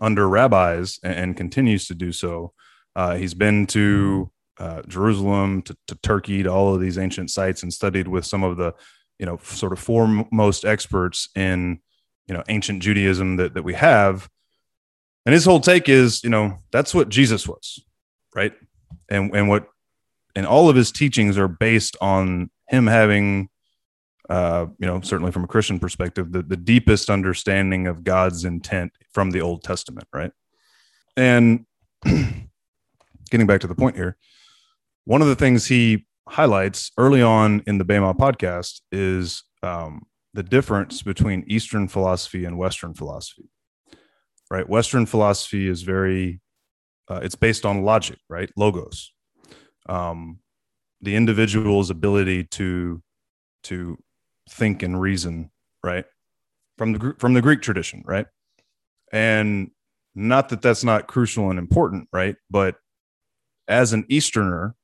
[0.00, 2.52] under rabbis and, and continues to do so.
[2.94, 7.62] Uh, he's been to uh, Jerusalem, to, to Turkey, to all of these ancient sites,
[7.62, 8.74] and studied with some of the,
[9.18, 11.80] you know, sort of foremost experts in,
[12.26, 14.28] you know, ancient Judaism that that we have.
[15.24, 17.82] And his whole take is, you know, that's what Jesus was,
[18.34, 18.52] right?
[19.08, 19.68] And and what
[20.36, 23.48] and all of his teachings are based on him having
[24.32, 28.92] uh you know certainly from a christian perspective the, the deepest understanding of god's intent
[29.12, 30.32] from the old testament right?
[31.16, 31.66] And
[33.30, 34.16] getting back to the point here
[35.04, 40.02] one of the things he highlights early on in the Bema podcast is um,
[40.32, 43.50] the difference between eastern philosophy and western philosophy
[44.52, 44.68] right?
[44.68, 46.40] Western philosophy is very
[47.08, 48.50] uh, it's based on logic right?
[48.56, 49.12] Logos.
[49.88, 50.38] Um,
[51.00, 53.02] the individual's ability to
[53.64, 53.98] to
[54.48, 55.50] think and reason,
[55.82, 56.04] right?
[56.78, 58.26] From the from the Greek tradition, right?
[59.12, 59.70] And
[60.14, 62.36] not that that's not crucial and important, right?
[62.50, 62.76] But
[63.68, 64.74] as an Easterner,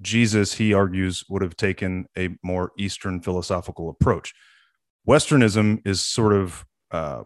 [0.00, 4.34] Jesus, he argues, would have taken a more Eastern philosophical approach.
[5.08, 7.22] Westernism is sort of uh,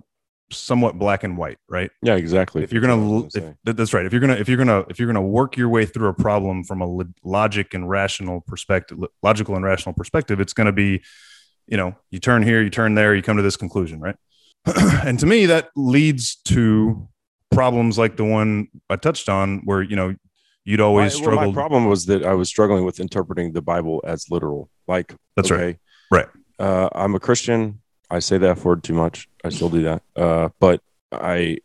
[0.51, 1.91] somewhat black and white, right?
[2.03, 2.63] Yeah, exactly.
[2.63, 4.49] if you're gonna, what I l- was gonna if, that's right if you're gonna if
[4.49, 7.89] you're gonna if you're gonna work your way through a problem from a logic and
[7.89, 11.03] rational perspective logical and rational perspective it's gonna be
[11.69, 14.17] you know, you turn here, you turn there, you come to this conclusion, right?
[15.05, 17.09] and to me, that leads to
[17.51, 20.15] problems like the one I touched on, where you know
[20.65, 21.53] you'd always my, well, struggle.
[21.53, 24.71] my problem was that I was struggling with interpreting the Bible as literal.
[24.89, 25.79] Like That's right.
[26.11, 26.27] right.
[26.27, 26.29] Right.
[26.59, 27.81] Uh, I'm a Christian.
[28.11, 29.29] I say that word too much.
[29.45, 30.03] I still do that.
[30.17, 30.81] Uh, but
[31.13, 31.59] I,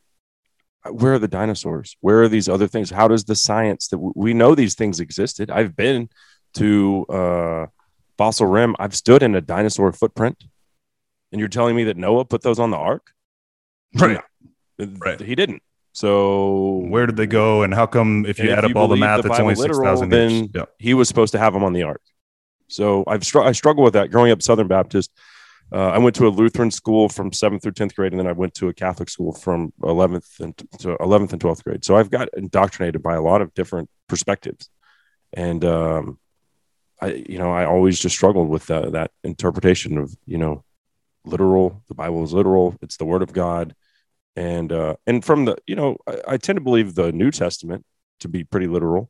[0.89, 1.95] where are the dinosaurs?
[2.01, 2.89] Where are these other things?
[2.89, 5.49] How does the science that w- we know these things existed?
[5.49, 6.09] I've been
[6.55, 7.65] to uh,
[8.17, 8.75] Fossil Rim.
[8.79, 10.43] I've stood in a dinosaur footprint,
[11.31, 13.11] and you're telling me that Noah put those on the ark?
[13.97, 14.19] Right.
[14.79, 14.87] No.
[14.99, 15.19] Right.
[15.21, 15.61] He didn't.
[15.93, 18.75] So Where did they go, and how come if you And if add up you
[18.77, 20.11] all the math, the it's only six thousand?
[20.11, 20.31] years?
[20.31, 20.65] then- Yeah.
[20.79, 22.01] he was supposed to have them on the ark.
[22.67, 24.09] So I've str- I struggle with that.
[24.09, 25.11] Growing up Southern Baptist,
[25.73, 28.31] uh, I went to a Lutheran school from seventh through tenth grade, and then I
[28.31, 31.83] went to a Catholic school from eleventh and to eleventh and twelfth grade.
[31.83, 34.69] So I've got indoctrinated by a lot of different perspectives,
[35.33, 36.19] and um,
[37.01, 40.63] I you know I always just struggled with uh, that interpretation of you know
[41.25, 41.81] literal.
[41.87, 42.75] The Bible is literal.
[42.83, 43.73] It's the Word of God,
[44.35, 47.83] and uh, and from the you know I, I tend to believe the New Testament
[48.19, 49.09] to be pretty literal,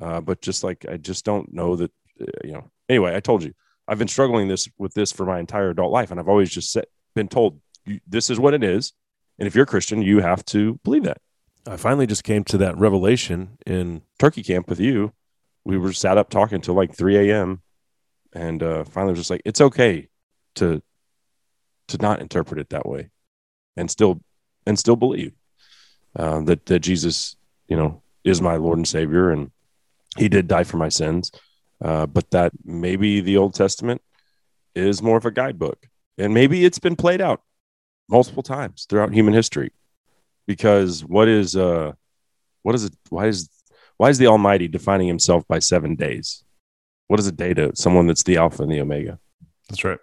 [0.00, 2.70] uh, but just like I just don't know that uh, you know.
[2.88, 3.52] Anyway, I told you
[3.88, 6.76] I've been struggling this with this for my entire adult life, and I've always just
[7.14, 7.60] been told
[8.06, 8.92] this is what it is,
[9.38, 11.18] and if you're a Christian, you have to believe that.
[11.66, 15.12] I finally just came to that revelation in Turkey camp with you,
[15.68, 17.60] we were sat up talking till like 3 a.m.
[18.32, 20.08] and uh, finally was just like, it's okay
[20.56, 20.82] to
[21.88, 23.10] to not interpret it that way,
[23.76, 24.20] and still
[24.66, 25.32] and still believe
[26.16, 27.36] uh, that that Jesus,
[27.68, 29.50] you know, is my Lord and Savior, and
[30.16, 31.30] He did die for my sins.
[31.82, 34.02] Uh, but that maybe the Old Testament
[34.74, 37.42] is more of a guidebook, and maybe it's been played out
[38.08, 39.72] multiple times throughout human history.
[40.46, 41.92] Because what is uh,
[42.62, 42.94] what is it?
[43.10, 43.48] Why is
[43.96, 46.42] why is the Almighty defining Himself by seven days?
[47.06, 49.18] What is a day to someone that's the Alpha and the Omega?
[49.68, 49.98] That's right.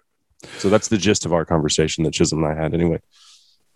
[0.58, 3.00] So that's the gist of our conversation that Chisholm and I had, anyway.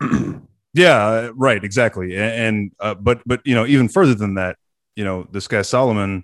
[0.72, 2.14] Yeah, uh, right, exactly.
[2.14, 4.56] A- And, uh, but but you know, even further than that,
[4.94, 6.22] you know, this guy Solomon,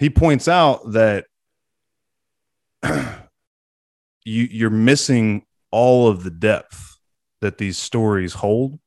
[0.00, 1.26] he points out that
[4.24, 6.98] you you're missing all of the depth
[7.40, 8.80] that these stories hold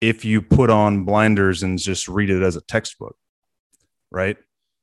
[0.00, 3.16] if you put on blinders and just read it as a textbook,
[4.10, 4.36] right?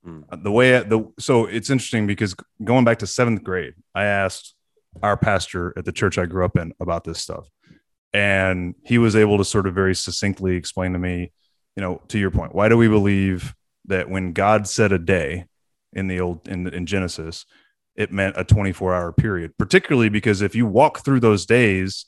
[0.05, 0.43] Mm.
[0.43, 4.53] The way the so it's interesting because going back to seventh grade, I asked
[5.01, 7.47] our pastor at the church I grew up in about this stuff
[8.13, 11.32] and he was able to sort of very succinctly explain to me
[11.76, 13.55] you know to your point why do we believe
[13.86, 15.46] that when god said a day
[15.94, 17.46] in the old in, in genesis
[17.96, 22.06] it meant a 24 hour period particularly because if you walk through those days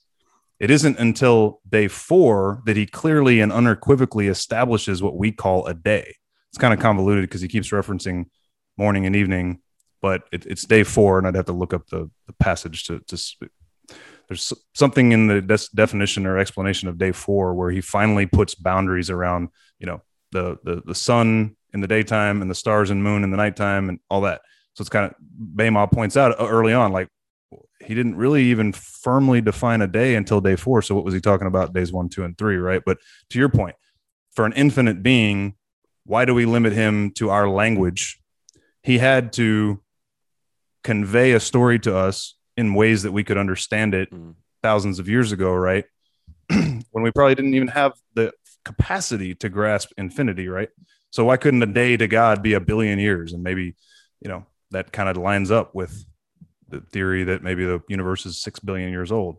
[0.60, 5.74] it isn't until day four that he clearly and unequivocally establishes what we call a
[5.74, 6.16] day.
[6.50, 8.28] It's kind of convoluted because he keeps referencing
[8.78, 9.62] morning and evening
[10.02, 13.00] but it, it's day four and i'd have to look up the, the passage to,
[13.08, 13.50] to sp-
[14.28, 18.56] there's something in the des- definition or explanation of day four where he finally puts
[18.56, 19.50] boundaries around
[19.80, 20.02] you know
[20.32, 23.90] the the, the sun in the daytime and the stars and moon in the nighttime
[23.90, 24.42] and all that
[24.74, 27.08] so it's kind of Bema points out uh, early on like
[27.82, 31.22] he didn't really even firmly define a day until day four so what was he
[31.22, 32.98] talking about days one two and three right but
[33.30, 33.76] to your point
[34.32, 35.54] for an infinite being
[36.06, 38.20] why do we limit him to our language
[38.82, 39.82] he had to
[40.84, 44.36] convey a story to us in ways that we could understand it Mm.
[44.64, 45.86] thousands of years ago, right?
[46.50, 48.32] when we probably didn't even have the
[48.64, 50.70] capacity to grasp infinity, right?
[51.16, 53.32] So why couldn't a day to God be a billion years?
[53.32, 53.74] And maybe,
[54.20, 56.04] you know, that kind of lines up with
[56.68, 59.38] the theory that maybe the universe is six billion years old.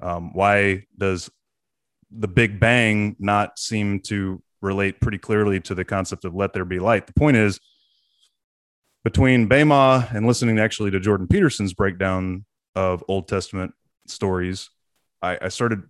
[0.00, 1.30] Um, why does
[2.10, 6.64] the Big Bang not seem to relate pretty clearly to the concept of let there
[6.64, 7.06] be light?
[7.06, 7.60] The point is,
[9.04, 13.74] between Bema and listening actually to Jordan Peterson's breakdown of Old Testament
[14.06, 14.70] stories,
[15.20, 15.82] I, I started.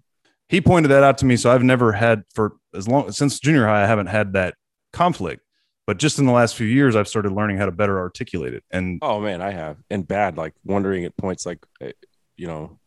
[0.49, 3.67] He pointed that out to me, so I've never had for as long since junior
[3.69, 3.85] high.
[3.85, 4.55] I haven't had that
[4.93, 5.43] conflict,
[5.87, 8.65] but just in the last few years, I've started learning how to better articulate it.
[8.71, 11.89] And Oh man, I have, and bad, like wondering at points, like uh,
[12.37, 12.79] you know,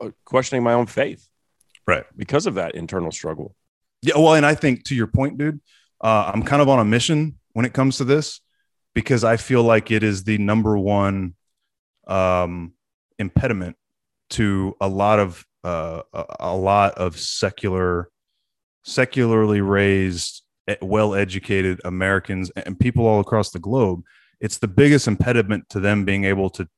[0.00, 1.26] uh, questioning my own faith,
[1.86, 2.04] Right.
[2.16, 3.54] because of that internal struggle.
[4.02, 5.60] Yeah, well, and I think to your point, dude,
[6.00, 8.40] uh, I'm kind of on a mission when it comes to this
[8.94, 11.34] because I feel like it is the number one
[12.06, 12.74] um,
[13.18, 13.76] impediment
[14.30, 18.08] to a lot of uh, a, a lot of secular,
[18.84, 20.42] secularly raised,
[20.80, 24.02] well educated Americans and people all across the globe.
[24.40, 26.68] It's the biggest impediment to them being able to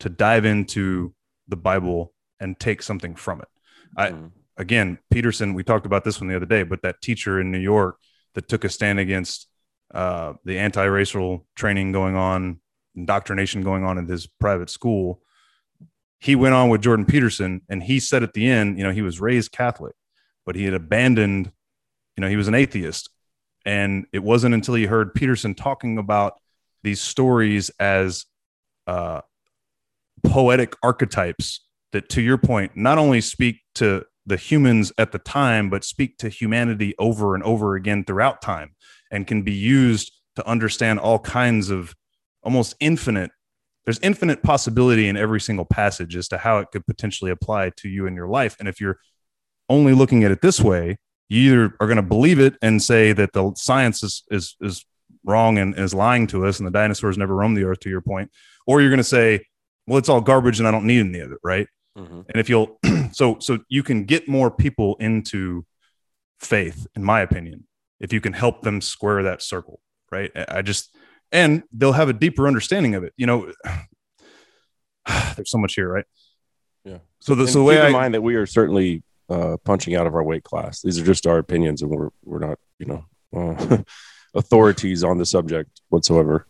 [0.00, 1.14] to dive into
[1.48, 3.48] the Bible and take something from it.
[3.96, 4.30] I- Mm.
[4.56, 7.58] again, Peterson, we talked about this one the other day, but that teacher in New
[7.58, 7.98] York
[8.34, 9.48] that took a stand against
[9.92, 12.60] uh, the anti-racial training going on,
[12.94, 15.20] indoctrination going on in his private school,
[16.20, 19.02] he went on with Jordan Peterson, and he said at the end, you know, he
[19.02, 19.96] was raised Catholic,
[20.46, 21.50] but he had abandoned,
[22.16, 23.10] you know, he was an atheist,
[23.64, 26.34] and it wasn't until he heard Peterson talking about
[26.82, 28.24] these stories as
[28.86, 29.20] uh,
[30.24, 35.70] poetic archetypes that, to your point, not only speak to the humans at the time,
[35.70, 38.74] but speak to humanity over and over again throughout time
[39.10, 41.94] and can be used to understand all kinds of
[42.42, 43.30] almost infinite
[43.84, 47.88] there's infinite possibility in every single passage as to how it could potentially apply to
[47.88, 48.54] you in your life.
[48.60, 48.98] And if you're
[49.68, 50.98] only looking at it this way
[51.30, 54.84] you either are going to believe it and say that the science is is is
[55.24, 58.00] wrong and is lying to us and the dinosaurs never roamed the earth to your
[58.02, 58.30] point
[58.66, 59.44] or you're going to say
[59.86, 61.66] well it's all garbage and i don't need any of it right
[61.98, 62.24] Mhm.
[62.28, 62.78] and if you'll
[63.12, 65.64] so so you can get more people into
[66.40, 67.66] faith in my opinion
[68.00, 69.80] if you can help them square that circle
[70.12, 70.94] right i I just
[71.32, 73.52] and they'll have a deeper understanding of it you know
[75.36, 76.04] there's so much here right
[76.84, 76.98] Yeah.
[77.20, 79.56] so the, And so the way keep I, in mind that we are certainly uh,
[79.64, 80.82] punching out of our weight class.
[80.82, 83.04] These are just our opinions, and we're we're not, you know,
[83.34, 83.78] uh,
[84.34, 86.46] authorities on the subject whatsoever.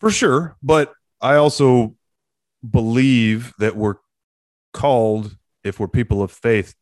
[0.00, 1.94] for sure but i also
[2.68, 3.94] believe that we're
[4.72, 6.74] called if we're people of faith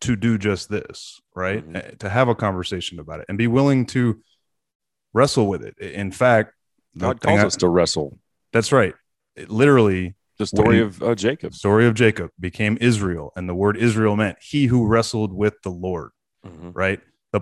[0.00, 1.76] to do just this right Mhm.
[1.76, 4.20] Uh, to have a conversation about it and be willing to
[5.12, 6.54] wrestle with it in fact
[6.96, 8.18] God calls I- us to wrestle.
[8.52, 8.94] that's right
[9.36, 11.52] It literally The story of uh, Jacob.
[11.54, 15.70] story of jacob became israel and the word israel meant he who wrestled with the
[15.70, 16.10] lord
[16.46, 16.70] Mhm.
[16.74, 17.00] right?
[17.32, 17.40] The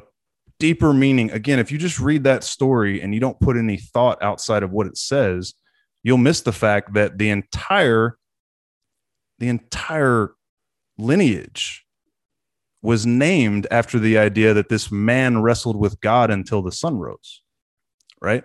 [0.59, 4.23] deeper meaning, again, if you just read that story and you don't put any thought
[4.23, 5.53] outside of what it says,
[6.03, 8.17] you'll miss the fact that the entire
[9.39, 10.35] the entire
[10.97, 11.85] lineage
[12.81, 17.43] was named after the idea that this man wrestled with God until the sun rose.
[18.23, 18.45] Right?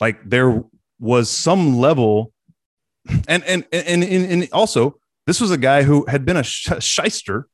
[0.00, 0.64] Like there
[0.98, 2.32] was some level
[3.28, 6.68] and and and, and, and also this was a guy who had been a sh-
[6.80, 7.48] shyster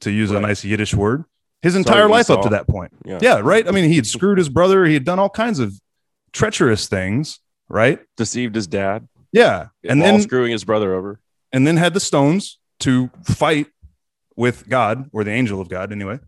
[0.00, 1.24] to use a nice Yiddish word
[1.62, 2.92] his entire life up to that point.
[3.04, 3.18] Yeah.
[3.20, 3.66] Yeah, right.
[3.68, 4.86] I mean, he had screwed his brother.
[4.86, 5.78] He had done all kinds of
[6.32, 8.00] treacherous things, right?
[8.16, 9.08] Deceived his dad.
[9.32, 11.20] Yeah, and then screwing his brother over.
[11.52, 13.66] and then had the stones to fight
[14.36, 16.18] with God or the angel of God anyway,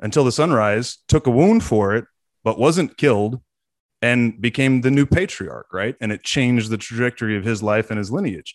[0.00, 0.98] until the sunrise.
[1.08, 2.04] Took a wound for it,
[2.44, 3.40] but wasn't killed,
[4.00, 5.96] and became the new patriarch, right?
[6.00, 8.54] And it changed the trajectory of his life and his lineage.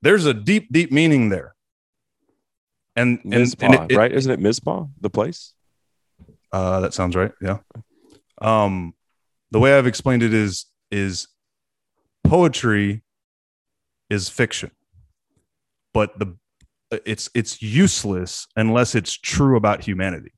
[0.00, 1.54] There's a deep, deep meaning there.
[2.96, 4.12] And and, Mizpah, and it- it- right?
[4.12, 5.54] Isn't it Mizpah, the place?
[6.52, 7.32] Uh, that sounds right.
[7.40, 7.58] Yeah.
[8.40, 8.94] Um,
[9.50, 11.28] the way I've explained it is is
[12.24, 13.02] poetry
[14.10, 14.70] is fiction,
[15.94, 16.36] but the
[17.06, 20.32] it's it's useless unless it's true about humanity.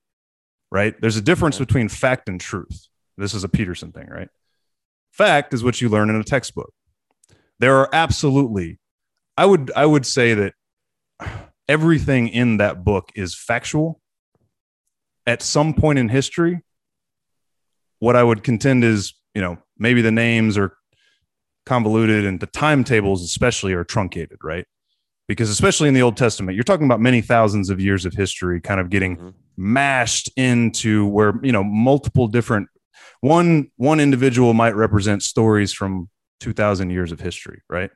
[0.70, 1.00] Right?
[1.00, 2.88] There's a difference between fact and truth.
[3.16, 4.28] This is a Peterson thing, right?
[5.12, 6.72] Fact is what you learn in a textbook.
[7.60, 8.78] There are absolutely,
[9.36, 10.54] I would I would say that
[11.68, 14.00] everything in that book is factual
[15.26, 16.60] at some point in history,
[18.00, 20.76] what I would contend is, you know, maybe the names are
[21.64, 24.66] convoluted and the timetables, especially, are truncated, right?
[25.26, 28.60] Because especially in the Old Testament, you're talking about many thousands of years of history
[28.60, 29.34] kind of getting Mhm.
[29.56, 32.68] mashed into where, you know, multiple different
[33.24, 36.10] one one individual might represent stories from
[36.40, 37.90] 2000 years of history, right?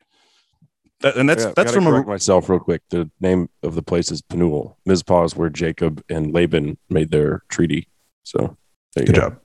[1.01, 2.83] That- and that's Yeah, that's from a myself real quick.
[2.89, 4.79] The name of the place is Penuel.
[4.87, 7.89] Mizpah is where Jacob and Laban made their treaty.
[8.23, 8.57] So
[8.95, 9.21] there you Good go.
[9.21, 9.41] job.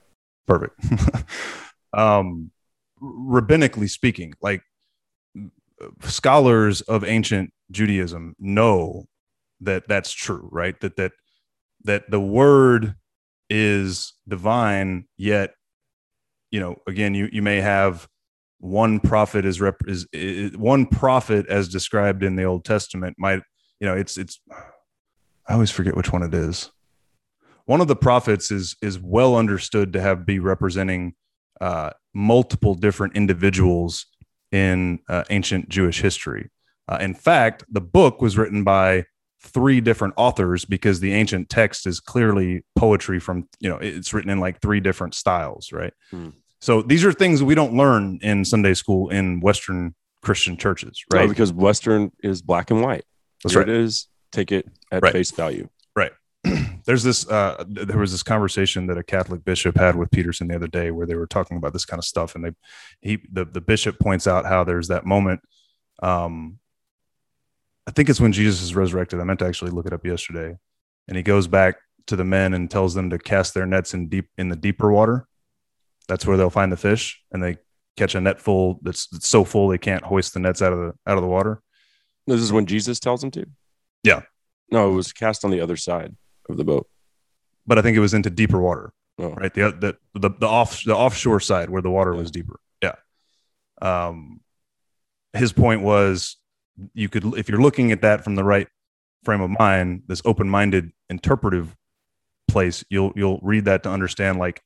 [0.48, 0.80] Perfect.
[1.94, 2.52] um,
[3.02, 4.64] rabbinically speaking, like
[6.02, 9.06] scholars of ancient Judaism know
[9.60, 10.80] that that's true, right?
[10.80, 11.12] That that
[11.84, 12.96] that the word
[13.50, 15.56] is divine, yet
[16.54, 18.08] you know, again, you you may have
[18.60, 23.42] one prophet is rep is, is one prophet as described in the Old Testament might
[23.82, 24.40] you know it's it's
[25.48, 26.72] I always forget which one it is
[27.66, 31.16] one of the prophets is is well understood to have be representing
[31.60, 34.06] uh, multiple different individuals
[34.52, 36.52] in uh, ancient Jewish history.
[36.88, 39.06] Uh, in fact, the book was written by
[39.42, 44.30] three different authors because the ancient text is clearly poetry from you know it's written
[44.30, 45.94] in like three different styles, right?
[46.12, 46.30] Hmm.
[46.64, 51.20] So these are things we don't learn in Sunday school in Western Christian churches, No,
[51.20, 51.28] right?
[51.28, 53.04] because Western is black and white.
[53.44, 53.68] That's Here right.
[53.70, 54.08] it is.
[54.32, 55.12] Take it at Right.
[55.12, 55.68] face value.
[55.94, 56.14] Right.
[56.86, 60.56] There's this uh there was this conversation that a catholic bishop had with peterson the
[60.56, 62.52] other day where they were talking about this kind of stuff and they
[63.02, 65.40] he the, the bishop points out how there's that moment
[66.02, 66.60] um
[67.88, 70.54] i think it's when jesus is resurrected i meant to actually look it up yesterday
[71.08, 71.76] and he goes back
[72.08, 74.92] to the men and tells them to cast their nets in deep in the deeper
[74.92, 75.26] water
[76.08, 77.58] that's where they'll find the fish and they
[77.98, 80.80] catch a net full that's, that's so full they can't hoist the nets out of
[80.80, 81.62] the out of the water
[82.28, 83.46] This is when Jesus tells them to.
[84.04, 84.22] Yeah.
[84.72, 86.16] No, it was cast on the other side
[86.50, 86.88] of the boat.
[87.68, 89.30] but I think it was into deeper water, Oh.
[89.34, 89.54] right?
[89.54, 89.72] The,
[90.14, 92.20] the the the off the offshore side where the water Yeah.
[92.20, 92.60] was deeper.
[92.82, 92.96] Yeah.
[93.82, 94.42] Um,
[95.34, 96.38] his point was
[96.94, 98.68] you could if you're looking at that from the right
[99.24, 101.76] frame of mind, this open-minded interpretive
[102.48, 104.62] place, you'll you'll read that to understand like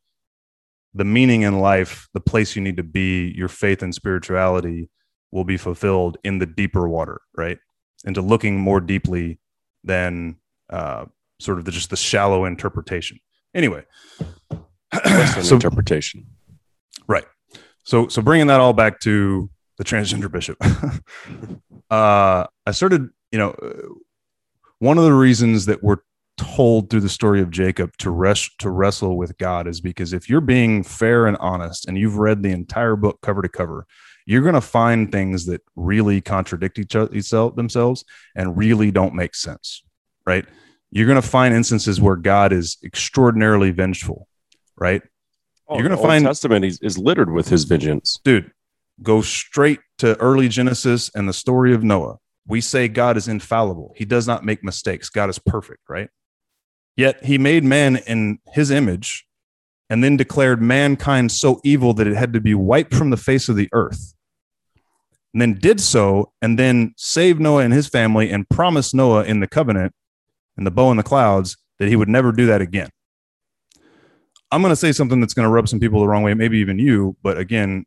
[0.98, 4.90] the meaning in life, the place you need to be, your faith and spirituality
[5.32, 7.60] will be fulfilled in the deeper water, right?
[8.06, 9.40] Into looking more deeply
[9.84, 10.38] than
[10.70, 11.06] uh,
[11.40, 13.20] sort of the, just the shallow interpretation.
[13.54, 13.84] Anyway,
[14.94, 16.26] Western so interpretation.
[17.08, 17.26] right,
[17.84, 20.58] so so bringing that all back to the transgender bishop,
[21.90, 23.94] uh, I started, you know, uh,
[24.80, 25.98] one of the reasons that we're
[26.38, 30.30] told through the story of Jacob to rest to wrestle with God is because if
[30.30, 33.86] you're being fair and honest and you've read the entire book cover to cover,
[34.26, 38.04] you're going to find things that really contradict each other themselves
[38.36, 39.84] and really don't make sense,
[40.26, 40.46] right?
[40.92, 44.28] You're going to find instances where God is extraordinarily vengeful,
[44.78, 45.02] right?
[45.68, 48.20] Oh, you're gonna the Old find- Testament is, is littered with his vengeance.
[48.24, 48.52] dude,
[49.04, 52.18] go straight to early Genesis and the story of Noah.
[52.48, 53.94] We say God is infallible.
[53.98, 55.10] He does not make mistakes.
[55.10, 56.10] God is perfect, right?
[56.98, 59.26] Yet he made man in his image
[59.90, 63.48] and then declared mankind so evil that it had to be wiped from the face
[63.48, 64.16] of the earth.
[65.34, 69.40] And then did so and then saved Noah and his family and promised Noah in
[69.40, 69.94] the covenant
[70.58, 72.90] and the bow in the clouds that he would never do that again.
[74.52, 76.58] I'm going to say something that's going to rub some people the wrong way, maybe
[76.58, 77.86] even you, but again,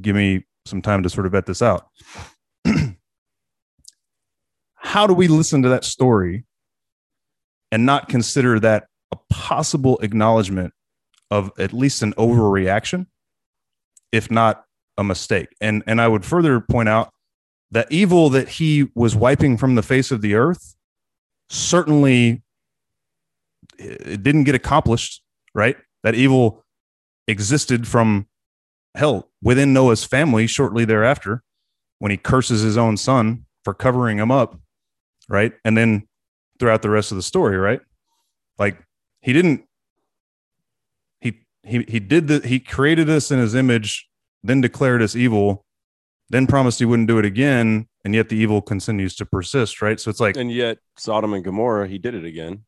[0.00, 1.88] give me some time to sort of vet this out.
[4.74, 6.44] How do we listen to that story
[7.72, 10.72] and not consider that a possible acknowledgement
[11.30, 13.06] of at least an overreaction,
[14.12, 14.64] if not
[14.96, 15.48] a mistake?
[15.60, 17.10] And and I would further point out
[17.72, 20.76] that evil that he was wiping from the face of the earth
[21.52, 22.42] certainly
[23.78, 25.22] it didn't get accomplished,
[25.54, 25.76] right?
[26.02, 26.64] That evil
[27.28, 28.26] existed from
[28.94, 31.42] hell within Noah's family shortly thereafter
[31.98, 34.58] when he curses his own son for covering him up,
[35.28, 35.52] right?
[35.64, 36.08] And then
[36.62, 37.80] throughout the rest of the story, right?
[38.56, 38.78] Like
[39.20, 39.64] he didn't
[41.20, 44.08] he he he did the he created us in his image,
[44.44, 45.64] then declared us evil,
[46.30, 49.98] then promised he wouldn't do it again, and yet the evil continues to persist, right?
[49.98, 52.62] So it's like And yet, Sodom and Gomorrah, he did it again.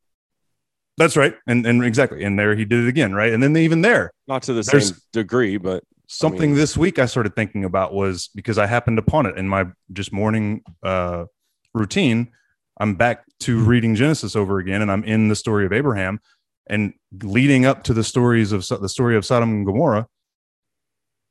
[0.96, 1.36] that's right.
[1.46, 2.24] And and exactly.
[2.24, 3.32] And there he did it again, right?
[3.32, 7.06] And then even there, Not to the same degree, but something mean- this week I
[7.06, 11.26] started thinking about was because I happened upon it in my just morning uh,
[11.72, 12.32] routine.
[12.78, 16.20] I'm back to reading Genesis over again, and I'm in the story of Abraham,
[16.68, 20.08] and leading up to the stories of the story of Sodom and Gomorrah.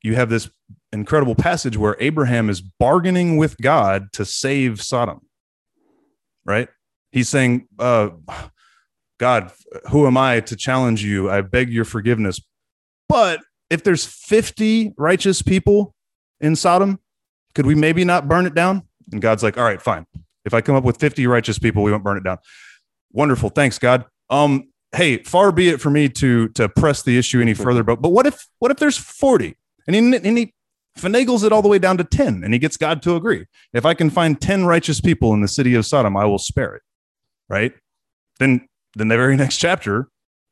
[0.02, 0.50] You have this
[0.92, 5.20] incredible passage where Abraham is bargaining with God to save Sodom.
[6.44, 6.68] Right?
[7.10, 8.10] He's saying, uh,
[9.18, 9.52] "God,
[9.90, 11.30] who am I to challenge you?
[11.30, 12.40] I beg your forgiveness."
[13.08, 13.40] But
[13.70, 15.94] if there's 50 righteous people
[16.40, 17.00] in Sodom,
[17.54, 18.82] could we maybe not burn it down?
[19.12, 20.06] And God's like, all right, fine.
[20.44, 22.38] If I come up with 50 righteous people, we won't burn it down.
[23.12, 23.50] Wonderful.
[23.50, 24.04] Thanks, God.
[24.30, 28.00] Um, hey, far be it for me to to press the issue any further, but
[28.00, 29.56] but what if what if there's 40?
[29.86, 30.54] And he, and he
[30.98, 33.46] finagles it all the way down to 10 and he gets God to agree.
[33.72, 36.74] If I can find 10 righteous people in the city of Sodom, I will spare
[36.74, 36.82] it.
[37.48, 37.74] Right?
[38.38, 38.66] Then
[38.96, 40.08] then the very next chapter,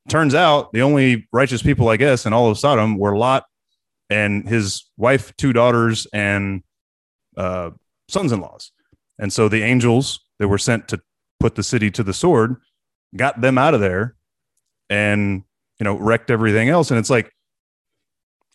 [0.08, 3.44] turns out the only righteous people, I guess, in all of Sodom were Lot
[4.10, 6.62] and his wife, two daughters, and
[7.36, 7.70] uh,
[8.08, 8.72] sons-in-laws.
[9.18, 11.00] And so the angels that were sent to
[11.40, 12.56] put the city to the sword
[13.16, 14.16] got them out of there,
[14.90, 15.42] and
[15.78, 16.90] you know wrecked everything else.
[16.90, 17.32] And it's like,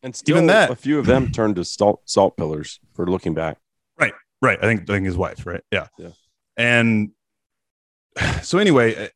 [0.03, 3.34] and still Even that- a few of them turned to salt salt pillars for looking
[3.34, 3.58] back.
[3.99, 4.14] right?
[4.41, 4.58] Right.
[4.60, 5.64] I think I think his wife, right?
[5.72, 6.10] Yeah, Yeah.
[6.58, 7.12] And
[8.41, 9.10] so anyway,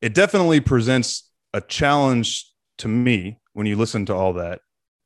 [0.00, 4.60] it definitely presents a challenge to me when you listen to all that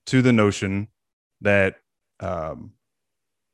[0.07, 0.89] to the notion
[1.43, 1.77] that
[2.21, 2.73] um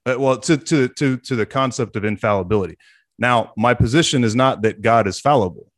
[0.07, 2.76] uh, well to to to to the concept of infallibility.
[3.18, 5.70] Now my position is not that god is fallible.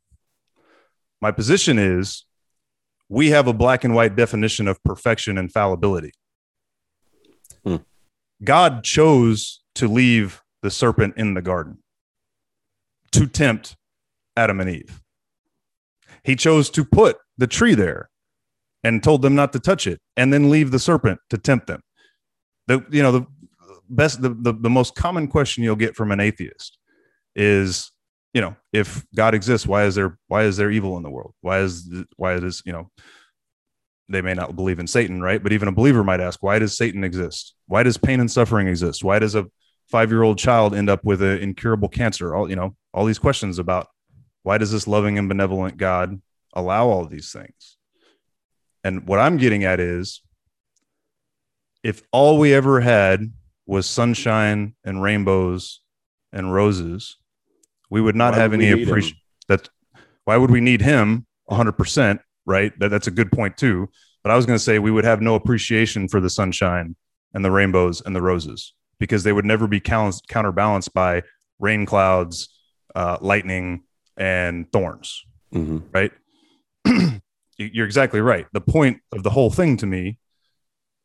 [1.20, 2.24] My position is
[3.08, 6.12] we have a black and white definition of perfection and fallibility.
[7.64, 7.76] Hmm.
[8.44, 11.78] god chose to leave the serpent in the garden
[13.12, 13.76] to tempt
[14.36, 15.02] adam and eve.
[16.24, 18.10] He chose to put the tree there
[18.82, 21.80] and told them not to touch it and then leave the serpent to tempt them.
[22.66, 23.26] The you know the
[23.88, 26.78] best the, the, the most common question you'll get from an atheist
[27.34, 27.90] is
[28.32, 31.34] you know if god exists why is there why is there evil in the world
[31.40, 32.90] why is why is you know
[34.08, 36.76] they may not believe in satan right but even a believer might ask why does
[36.76, 39.46] satan exist why does pain and suffering exist why does a
[39.88, 42.34] five year old child end up with an incurable cancer?
[42.34, 43.88] All you know, all these questions about
[44.42, 46.20] why does this loving and benevolent God
[46.52, 47.76] allow all these things?
[48.84, 50.22] And what I'm getting at is
[51.82, 53.32] if all we ever had
[53.66, 55.80] was sunshine and rainbows
[56.32, 57.16] and roses,
[57.90, 59.18] we would not Why have would any appreciation.
[59.48, 59.68] That
[60.24, 62.20] why would we need him 100%?
[62.44, 62.76] Right.
[62.78, 63.88] That, that's a good point, too.
[64.22, 66.96] But I was going to say we would have no appreciation for the sunshine
[67.34, 71.22] and the rainbows and the roses because they would never be counter- counterbalanced by
[71.58, 72.48] rain clouds,
[72.94, 73.82] uh, lightning,
[74.16, 75.22] and thorns
[75.54, 75.82] Mhm.
[75.92, 76.12] right?
[77.58, 78.46] You're exactly right.
[78.52, 80.18] The point of the whole thing to me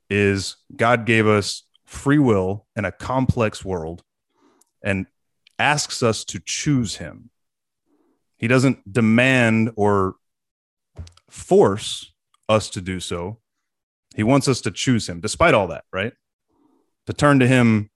[0.10, 4.02] is God gave us free will in a complex world
[4.82, 5.06] and
[5.60, 7.30] asks us to choose Him.
[8.38, 10.16] He doesn't demand or
[11.30, 12.14] force
[12.50, 13.40] us to do so.
[14.16, 16.14] He wants us to choose Him, despite all that, right?
[17.08, 17.90] To turn to Him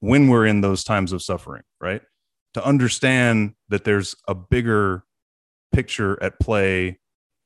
[0.00, 2.02] when we're in those times of suffering, right?
[2.54, 5.04] To understand that there's a bigger
[5.72, 6.98] picture at play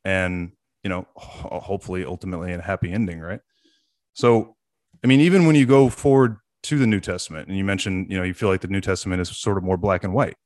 [0.05, 0.53] and
[0.85, 3.41] you know hopefully ultimately a happy ending right
[4.15, 4.57] so
[5.03, 8.19] i mean even when you go forward to the new testament and you mentioned you
[8.19, 10.37] know you feel like the new testament is sort of more black and white.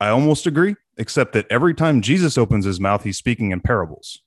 [0.00, 4.22] I almost agree except that every time jesus opens his mouth he's speaking in parables.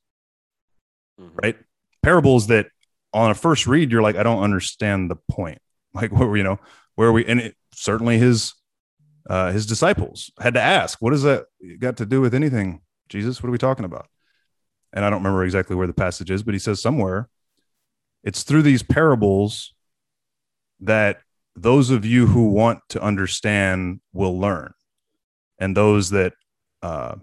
[1.18, 1.58] Right?
[2.04, 2.68] Parables that
[3.14, 5.60] on a first read you're like i don't understand the point.
[5.96, 6.60] Like where we you know
[6.96, 8.54] where are we and it certainly his
[9.30, 11.46] uh his disciples had to ask what does that
[11.80, 13.42] got to do with anything jesus?
[13.42, 14.08] What are we talking about?
[14.92, 17.30] And i don't remember exactly where the passage is but he says somewhere
[18.26, 19.74] it's through these parables
[20.82, 21.22] that
[21.56, 24.74] those of you who want to understand will learn
[25.58, 26.34] and those that
[26.82, 27.16] uh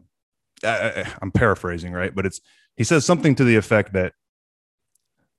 [0.65, 2.41] I, i'm paraphrasing right but it's
[2.77, 4.15] he says something to the effect that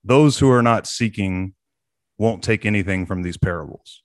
[0.04, 1.54] those who are not seeking
[2.18, 4.02] won't take anything from these parables.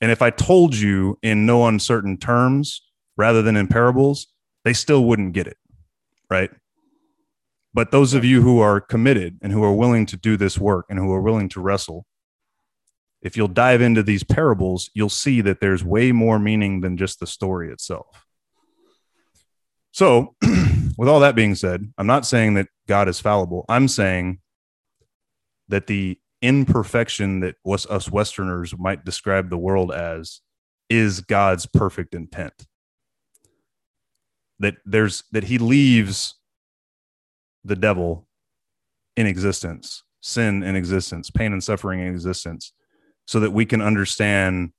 [0.00, 2.82] And if I told you in no uncertain terms
[3.16, 4.26] rather than in parables,
[4.64, 5.56] they still wouldn't get it.
[6.28, 6.50] Right.
[7.74, 10.86] But those of you who are committed and who are willing to do this work
[10.90, 12.06] and who are willing to wrestle,
[13.22, 17.20] if you'll dive into these parables, you'll see that there's way more meaning than just
[17.20, 18.26] the story itself.
[19.92, 20.34] So,
[20.98, 23.64] with all that being said, I'm not saying that God is fallible.
[23.68, 24.40] I'm saying
[25.68, 30.40] that the imperfection that was us Westerners might describe the world as
[30.90, 32.66] is God's perfect intent.
[34.58, 36.34] That there's that he leaves
[37.64, 38.26] the devil
[39.16, 42.72] in existence, sin in existence, pain and suffering in existence,
[43.26, 44.72] so that we can understand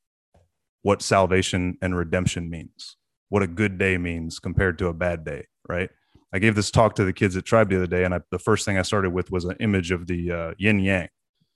[0.81, 2.97] what salvation and redemption means,
[3.29, 5.89] what a good day means compared to a bad day, right?
[6.33, 8.39] I gave this talk to the kids at Tribe the other day, and I, the
[8.39, 11.09] first thing I started with was an image of the uh, yin yang.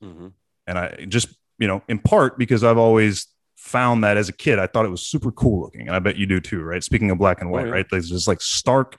[0.03, 0.33] Mhm.
[0.67, 4.59] And I just, you know, in part because I've always found that as a kid,
[4.59, 5.87] I thought it was super cool looking.
[5.87, 6.83] And I bet you do too, right?
[6.83, 7.71] Speaking of black and white, yeah.
[7.71, 7.85] right?
[7.89, 8.95] There's just like stark,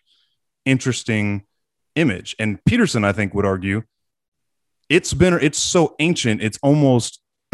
[0.65, 1.45] interesting
[1.99, 2.35] image.
[2.39, 3.83] And Peterson, I think, would argue
[4.89, 7.21] it's been, it's so ancient, it's almost,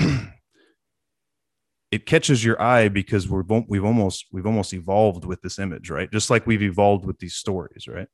[1.91, 6.11] it catches your eye because we're we've almost, we've almost evolved with this image, right?
[6.13, 8.07] Just like we've evolved with these stories, right?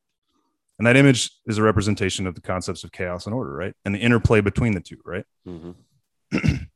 [0.78, 3.74] And that image is a representation of the concepts of chaos and order, right?
[3.84, 5.26] And the interplay between the two, right?
[5.46, 5.74] Mhm.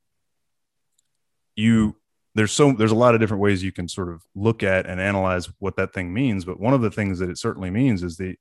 [1.57, 1.97] you
[2.35, 5.01] there's so there's a lot of different ways you can sort of look at and
[5.01, 8.17] analyze what that thing means but one of the things that it certainly means is
[8.17, 8.37] the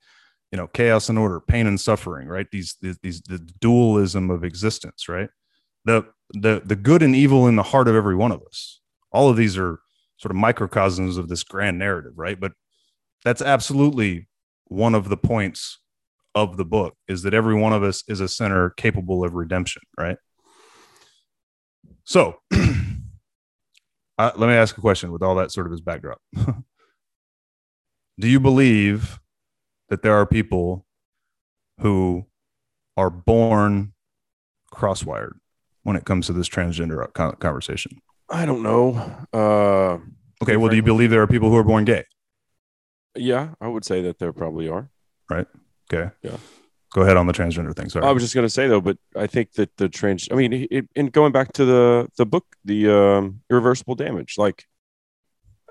[0.53, 2.45] you know chaos and order pain and suffering right?
[2.51, 5.29] These these, these the dualism of existence right?
[5.83, 8.79] The the the good and evil in the heart of every one of us.
[9.11, 9.79] All of these are
[10.17, 12.39] sort of microcosms of this grand narrative right?
[12.39, 12.51] But
[13.25, 14.29] that's absolutely
[14.65, 15.79] one of the points
[16.35, 19.81] of the book is that every one of us is a sinner capable of redemption
[19.97, 20.17] right?
[22.03, 26.19] So uh, let me ask a question with all that sort of as backdrop.
[28.19, 29.19] Do you believe
[29.93, 30.87] that there are people
[31.79, 32.25] who
[32.97, 33.93] are born
[34.73, 35.33] crosswired
[35.83, 38.01] when it comes to this transgender conversation?
[38.27, 39.27] I don't know.
[39.31, 39.99] Uh,
[40.41, 42.03] Okay, well, do you believe there are people who are born gay?
[43.15, 44.89] yeah, I would say that there probably are.
[45.29, 45.45] Right.
[45.93, 46.11] Okay.
[46.23, 46.37] Yeah.
[46.91, 47.89] Go ahead on the transgender thing.
[47.89, 48.03] Sorry.
[48.05, 50.27] I was just going to say though, but I think that the trans.
[50.31, 54.35] I mean, it, and going back to the the book, the um, irreversible damage.
[54.37, 54.65] Like,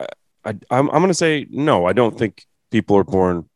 [0.01, 0.07] I,
[0.45, 1.85] I I'm I'm going to say no.
[1.85, 3.49] I don't think people are born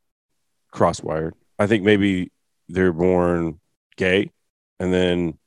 [0.77, 1.32] crosswired.
[1.59, 2.31] I think maybe
[2.69, 3.61] they're born
[3.97, 4.31] gay,
[4.78, 5.39] and then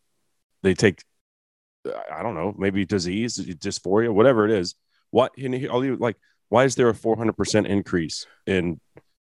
[0.64, 1.04] they take.
[1.86, 4.76] I don't know, maybe disease, dysphoria, whatever it is.
[5.12, 5.32] What?
[5.38, 6.18] And he- I'll like,
[6.50, 8.80] why is there a 400 percent increase in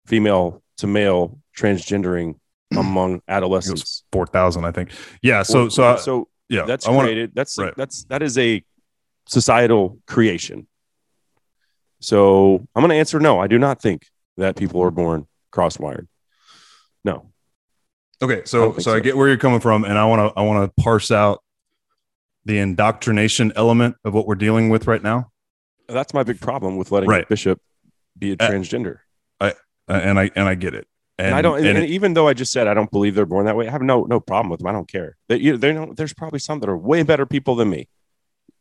[0.06, 2.36] female to male transgendering
[2.76, 4.04] among adolescents?
[4.10, 4.90] Four thousand, I think.
[5.22, 5.42] Yeah.
[5.42, 7.32] So, so, so yeah, that's I created.
[7.34, 7.74] That's right.
[7.76, 8.64] that's that is a
[9.28, 10.66] societal creation.
[12.00, 13.38] So I'm going to answer no.
[13.40, 14.06] I do not think
[14.36, 15.26] that people are born
[15.56, 16.06] crosswired.
[17.04, 17.30] No,
[18.22, 20.38] Okay, I so don't so, I get where you're coming from, and I want to
[20.40, 21.42] I want to parse out
[22.44, 25.30] the indoctrination element of what we're dealing with right now,
[25.88, 27.28] that's my big problem with letting Right.
[27.28, 27.60] bishop
[28.18, 28.98] be a transgender.
[29.40, 29.54] I,
[29.88, 30.86] and I and I get it,
[31.18, 31.58] and, And, I don't.
[31.58, 33.68] And, and it- even though I just said I don't believe they're born that way,
[33.68, 34.66] I have no no problem with them.
[34.68, 35.16] I don't care.
[35.28, 37.88] They, you, they know there's probably some that are way better people than me.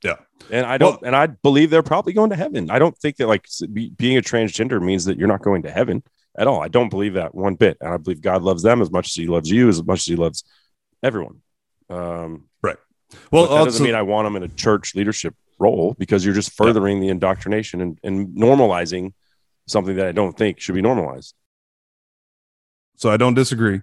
[0.03, 0.17] Yeah.
[0.51, 1.01] And I don't.
[1.03, 2.69] and I believe they're probably going to heaven.
[2.69, 5.71] I don't think that like be, being a transgender means that you're not going to
[5.71, 6.03] heaven
[6.37, 6.61] at all.
[6.61, 7.77] I don't believe that one bit.
[7.81, 10.05] And I believe God loves them as much as He loves you, as much as
[10.05, 10.43] He loves
[11.03, 11.41] everyone.
[11.89, 12.77] Um, right.
[13.31, 16.51] well, that doesn't mean I want them in a church leadership role because you're just
[16.53, 19.13] furthering the indoctrination and, and normalizing
[19.67, 21.33] something that I don't think should be normalized.
[22.97, 23.81] so I don't disagree.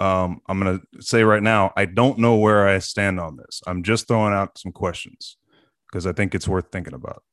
[0.00, 3.62] Um, I'm gonna say right now, I don't know where I stand on this.
[3.66, 5.36] I'm just throwing out some questions
[5.90, 7.24] because I think it's worth thinking about.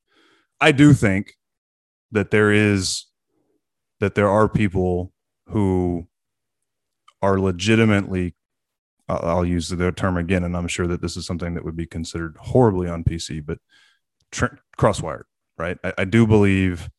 [0.60, 1.36] I do think
[2.12, 3.06] that there is
[3.99, 5.11] that there are people
[5.47, 6.07] who
[7.22, 8.35] are legitimately
[9.07, 11.85] I'll use the term again, and I'm sure that this is something that would be
[11.85, 13.59] considered horribly on PC, but
[14.31, 15.23] tr- crosswired,
[15.57, 15.77] right?
[15.84, 16.89] I, I do believe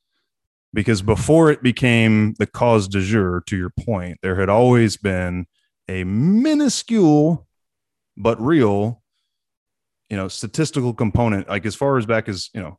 [0.72, 5.46] because before it became the cause du jour, to your point, there had always been
[5.88, 7.46] a minuscule
[8.16, 9.02] but real,
[10.08, 11.48] you know, statistical component.
[11.48, 12.78] Like as far as back as you know,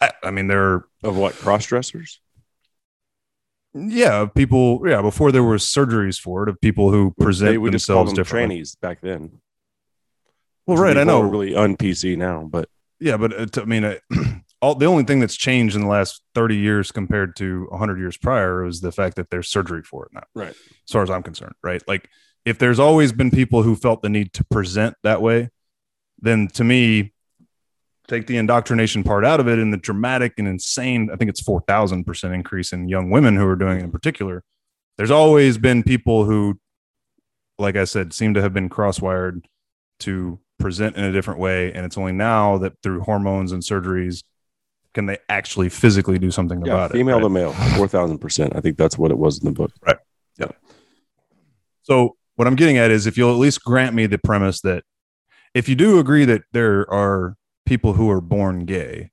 [0.00, 2.20] I, I mean, there are Of what cross dressers?
[3.76, 7.86] Yeah people yeah before there were surgeries for it of people who present we just
[7.86, 8.60] called themselves them differently.
[8.60, 9.40] trannies back then.
[10.66, 11.20] Well, right, I know.
[11.20, 13.96] really un PC now, but Yeah, but uh, t- I mean, uh,
[14.62, 18.16] all the only thing that's changed in the last thirty years compared to hundred years
[18.16, 20.24] prior is the fact that there's surgery for it now.
[20.34, 20.50] Right.
[20.50, 21.82] As far as I'm concerned, right?
[21.86, 22.08] Like,
[22.44, 25.50] if there's always been people who felt the need to present that way,
[26.20, 27.12] then to me,
[28.08, 31.10] take the indoctrination part out of it and the dramatic and insane.
[31.12, 33.90] I think it's four thousand percent increase in young women who are doing it in
[33.90, 34.42] particular.
[34.96, 36.58] There's always been people who,
[37.58, 39.44] like I said, seem to have been crosswired
[40.00, 44.22] to present in a different way and it's only now that through hormones and surgeries
[44.94, 47.32] can they actually physically do something yeah, about female it to right?
[47.32, 48.54] male, four thousand percent.
[48.56, 49.70] I think that's what it was in the book.
[49.86, 49.98] Right.
[50.38, 50.52] Yeah.
[51.82, 54.84] So what i'm getting at is if you'll at least grant me the premise that
[55.54, 57.36] if you do agree that there are
[57.66, 59.10] people who are born gay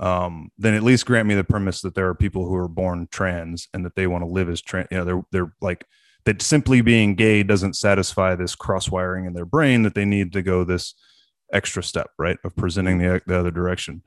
[0.00, 3.06] um, then at least grant me the premise that there are people who are born
[3.12, 5.86] trans and that they want to live as trans you know they're they're like
[6.24, 10.32] that simply being gay doesn't satisfy this cross wiring in their brain that they need
[10.32, 10.94] to go this
[11.52, 14.02] extra step right of presenting the, the other direction.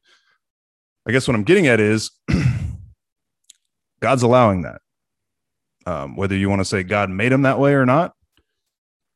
[1.08, 2.12] I guess what i'm getting at is
[4.02, 4.82] god's allowing that.
[5.86, 8.14] Um, whether you want to say god made them that way or not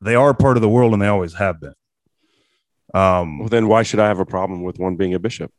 [0.01, 1.73] they are part of the world and they always have been
[2.93, 5.51] um, Well, then why should I have a problem with one being a bishop?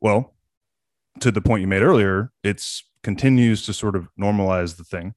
[0.00, 0.34] well,
[1.20, 5.14] to the point you made earlier, it's continues to sort of normalize the thing,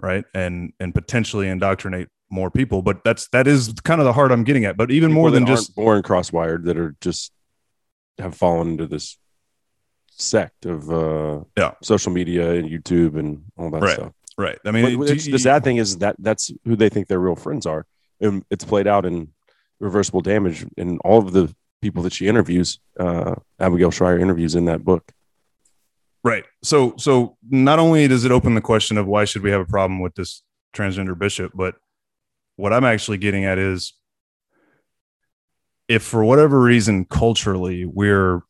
[0.00, 0.24] right?
[0.34, 2.82] And and potentially indoctrinate more people.
[2.82, 4.76] But that's that is kind of the heart I'm getting at.
[4.76, 7.32] But even more than just born crosswired that are just
[8.18, 9.16] have fallen into this
[10.10, 11.72] sect of uh Yeah.
[11.82, 13.94] social media and YouTube and all that Right.
[13.94, 14.12] stuff.
[14.38, 14.58] right.
[14.64, 17.36] I mean, But do the sad thing is that that's who they think their real
[17.36, 17.86] friends are.
[18.20, 19.28] And it's played out in
[19.82, 24.66] reversible damage and all of the people that she interviews, uh, Abigail Shrier interviews in
[24.66, 25.12] that book.
[26.24, 26.44] Right.
[26.62, 29.66] So so not only does it open the question of why should we have a
[29.66, 30.42] problem with this
[30.72, 31.74] transgender bishop, but
[32.56, 33.92] what I'm actually getting at is
[35.88, 38.42] if for whatever reason culturally we're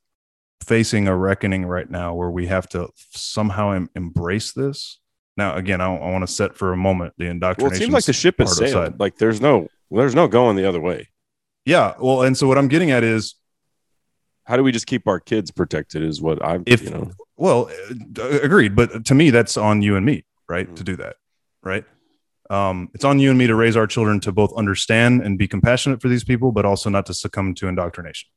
[0.62, 4.98] facing a reckoning right now where we have to somehow em- embrace this.
[5.38, 7.70] Now again, I, I want to set for a moment the indoctrination.
[7.70, 9.00] Well, it seems like the ship is sailed.
[9.00, 11.08] Like there's no there's no going the other way.
[11.64, 11.94] Yeah.
[12.00, 13.34] Well, and so what I'm getting at is
[14.44, 16.02] How do we just keep our kids protected?
[16.02, 17.10] Is what I've If- you know.
[17.36, 17.70] Well,
[18.18, 18.74] uh, agreed.
[18.74, 20.68] But to me, that's on you and me, right?
[20.68, 20.74] Mhm.
[20.76, 21.16] To do that,
[21.62, 21.84] right?
[22.50, 25.46] Um, it's on you and me to raise our children to both understand and be
[25.48, 28.28] compassionate for these people, but also not to succumb to indoctrination.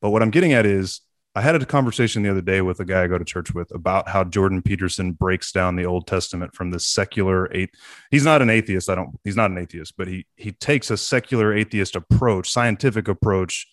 [0.00, 1.00] But what I'm getting at is,
[1.34, 3.74] I had a conversation the other day with a guy I go to church with
[3.74, 7.70] about how Jordan Peterson breaks down the Old Testament from the secular eight.
[8.10, 8.90] He's not an atheist.
[8.90, 9.18] I don't.
[9.24, 13.66] He's not an atheist, but he he takes a secular atheist approach, scientific approach,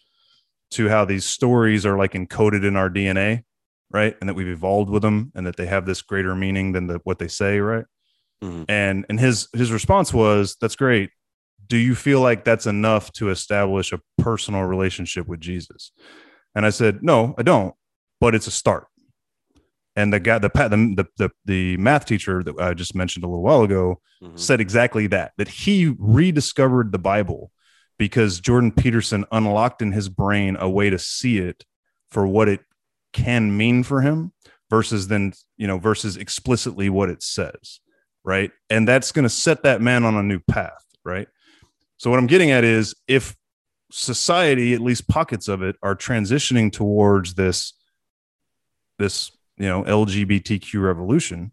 [0.71, 3.43] to how these stories are like encoded in our DNA,
[3.91, 4.15] right?
[4.21, 7.01] And that we've evolved with them, and that they have this greater meaning than the,
[7.03, 7.85] what they say, right?
[8.41, 8.65] Mhm.
[8.69, 11.09] And and his his response was, "That's great.
[11.67, 15.91] Do you feel like that's enough to establish a personal relationship with Jesus?"
[16.55, 17.73] And I said, "No, I don't,
[18.19, 18.87] but it's a start."
[19.95, 23.43] And the guy, the the the the, math teacher that I just mentioned a little
[23.43, 24.37] while ago, Mhm.
[24.39, 27.51] said exactly that that he rediscovered the bible
[27.97, 31.65] because Jordan Peterson unlocked in his brain a way to see it
[32.11, 32.61] for what it
[33.13, 34.31] can mean for him
[34.69, 37.79] versus then, you know, versus explicitly what it says.
[38.23, 38.51] Right.
[38.69, 40.83] And that's going to set that man on a new path.
[41.03, 41.27] Right.
[41.97, 43.35] So, what I'm getting at is if
[43.91, 47.73] society, at least pockets of it, are transitioning towards this,
[48.97, 51.51] this, you know, LGBTQ revolution,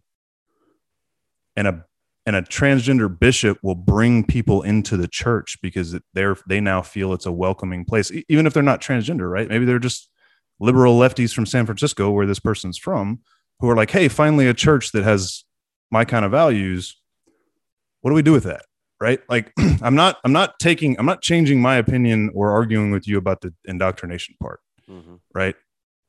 [1.56, 1.84] and a
[2.26, 7.12] and a transgender bishop will bring people into the church because they're they now feel
[7.12, 9.48] it's a welcoming place, even if they're not transgender, right?
[9.48, 10.10] Maybe they're just
[10.58, 13.20] liberal lefties from San Francisco, where this person's from,
[13.60, 15.44] who are like, "Hey, finally a church that has
[15.90, 17.00] my kind of values.
[18.00, 18.64] What do we do with that?"
[19.01, 19.20] Right?
[19.28, 19.52] Like,
[19.82, 23.40] I'm not I'm not taking I'm not changing my opinion or arguing with you about
[23.43, 25.20] the indoctrination part Mhm.
[25.35, 25.55] right?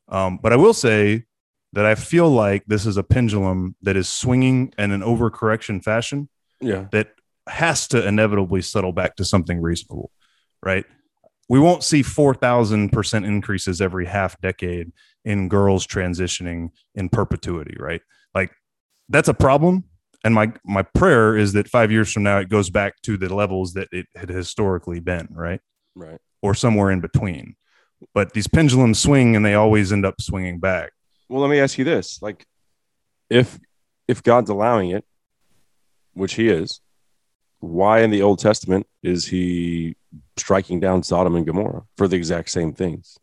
[0.09, 1.25] Um, but I will say
[1.73, 6.29] that I feel like this is a pendulum that is swinging in an overcorrection fashion
[6.61, 6.87] Yeah.
[6.91, 7.09] that
[7.49, 10.11] has to inevitably settle back to something reasonable,
[10.63, 10.85] right?
[11.49, 14.91] We won't see 4,000% increases every half decade
[15.25, 18.01] in girls transitioning in perpetuity, right?
[18.33, 18.51] Like
[19.09, 19.83] that's a problem.
[20.27, 23.33] And my, my prayer is that five years from now, it goes back to the
[23.33, 25.61] levels that it had historically been, right?
[25.95, 26.19] Right.
[26.41, 27.55] Or somewhere in between.
[28.13, 30.91] But these pendulums swing and they always end up swinging back.
[31.29, 32.45] Well, let me ask you this: like,
[33.29, 33.57] if
[34.09, 35.05] if God's allowing it,
[36.11, 36.81] which He is,
[37.59, 39.95] why in the Old Testament is He
[40.35, 43.17] striking down Sodom and Gomorrah for the exact same things?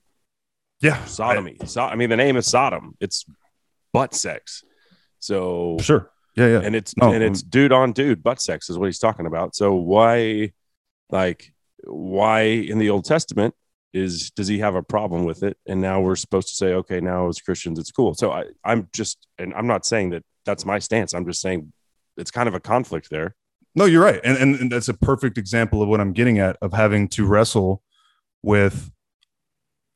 [0.81, 1.05] Yeah.
[1.05, 1.59] Sodomy.
[1.66, 2.97] So, I mean, the name is Sodom.
[2.98, 3.26] It's
[3.93, 4.64] butt sex.
[5.18, 6.10] So, Sure.
[6.36, 6.48] Yeah.
[6.48, 6.61] Yeah.
[6.61, 9.55] and it's No, and it's dude on dude butt sex is what he's talking about.
[9.55, 10.52] So why,
[11.11, 11.52] like,
[11.85, 13.55] why in the Old Testament
[13.93, 15.56] is does he have a problem with it?
[15.66, 18.15] And now we're supposed to say, okay, now as Christians, it's cool.
[18.15, 21.15] So I, I'm just, and I'm not saying that that's my stance.
[21.15, 21.73] I'm just saying
[22.16, 23.35] it's kind of a conflict there.
[23.77, 24.20] No, you're right.
[24.23, 27.27] And, and and that's a perfect example of what I'm getting at of having to
[27.27, 27.82] wrestle
[28.43, 28.93] with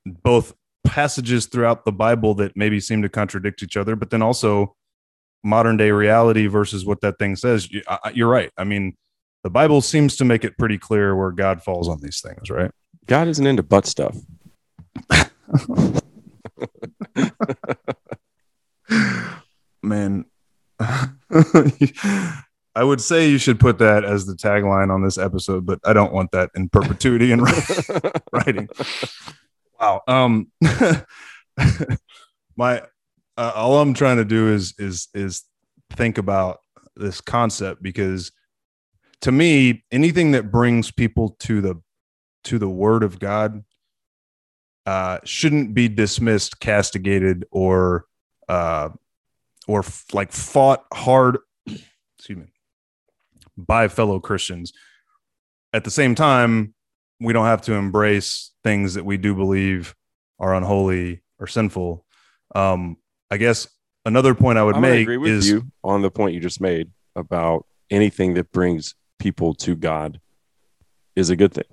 [0.05, 0.55] both
[0.85, 4.74] passages throughout the Bible that maybe seem to contradict each other, but then also
[5.44, 7.70] modern day reality versus what that thing says.
[7.70, 7.82] You-
[8.12, 8.51] You're right.
[8.56, 8.97] I mean,
[9.44, 12.70] the Bible seems to make it pretty clear where God falls on these things, right?
[13.06, 14.16] God isn't into butt stuff.
[19.82, 20.24] Man,
[20.81, 21.09] I
[22.85, 26.12] would say you should put that as the tagline on this episode, but I don't
[26.12, 27.43] want that in perpetuity in
[28.32, 28.69] writing.
[29.81, 30.02] Wow.
[30.09, 30.48] Um,
[32.56, 32.82] my
[33.39, 35.44] uh, all I'm trying to do is is is
[35.93, 36.59] think about
[36.97, 38.32] this concept because
[39.23, 41.81] to me, anything that brings people to the
[42.44, 43.65] to the Word of God
[44.86, 48.06] uh, shouldn't be dismissed, castigated, or
[48.48, 48.90] uh,
[49.69, 51.39] or f- like fought hard.
[51.66, 52.47] excuse me,
[53.56, 54.73] by fellow Christians.
[55.73, 56.74] At the same time,
[57.20, 59.94] we don't have to embrace things that we do believe
[60.40, 62.05] are unholy or sinful.
[62.55, 62.97] Um,
[63.30, 63.68] I guess
[64.05, 66.60] another point I would I'm make agree with is you on the point you just
[66.60, 70.20] made about anything that brings people to God
[71.16, 71.64] is a good thing.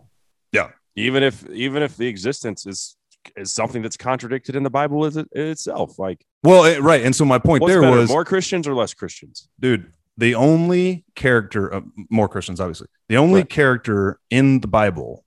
[0.52, 0.70] Yeah.
[0.96, 2.96] Even if even if the existence is
[3.36, 5.98] is something that's contradicted in the Bible is it, itself.
[5.98, 7.04] Like well, it- right.
[7.04, 9.50] And so my point there better, was, more Christians or less Christians?
[9.60, 13.50] dude, the only character, uh, more Christians, obviously, the only Right.
[13.50, 15.26] character in the Bible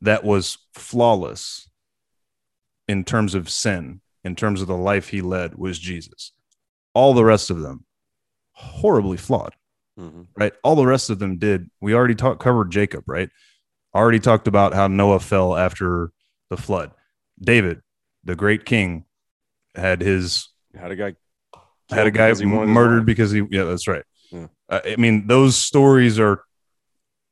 [0.00, 1.68] that was flawless
[2.88, 6.32] in terms of sin, in terms of the life he led, was Jesus.
[6.94, 7.84] All the rest of them,
[8.52, 9.54] horribly flawed.
[10.36, 10.52] right?
[10.62, 11.70] All the rest of them did.
[11.80, 13.30] We already talked covered Jacob, right?
[13.94, 16.12] Already talked about how Noah fell after
[16.50, 16.92] the flood.
[17.40, 17.80] David,
[18.22, 19.06] the great king,
[19.74, 21.16] had his Had a guy
[21.90, 24.04] had a guy because he wanted his murdered because he yeah that's right.
[24.30, 24.46] Yeah.
[24.68, 26.42] Uh, I mean those stories are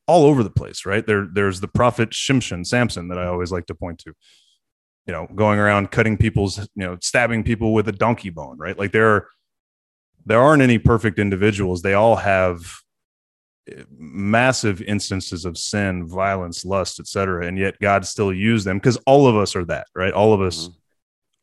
[0.07, 1.05] all over the place, right?
[1.05, 4.13] There there's the prophet Shimshon, Samson that I always like to point to.
[5.07, 8.77] You know, going around cutting people's, you know, stabbing people with a donkey bone, right?
[8.77, 9.27] Like there are
[10.25, 11.81] there aren't any perfect individuals.
[11.81, 12.59] They all have
[13.71, 17.47] eh, massive instances of sin, violence, lust, etc.
[17.47, 20.13] And yet God still used them because all of us are that, right?
[20.13, 20.73] All of us Mhm.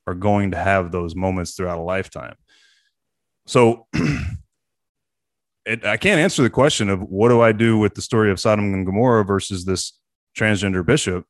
[0.09, 2.35] are going to have those moments throughout a lifetime.
[3.47, 3.87] So
[5.65, 8.39] it, I can't answer the question of what do I do with the story of
[8.39, 9.99] Sodom and Gomorrah versus this
[10.37, 11.25] transgender bishop,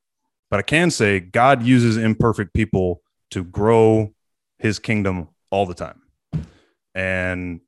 [0.50, 4.14] but I can say God uses imperfect people to grow
[4.58, 6.02] his kingdom all the time.
[6.94, 7.60] And,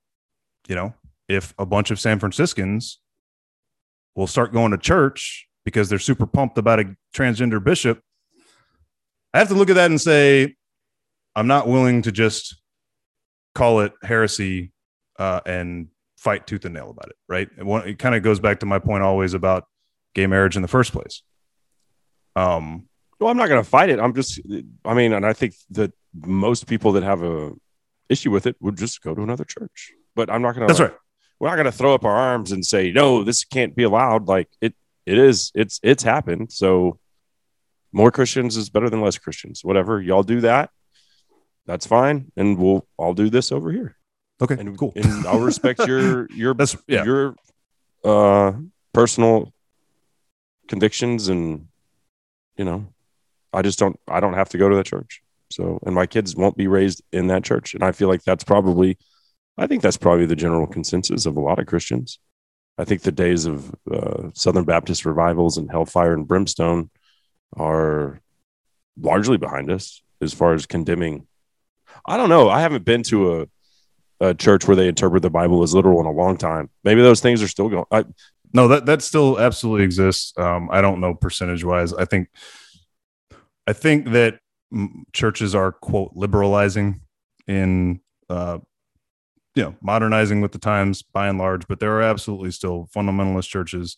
[0.69, 0.95] you know,
[1.29, 3.01] if a bunch of San Franciscans
[4.15, 8.01] will start going to church because they're super pumped about a transgender bishop,
[9.35, 10.55] I have to look at that and say,
[11.35, 12.57] I'm not willing to just
[13.55, 14.73] call it heresy
[15.19, 17.49] uh, and fight tooth and nail about it, right?
[17.59, 19.65] It, it kind of goes back to my point always about
[20.15, 21.23] gay marriage in the first place.
[22.37, 22.87] Um,
[23.19, 23.99] Well, I'm not going to fight it.
[23.99, 24.41] I'm just,
[24.85, 27.53] I mean, and I think that most people that have a
[28.09, 29.93] issue with it would just go to another church.
[30.15, 30.73] But I'm not going to.
[30.73, 30.97] that's right.
[31.39, 34.29] We're not going to throw up our arms and say no, this can't be allowed.
[34.29, 35.53] Like it, it is.
[35.55, 36.51] It's it's happened.
[36.53, 36.99] So
[37.93, 39.63] more Christians is better than less Christians.
[39.63, 40.71] Whatever y'all do that,
[41.67, 43.97] that's fine, and we'll all do this over here.
[44.41, 44.93] Okay, And cool.
[44.97, 47.05] And I'll respect your your That's yeah.
[47.05, 47.37] your
[48.05, 48.53] uh
[48.93, 49.53] personal
[50.69, 51.69] convictions and
[52.57, 52.87] you know
[53.53, 56.35] i just don't i don't have to go to that church so and my kids
[56.35, 58.99] won't be raised in that church and i feel like that's probably
[59.59, 62.19] i think that's probably the general consensus of a lot of christians
[62.79, 66.91] i think the days of uh, southern baptist revivals and hellfire and brimstone
[67.57, 68.21] are
[69.01, 71.27] largely behind us as far as condemning
[72.07, 73.47] i don't know i haven't been to a
[74.21, 76.71] a church where they interpret the Bible as literal in a long time.
[76.85, 77.85] Maybe those things are still going.
[77.91, 78.05] I,
[78.53, 80.33] No, that that still absolutely exists.
[80.39, 81.93] Um, I don't know percentage wise.
[81.93, 82.29] I think,
[83.67, 84.39] I think that
[85.13, 87.01] churches are quote liberalizing
[87.47, 88.59] in, uh,
[89.55, 91.67] you know, modernizing with the times by and large.
[91.69, 93.97] But there are absolutely still fundamentalist churches.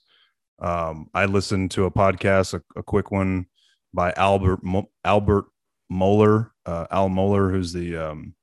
[0.61, 3.47] Um, I listened to a podcast, a, a quick one
[3.95, 5.47] by Albert Mo- Albert
[5.91, 8.35] Mohler, uh, Al Mohler, who's the um,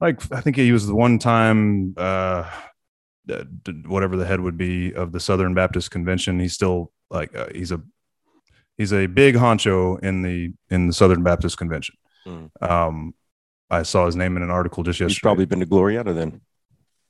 [0.00, 2.50] like I think he was the one time uh,
[3.30, 3.44] uh,
[3.86, 6.40] whatever the head would be of the Southern Baptist Convention.
[6.40, 7.80] He's still like uh, he's a
[8.76, 11.96] he's a big honcho in the in the Southern Baptist Convention.
[12.26, 12.50] Mm.
[12.62, 13.14] Um,
[13.70, 15.20] I saw his name in an article just he's yesterday.
[15.22, 16.40] probably been to Glorieta then.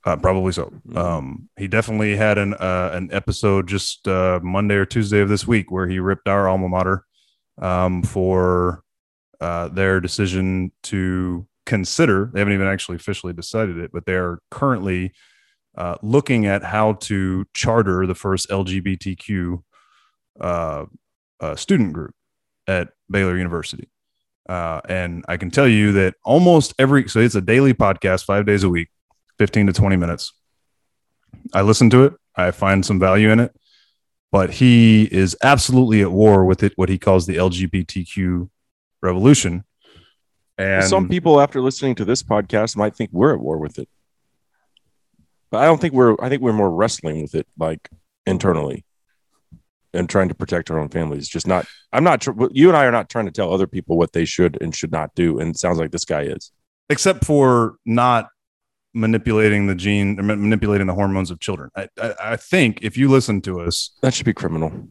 [0.04, 0.70] Uh, probably so.
[0.86, 0.96] Mhm.
[0.96, 5.46] Um, he definitely had an uh, an episode just uh, Monday or Tuesday of this
[5.46, 7.04] week where he ripped our alma mater
[7.60, 8.82] um, for
[9.40, 12.30] uh, their decision to consider.
[12.32, 15.12] They haven't even actually officially decided it, but they're currently
[15.76, 19.62] uh, looking at how to charter the first LGBTQ
[20.40, 20.84] uh,
[21.40, 22.14] uh, student group
[22.66, 23.88] at Baylor University.
[24.48, 28.46] Uh, and I can tell you that almost every so it's a daily podcast, five
[28.46, 28.88] days a week.
[29.38, 30.32] 15 to 20 minutes.
[31.52, 32.14] I listen to it.
[32.36, 33.54] I find some value in it,
[34.32, 38.48] but he is absolutely at war with it, what he calls the LGBTQ
[39.02, 39.64] revolution.
[40.56, 43.88] And Some people, after listening to this podcast, might think we're at war with it,
[45.54, 46.16] but I don't think we're.
[46.20, 47.88] I think we're more wrestling with it, like
[48.26, 48.84] internally,
[49.92, 51.28] and trying to protect our own families.
[51.28, 51.64] Just not.
[51.92, 52.22] I'm not.
[52.22, 54.74] Tr- you and I are not trying to tell other people what they should and
[54.74, 55.38] should not do.
[55.38, 56.50] And it sounds like this guy is.
[56.88, 58.28] except for not
[58.94, 61.70] manipulating the gene, or manipulating the hormones of children.
[61.76, 64.88] I, I, I think if you listen to us, That should be criminal.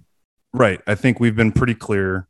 [0.53, 0.81] Right.
[0.87, 2.27] I think we've been pretty clear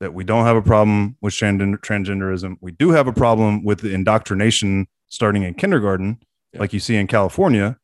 [0.00, 2.56] that we don't have a problem with transgender, transgenderism.
[2.60, 6.18] We do have a problem with the indoctrination starting in kindergarten,
[6.52, 6.60] Yeah.
[6.60, 7.78] like you see in California.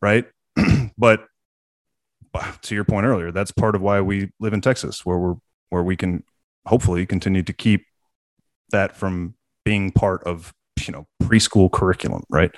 [0.00, 0.26] Right.
[0.98, 1.26] but
[2.62, 5.34] to your point earlier, that's part of why we live in Texas, where we're
[5.70, 6.22] where we can
[6.66, 7.84] hopefully continue to keep
[8.70, 9.34] that from
[9.64, 10.52] being part of
[10.86, 12.50] you know preschool curriculum, right?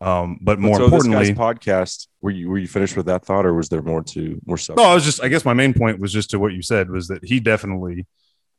[0.00, 2.06] Um, but more so importantly, this podcast.
[2.20, 4.76] Were you were you finished with that thought, or was there more to more stuff?
[4.76, 5.22] No, I was just.
[5.22, 8.06] I guess my main point was just to what you said was that he definitely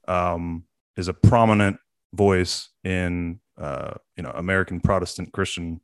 [0.07, 0.63] um,
[0.95, 1.77] is a prominent
[2.13, 5.81] voice in uh, you know American Protestant Christian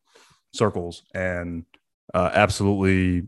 [0.53, 1.65] circles, and
[2.13, 3.27] uh, absolutely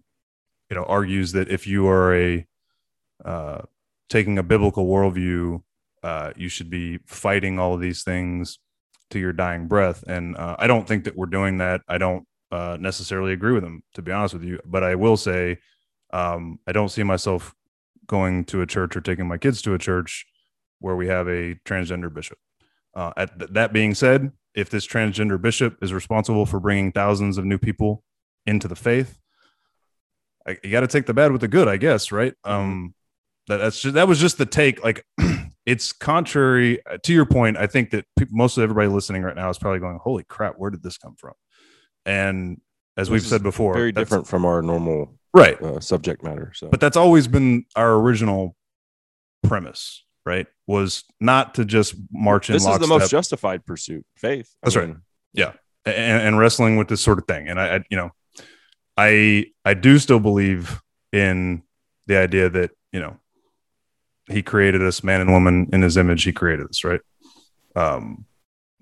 [0.69, 2.47] you know argues that if you are a
[3.23, 3.61] uh,
[4.09, 5.61] taking a biblical worldview,
[6.03, 8.59] uh, you should be fighting all of these things
[9.09, 10.03] to your dying breath.
[10.07, 11.81] And uh, I don't think that we're doing that.
[11.87, 14.59] I don't uh, necessarily agree with him, to be honest with you.
[14.65, 15.59] But I will say,
[16.13, 17.53] um, I don't see myself
[18.07, 20.25] going to a church or taking my kids to a church
[20.79, 22.37] where we have a transgender bishop.
[22.93, 27.37] Uh, at th- that being said, if this transgender bishop is responsible for bringing thousands
[27.37, 28.03] of new people
[28.45, 29.19] into the faith,
[30.47, 32.33] I, you got to take the bad with the good, I guess, right?
[32.43, 32.93] Um,
[33.47, 34.83] that, that's just, that was just the take.
[34.83, 35.05] Like,
[35.65, 37.57] it's contrary uh, to your point.
[37.57, 40.55] I think that pe- most of everybody listening right now is probably going, "Holy crap,
[40.57, 41.33] where did this come from?"
[42.05, 42.61] And
[42.97, 45.61] as we've said before, very different from our normal right?
[45.61, 46.51] uh, subject matter.
[46.55, 48.55] So, but that's always been our original
[49.43, 54.49] premise right was not to just march in this is the most justified pursuit, faith.
[54.63, 54.95] I That's right.
[55.33, 55.53] Yeah,
[55.85, 57.47] and, and wrestling with this sort of thing.
[57.47, 58.11] And I, I you know
[58.97, 60.81] i i do still believe
[61.11, 61.63] in
[62.07, 63.17] the idea that you know
[64.27, 67.01] he created us man and woman in his image he created us right?
[67.75, 68.25] Um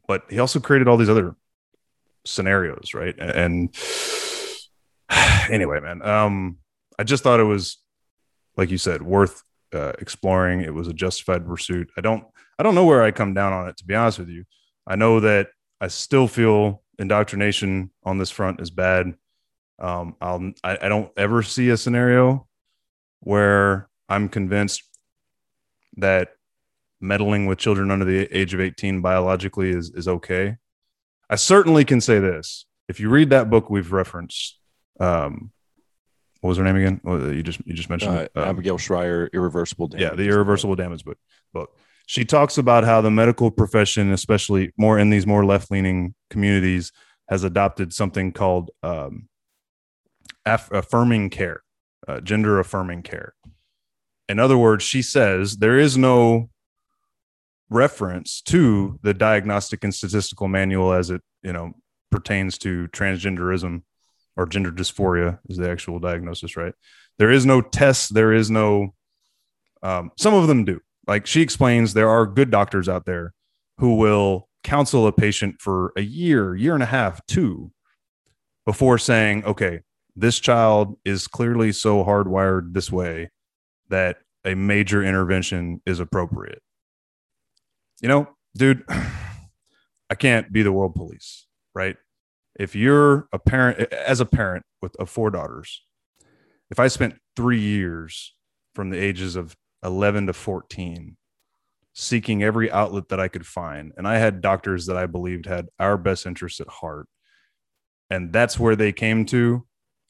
[0.07, 1.35] but he also created all these other
[2.25, 3.15] scenarios right?
[3.19, 3.75] And
[5.49, 6.57] anyway man um
[6.97, 7.77] i just thought it was
[8.55, 9.43] like you said worth
[9.73, 12.23] uh, exploring it was a justified pursuit i don't
[12.59, 14.43] i don't know where i come down on it to be honest with you
[14.87, 15.49] i know that
[15.81, 19.13] i still feel indoctrination on this front is bad
[19.79, 22.47] um i'll I, I don't ever see a scenario
[23.21, 24.83] where i'm convinced
[25.97, 26.29] that
[27.03, 30.55] meddling with children under the age of 18 biologically is is okay.
[31.29, 32.65] I certainly can say this.
[32.87, 34.57] If you read that book we've referenced,
[34.99, 35.51] um,
[36.43, 36.99] what was her name again?
[37.05, 38.27] You just you just mentioned Uh.
[38.35, 40.01] Um, Abigail Shrier, irreversible damage.
[40.03, 41.17] yeah, the irreversible damage book.
[41.53, 41.69] book.
[42.05, 46.91] She talks about how the medical profession, especially more in these more left leaning communities,
[47.29, 49.29] has adopted something called um,
[50.45, 51.63] aff- affirming care,
[52.09, 53.35] uh, gender affirming care.
[54.27, 56.49] In other words, she says there is no
[57.69, 61.71] reference to the diagnostic and statistical manual as it you know
[62.11, 63.83] pertains to transgenderism
[64.35, 66.73] or gender dysphoria is the actual diagnosis right?
[67.19, 68.93] There is no test there is no
[69.81, 70.79] um, some of them do.
[71.07, 73.33] Like she explains there are good doctors out there
[73.77, 77.71] who will counsel a patient for a year year and a half two
[78.65, 79.81] before saying okay
[80.15, 83.29] this child is clearly so hardwired this way
[83.89, 86.61] that a major intervention is appropriate.
[88.01, 88.83] You know dude
[90.09, 91.97] i can't be the world police right
[92.59, 95.83] if you're a parent as a parent with of four daughters
[96.69, 98.35] if i spent three years
[98.75, 101.17] from the ages of 11 to 14
[101.93, 105.67] seeking every outlet that i could find and i had doctors that i believed had
[105.79, 107.07] our best interests at heart
[108.09, 109.65] and that's where they came to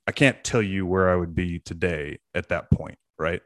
[0.08, 3.42] i can't tell you where i would be today at that point right?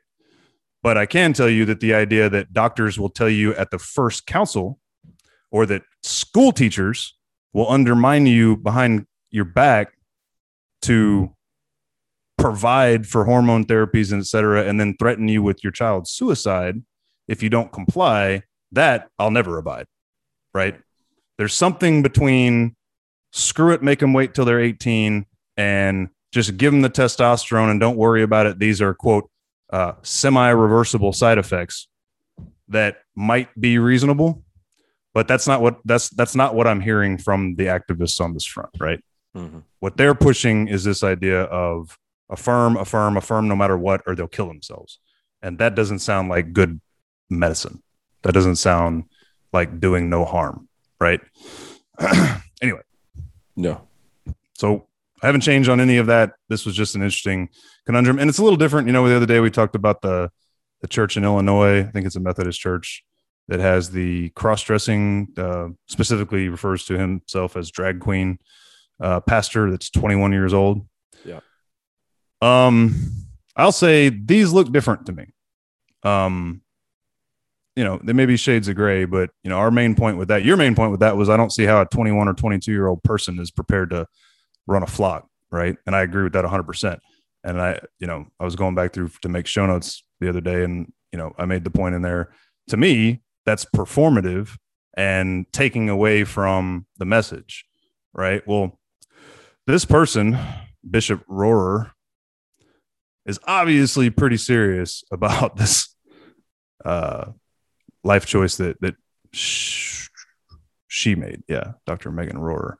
[0.83, 3.79] But i can tell you that the idea that doctors will tell you at the
[3.79, 4.79] first council
[5.51, 7.16] or that school teachers
[7.53, 9.93] will undermine you behind your back
[10.83, 11.33] to
[12.37, 16.81] provide for hormone therapies and et cetera, and then threaten you with your child's suicide
[17.27, 19.85] if you don't comply, that I'll never abide.
[20.53, 20.79] Right.
[21.37, 22.75] There's something between
[23.31, 25.25] screw it, make them wait till they're 18
[25.57, 28.59] and just give them the testosterone and don't worry about it.
[28.59, 29.29] These are, quote,
[29.71, 31.87] uh, semi reversible side effects
[32.69, 34.43] that might be reasonable
[35.17, 38.45] but that's not what that's that's not what i'm hearing from the activists on this
[38.53, 39.01] front right
[39.35, 39.63] Mhm.
[39.83, 41.97] what they're pushing is this idea of
[42.35, 44.91] affirm affirm affirm no matter what or they'll kill themselves
[45.43, 46.73] and that doesn't sound like good
[47.29, 47.77] medicine
[48.23, 48.93] that doesn't sound
[49.57, 50.67] like doing no harm
[51.07, 51.21] right
[52.61, 52.81] anyway
[53.55, 53.73] No.
[54.53, 54.67] so
[55.23, 56.33] I haven't changed on any of that.
[56.47, 57.49] This was just an interesting
[57.87, 58.85] conundrum, and it's a little different.
[58.85, 60.29] You know, the other day we talked about the
[60.83, 61.79] the church in Illinois.
[61.79, 63.03] I think it's a Methodist church
[63.47, 65.29] that has the cross dressing.
[65.37, 68.39] Uh, specifically, refers to himself as drag queen
[68.99, 69.71] uh, pastor.
[69.71, 70.85] That's 21 years old.
[71.25, 71.39] Yeah.
[72.41, 72.95] Um,
[73.55, 75.25] I'll say these look different to me.
[76.03, 76.61] Um,
[77.75, 80.29] you know, they may be shades of gray, but you know, our main point with
[80.29, 82.71] that, your main point with that was I don't see how a 21 or 22
[82.71, 84.07] year old person is prepared to
[84.65, 85.77] run a flock, right?
[85.85, 86.99] And I agree with that 100%.
[87.43, 90.41] And I, you know, I was going back through to make show notes the other
[90.41, 92.33] day, and you know, I made the point in there.
[92.69, 94.57] To me, that's performative
[94.97, 97.65] and taking away from the message,
[98.13, 98.45] right?
[98.45, 98.77] Well,
[99.65, 100.37] this person,
[100.87, 101.91] Bishop Rohrer,
[103.25, 105.95] is obviously pretty serious about this
[106.83, 107.31] uh,
[108.03, 108.95] life choice that that
[109.31, 110.09] sh-
[110.89, 111.41] she made.
[111.47, 112.11] Yeah, Dr.
[112.11, 112.75] Megan Rohrer.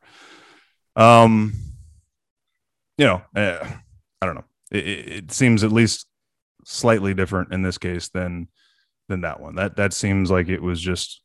[0.97, 1.53] Um,
[2.97, 3.65] you know, uh,
[4.21, 4.45] I don't know.
[4.71, 6.07] It, it seems at least
[6.65, 8.49] slightly different in this case than
[9.07, 9.55] than that one.
[9.55, 11.21] That that seems like it was just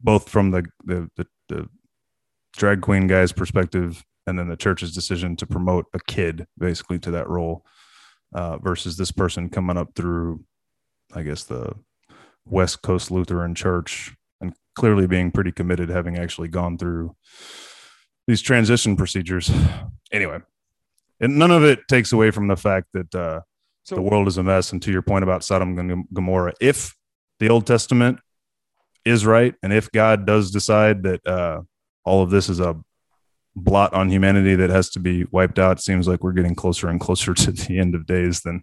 [0.00, 1.68] both from the the the, the
[2.56, 7.10] drag queen guy's perspective and then the church's decision to promote a kid basically to
[7.10, 7.64] that role
[8.34, 10.44] uh, versus this person coming up through,
[11.14, 11.74] I guess the
[12.46, 17.14] West Coast Lutheran Church and clearly being pretty committed, having actually gone through
[18.26, 19.50] these transition procedures.
[20.12, 20.40] Anyway,
[21.20, 23.42] and none of it takes away from the fact that uh,
[23.84, 24.72] So the world is a mess.
[24.72, 26.94] And to your point about Sodom and Gomorrah, if
[27.38, 28.20] the Old Testament
[29.04, 31.62] is right, and if God does decide that uh,
[32.04, 32.76] all of this is a
[33.56, 36.88] blot on humanity that has to be wiped out, it seems like we're getting closer
[36.88, 38.62] and closer to the end of days than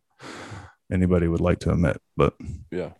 [0.91, 1.99] anybody would like to admit.
[2.15, 2.35] But
[2.71, 2.91] Yeah.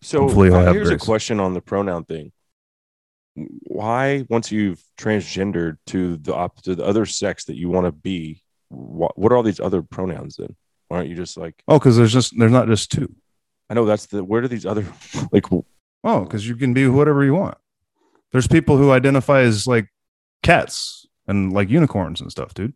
[0.00, 2.32] So Hopefully he'll have here's a question on the pronoun thing.
[3.34, 7.92] Why, once you've transgendered to the op- to the other sex that you want to
[7.92, 10.54] be, what, what are all these other pronouns then?
[10.88, 13.14] Why aren't you just like oh, because there's just there's not just two.
[13.70, 14.86] I know that's the where do these other
[15.32, 15.44] like
[16.04, 17.58] Oh, because you can be whatever you want.
[18.32, 19.88] There's people who identify as like
[20.42, 22.74] cats and like unicorns and stuff, dude.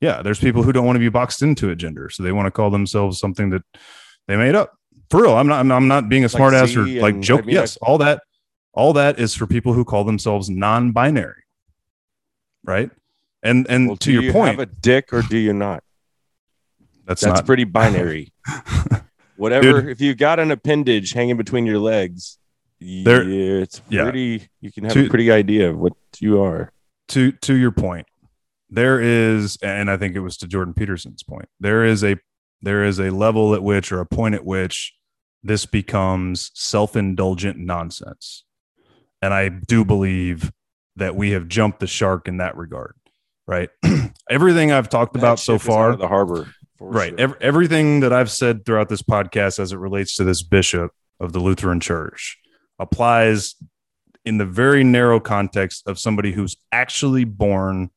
[0.00, 2.46] Yeah, there's people who don't want to be boxed into a gender, so they want
[2.46, 3.62] to call themselves something that
[4.26, 4.72] they made up.
[5.10, 5.70] For real, I'm not.
[5.70, 7.42] I'm, not being a Like smart ass or like joke.
[7.42, 8.22] I mean, yes, all that,
[8.72, 11.42] all that is for people who call themselves non-binary,
[12.64, 12.90] right?
[13.42, 15.84] And and well, to do your you point, have a dick or do you not?
[17.06, 18.32] That's, That's not pretty binary.
[19.36, 19.80] Whatever.
[19.82, 19.90] Dude.
[19.90, 22.38] If you've got an appendage hanging between your legs,
[22.80, 24.04] There- yeah, it's yeah.
[24.04, 24.48] pretty.
[24.60, 26.72] You can have To- a pretty idea of what you are.
[27.08, 28.06] to to your point
[28.74, 32.16] there is and i think it was to jordan peterson's point there is a
[32.62, 34.94] there is a level at which or a point at which
[35.42, 38.44] this becomes self-indulgent nonsense
[39.20, 40.52] and i do believe
[40.96, 42.94] that we have jumped the shark in that regard
[43.46, 43.68] right
[44.30, 46.48] everything i've talked about so ship is out far the harbor.
[46.90, 47.20] Right sure.
[47.20, 50.90] ev- everything that i've said throughout this podcast as it relates to this bishop
[51.20, 52.38] of the lutheran church
[52.78, 53.54] applies
[54.24, 57.90] in the very narrow context of somebody who's actually born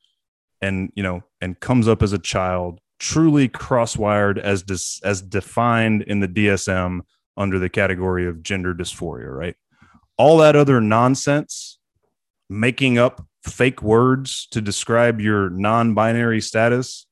[0.62, 6.02] and you know and comes up as a child truly cross-wired as dis- as defined
[6.04, 7.02] in the DSM
[7.36, 9.56] under the category of gender dysphoria right
[10.18, 11.78] all that other nonsense
[12.50, 17.06] making up fake words to describe your non-binary status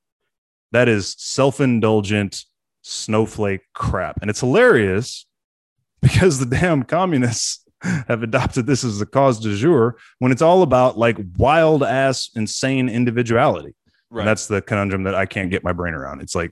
[0.74, 2.44] that is self-indulgent
[2.82, 4.18] snowflake crap.
[4.22, 5.26] And it's hilarious
[6.02, 10.62] because the damn communists have adopted this as the cause du jour when it's all
[10.64, 13.74] about like wild ass insane individuality.
[14.10, 14.22] Right.
[14.22, 16.22] and that's the conundrum that i can't get my brain around.
[16.22, 16.52] It's like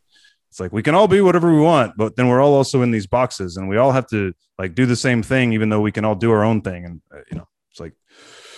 [0.50, 2.92] it's like we can all be whatever we want but then we're all also in
[2.92, 5.92] these boxes and we all have to like do the same thing even though we
[5.92, 6.86] can all do our own thing.
[6.86, 7.94] And uh, you know it's like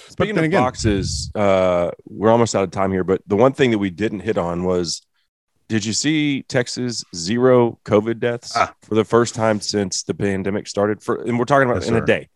[0.10, 3.72] Speaking of again- boxes, uh, we're almost out of time here, but the one thing
[3.72, 5.02] that we didn't hit on was
[5.68, 8.74] did you see Texas zero COVID deaths Ah.
[8.82, 11.02] for the first time since the pandemic started?
[11.02, 12.30] For and we're talking about Yes, in a day.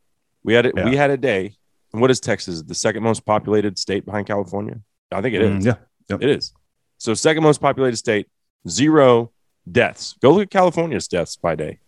[0.43, 0.73] We had it.
[0.77, 0.85] Yeah.
[0.85, 1.55] We had a day.
[1.93, 2.61] And what is Texas?
[2.63, 4.79] The second most populated state behind California?
[5.11, 5.65] I think it is.
[5.65, 5.77] mm,
[6.09, 6.53] yeah It is.
[6.97, 8.27] So second most populated state,
[8.67, 9.31] zero
[9.69, 10.15] deaths.
[10.21, 11.79] Go look at California's deaths by day.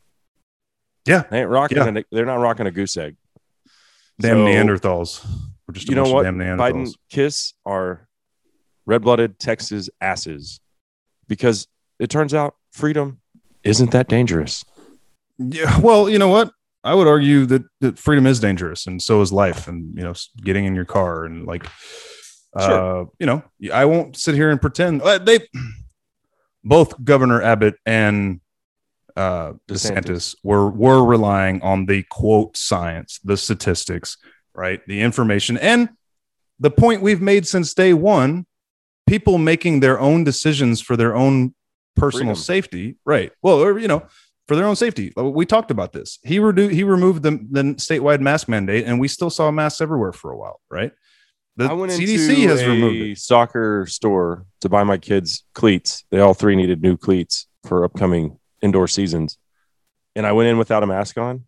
[1.05, 1.23] Yeah.
[1.29, 1.77] They ain't rocking.
[1.77, 1.97] Yeah.
[1.99, 3.15] A, they're not rocking a goose egg.
[4.19, 5.25] damn So- neanderthals
[5.67, 6.23] we're just you know what?
[6.23, 8.07] damn neanderthals Biden kiss our
[8.85, 10.59] red-blooded Texas asses
[11.29, 11.67] because
[11.99, 13.21] it turns out freedom
[13.63, 14.65] isn't that dangerous.
[15.37, 16.51] Yeah, well, you know what?
[16.83, 20.13] I would argue that, that freedom is dangerous, and so is life, and you know,
[20.43, 21.65] getting in your car and like,
[22.55, 25.39] uh, you know, I won't sit here and pretend uh, they
[26.63, 28.41] both Governor Abbott and
[29.15, 29.91] uh, DeSantis.
[29.91, 34.17] DeSantis were were relying on the quote science, the statistics,
[34.53, 35.89] right, the information, and
[36.59, 38.45] the point we've made since day one:
[39.09, 41.53] people making their own decisions for their own
[41.95, 42.43] personal Freedom.
[42.43, 43.31] safety, right?
[43.41, 44.03] Well, or you know,
[44.47, 45.11] for their own safety.
[45.17, 46.19] Uh, We talked about this.
[46.23, 50.11] He redu- he removed the, the statewide mask mandate, and we still saw masks everywhere
[50.13, 50.91] for a while, right?
[51.57, 53.17] The CDC has removed it.
[53.17, 56.05] soccer store to buy my kids cleats.
[56.09, 59.37] They all three needed new cleats for upcoming indoor seasons,
[60.15, 61.45] and I went in without a mask on.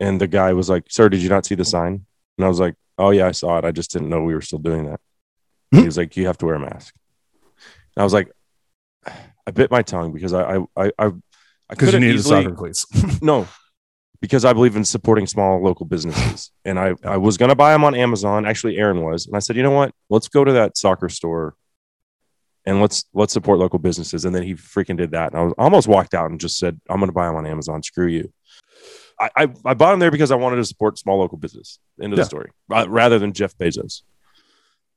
[0.00, 2.04] And the guy was like, "Sir, did you not see the sign?"
[2.36, 3.64] And I was like, "Oh yeah, I saw it.
[3.64, 5.00] I just didn't know we were still doing that."
[5.72, 5.80] Hmm.
[5.80, 6.94] he was like, "You have to wear a mask."
[7.96, 8.30] And I was like,
[9.06, 11.10] I bit my tongue because I I I
[11.70, 12.86] because you needed easily- soccer cleats.
[13.22, 13.46] no,
[14.20, 16.50] because I believe in supporting small local businesses.
[16.64, 18.46] And I, I was going to buy them on Amazon.
[18.46, 19.26] Actually, Aaron was.
[19.26, 19.92] And I said, you know what?
[20.10, 21.54] Let's go to that soccer store
[22.66, 24.24] and let's let's support local businesses.
[24.24, 25.32] And then he freaking did that.
[25.32, 27.46] And I was almost walked out and just said, I'm going to buy them on
[27.46, 27.82] Amazon.
[27.82, 28.32] Screw you.
[29.20, 31.78] I, I, I bought them there because I wanted to support small local business.
[32.02, 32.24] End of Yeah.
[32.24, 32.50] the story.
[32.68, 34.02] Rather than Jeff Bezos.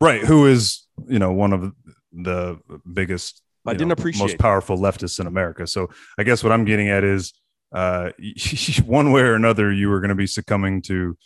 [0.02, 0.22] Right?
[0.24, 1.74] Who is you know one of
[2.14, 2.60] the
[2.92, 5.68] biggest, I didn't know, appreciate most powerful leftists in America.
[5.68, 7.34] So I guess what I'm getting at is,
[7.74, 8.12] uh,
[8.86, 11.18] one way or another, you are going to be succumbing to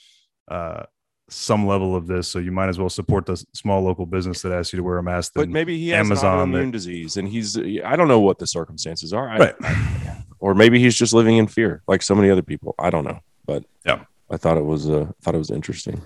[0.50, 0.84] uh,
[1.30, 2.28] some level of this.
[2.28, 4.98] So you might as well support the small local business that asks you to wear
[4.98, 5.32] a mask.
[5.34, 8.40] But maybe he has Amazon Amazon that- autoimmune disease and he's, I don't know what
[8.40, 9.30] the circumstances are.
[9.30, 9.56] I, Right.
[10.40, 13.20] or maybe he's just living in fear like so many other people i don't know
[13.46, 14.06] but Yeah.
[14.32, 16.02] i thought it was uh thought it was interesting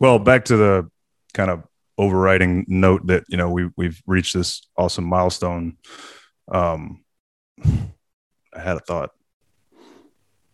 [0.00, 0.88] Well, back to the
[1.34, 1.64] kind of
[1.98, 5.76] overriding note that you know we we've reached this awesome milestone.
[6.50, 7.04] Um,
[7.64, 9.10] I had a thought,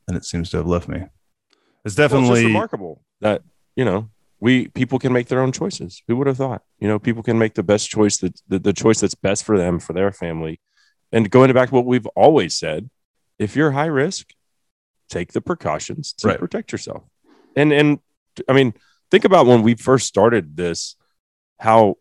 [0.09, 0.99] and it seems to have left me.
[0.99, 3.43] It's Well, it's definitely remarkable that
[3.77, 6.99] you know we people can make their own choices who would have thought you know
[6.99, 9.93] people can make the best choice that the, the choice that's best for them for
[9.93, 10.61] their family
[11.13, 12.89] and going back to what we've always said
[13.39, 14.31] if you're high risk
[15.09, 16.39] take the precautions to Right.
[16.39, 17.03] protect yourself
[17.57, 17.99] and and
[18.49, 18.73] i mean
[19.11, 20.97] think about when we first started this
[21.59, 21.97] how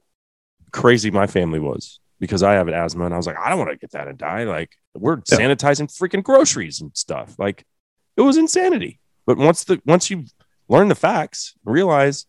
[0.71, 3.57] crazy my family was because i have an asthma and i was like i don't
[3.59, 5.37] want to get that and die like we're Yeah.
[5.37, 7.63] sanitizing freaking groceries and stuff like
[8.17, 8.99] it was insanity.
[9.25, 10.25] But once the once you
[10.67, 12.25] learn the facts realize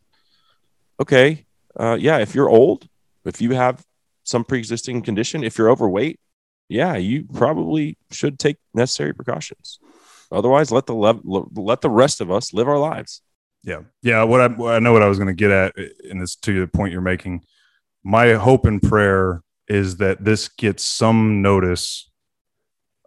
[1.01, 1.47] okay
[1.79, 2.87] uh, yeah if you're old
[3.25, 3.85] if you have
[4.23, 6.21] some pre-existing condition if you're overweight
[6.69, 9.79] yeah you probably should take necessary precautions.
[10.31, 13.23] Otherwise let the lev- let the rest of us live our lives
[13.63, 14.23] Yeah, yeah.
[14.23, 15.75] What I, what I know what I was going to get at,
[16.09, 17.45] and this to the point you're making.
[18.03, 22.11] My hope and prayer is that this gets some notice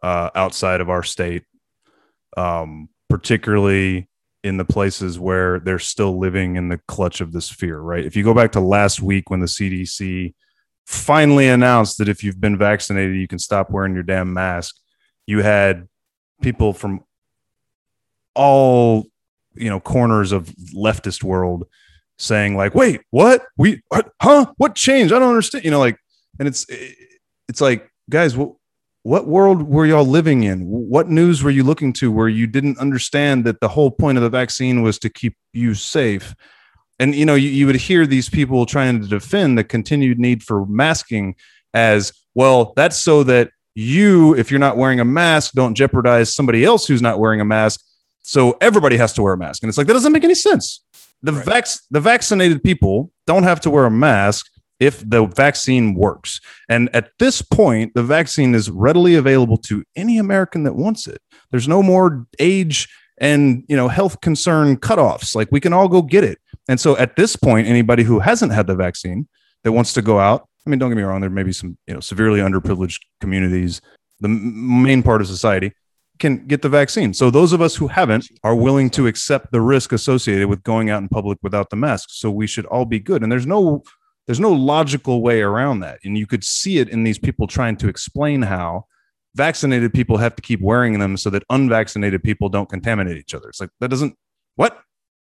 [0.04, 1.44] uh, outside of our state
[2.38, 4.10] um, particularly
[4.44, 8.06] in the places where they're still living in the clutch of this fear, right?
[8.06, 10.34] If you go back to last week when the CDC
[10.86, 14.76] finally announced that if you've been vaccinated, you can stop wearing your damn mask,
[15.26, 15.88] you had
[16.42, 17.02] people from
[18.36, 19.06] all
[19.56, 21.66] you know corners of leftist world
[22.18, 23.44] saying like wait what?
[23.58, 24.48] We what huh?
[24.58, 25.14] What changed?
[25.14, 25.98] I don't understand you know like
[26.40, 26.66] and it's
[27.48, 28.54] it's like guys what
[29.04, 30.62] what world were y'all living in?
[30.62, 34.24] What news were you looking to where you didn't understand that the whole point of
[34.24, 36.34] the vaccine was to keep you safe?
[37.00, 40.44] And you know you, you would hear these people trying to defend the continued need
[40.44, 41.36] for masking
[41.74, 46.64] as well that's so that you if you're not wearing a mask don't jeopardize somebody
[46.64, 47.84] else who's not wearing a mask
[48.24, 49.62] so everybody has to wear a mask.
[49.62, 50.84] And it's like that doesn't make any sense.
[51.22, 51.46] The Right.
[51.46, 54.48] vax the vaccinated people don't have to wear a mask
[54.80, 56.42] if the vaccine works.
[56.68, 61.22] And at this point the vaccine is readily available to any american that wants it.
[61.52, 62.90] There's no more age
[63.20, 65.36] and you know health concern cutoffs.
[65.36, 66.40] Like we can all go get it.
[66.68, 69.28] And so at this point anybody who hasn't had the vaccine
[69.64, 71.78] that wants to go out i mean don't get me wrong there may be some
[71.88, 73.82] you know severely underprivileged communities.
[74.20, 75.74] The main part of society
[76.20, 77.14] can get the vaccine.
[77.14, 80.90] So those of us who haven't are willing to accept the risk associated with going
[80.90, 82.10] out in public without the mask.
[82.12, 83.24] So we should all be good.
[83.24, 83.84] And there's no
[84.26, 86.00] there's no logical way around that.
[86.06, 88.86] And you could see it in these people trying to explain how
[89.36, 93.50] vaccinated people have to keep wearing them so that unvaccinated people don't contaminate each other.
[93.50, 94.16] It's like that doesn't
[94.56, 94.80] what?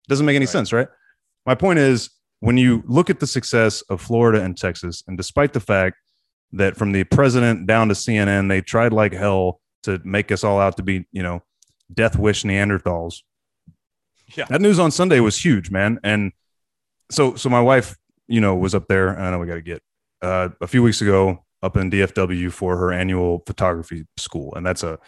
[0.08, 0.50] Doesn't make any Right.
[0.52, 0.88] sense, right?
[1.46, 2.10] My point is
[2.40, 5.96] when you look at the success of Florida and Texas, and despite the fact
[6.52, 10.60] that from the president down to CNN, they tried like hell to make us all
[10.60, 11.42] out to be, you know,
[11.92, 13.22] death wish Neanderthals.
[14.36, 14.44] Yeah.
[14.48, 15.98] That news on Sunday was huge, man.
[16.04, 16.32] And
[17.10, 17.96] so, so my wife,
[18.28, 19.18] you know, was up there.
[19.18, 19.82] I know we got to get
[20.22, 24.82] uh, a few weeks ago up in DFW for her annual photography school, and that's
[24.82, 24.98] a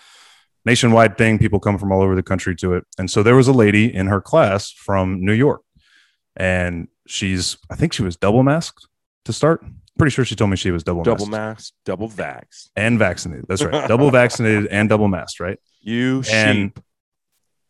[0.65, 1.39] nationwide thing.
[1.39, 2.85] People come from all over the country to it.
[2.99, 5.63] And so there was a lady in her class from New York,
[6.37, 8.89] and she's, I think she was double masked
[9.25, 9.65] to start.
[10.03, 12.71] Pretty sure she told me she was double, Double masked mask, double vax.
[12.75, 13.45] and vaccinated.
[13.49, 15.59] That's right, double vaccinated and double masked, right?
[15.81, 16.81] You And- sheep.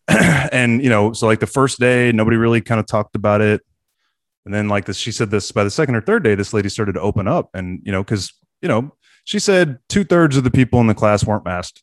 [0.50, 3.60] and you know, so like the first day, nobody really kind of talked about it.
[4.46, 6.70] And then like this, she said this by the second or third day, this lady
[6.70, 7.50] started to open up.
[7.52, 8.32] And you know, because
[8.62, 8.94] you know,
[9.24, 11.82] she said two thirds of the people in the class weren't masked,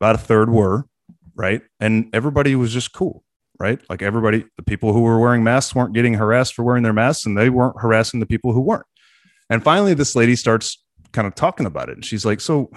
[0.00, 0.86] about a third were,
[1.34, 1.60] right?
[1.80, 3.24] And everybody was just cool,
[3.58, 3.80] right?
[3.90, 7.26] Like everybody, the people who were wearing masks weren't getting harassed for wearing their masks,
[7.26, 8.86] and they weren't harassing the people who weren't.
[9.52, 12.70] And finally, this lady starts kind of talking about it, and she's like, "So,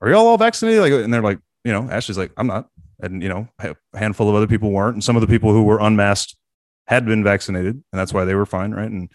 [0.00, 2.68] are y'all all vaccinated?" Like, and they're like, you know, Ashley's like, "I'm not."
[3.00, 4.94] and you know a handful of other people weren't.
[4.94, 6.36] And some of the people who were unmasked
[6.86, 8.90] had been vaccinated and that's why they were fine right?
[8.90, 9.10] And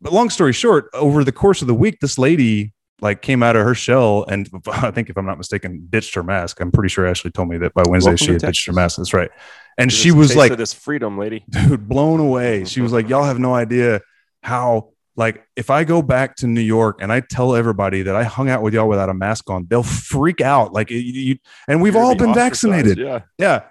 [0.00, 3.56] but long story short over the course of the week this lady like came out
[3.56, 6.60] of her shell and i think if i'm not mistaken ditched her mask.
[6.60, 8.96] I'm pretty sure ashley told me that by wednesday Welcome she had ditched her mask.
[8.96, 9.30] That's right.
[9.76, 11.44] And she was like this freedom, lady.
[11.50, 12.64] dude blown away.
[12.64, 14.00] She was like y'all have no idea
[14.42, 18.24] how like if i go back to new york and i tell everybody that i
[18.24, 20.72] hung out with y'all without a mask on they'll freak out.
[20.72, 21.38] Like you, you
[21.68, 22.98] and we've You're all been vaccinated.
[22.98, 23.20] Yeah.
[23.38, 23.62] yeah.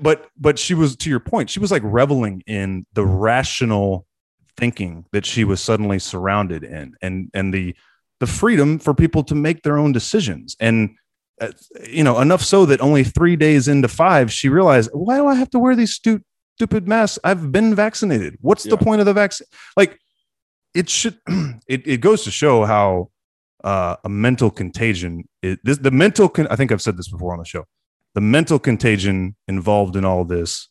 [0.00, 4.06] But but she was to your point she was like reveling in the rational
[4.56, 7.74] thinking that she was suddenly surrounded in and and the
[8.20, 10.56] the freedom for people to make their own decisions.
[10.60, 10.96] And
[11.40, 11.52] uh,
[11.88, 15.34] you know enough so that only three days into five she realized why do i
[15.34, 16.22] have to wear these stu-
[16.56, 17.18] stupid masks?
[17.24, 18.36] I've been vaccinated.
[18.40, 19.46] What's the point of the vaccine
[19.76, 19.98] like
[20.74, 21.18] it should
[21.68, 23.10] it, it goes to show how
[23.64, 27.32] uh, a mental contagion is this the mental con- i think i've said this before
[27.32, 27.64] on the show
[28.14, 30.68] the mental contagion involved in all this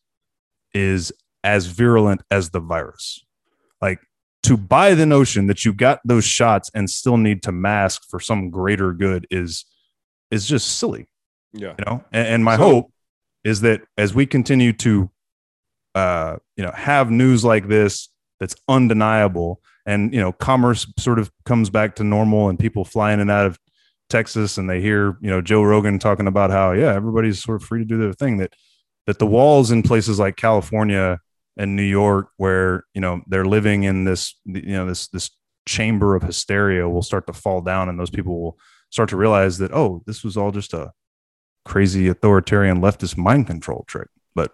[0.74, 1.12] is
[1.44, 3.24] as virulent as the virus.
[3.82, 4.00] Like
[4.44, 8.20] to buy the notion that you got those shots and still need to mask for
[8.20, 9.64] some greater good is
[10.32, 11.08] is just silly,
[11.54, 11.76] Yeah.
[11.80, 12.04] you know.
[12.12, 12.92] And, and my So- hope
[13.46, 15.10] is that as we continue to
[15.96, 18.10] uh you know have news like this
[18.42, 23.12] that's undeniable and you know commerce sort of comes back to normal and people fly
[23.14, 23.60] in and out of
[24.10, 27.68] Texas and they hear, you know, Joe Rogan talking about how, yeah, everybody's sort of
[27.68, 28.54] free to do their thing that
[29.06, 31.20] that the walls in places like California
[31.58, 35.30] and New York where, you know, they're living in this, you know, this this
[35.68, 38.58] chamber of hysteria will start to fall down and those people will
[38.90, 40.92] start to realize that, oh, this was all just a
[41.66, 44.08] crazy authoritarian leftist mind control trick.
[44.34, 44.52] But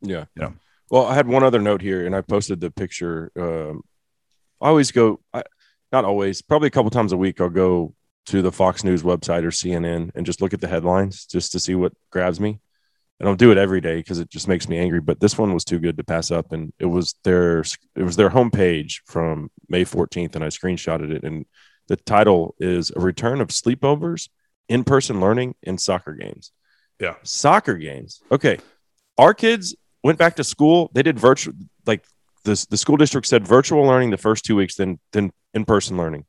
[0.00, 0.26] Yeah.
[0.36, 0.50] Yeah.
[0.90, 3.32] Well, I had one other note here, and I posted the picture.
[3.34, 3.82] Um,
[4.62, 5.42] I always go, I,
[5.90, 7.94] not always, probably a couple times a week, I'll go
[8.26, 11.60] to the Fox News website or CNN and just look at the headlines just to
[11.60, 12.60] see what grabs me.
[13.20, 15.00] I don't do it every day because it just makes me angry.
[15.00, 17.60] But this one was too good to pass up, and it was their
[17.94, 21.22] it was their homepage from May 14th, and I screenshotted it.
[21.22, 21.46] And
[21.86, 24.28] the title is "A Return of Sleepovers,
[24.68, 26.50] In-Person Learning, and Soccer Games."
[26.98, 27.14] Yeah.
[27.22, 28.22] Soccer games.
[28.30, 28.58] Okay.
[29.18, 30.90] Our kids went back to school.
[30.94, 31.54] They did virtual,
[31.86, 32.04] like
[32.44, 35.96] the, the school district said virtual learning the first two weeks, then, then in person
[35.96, 36.24] learning.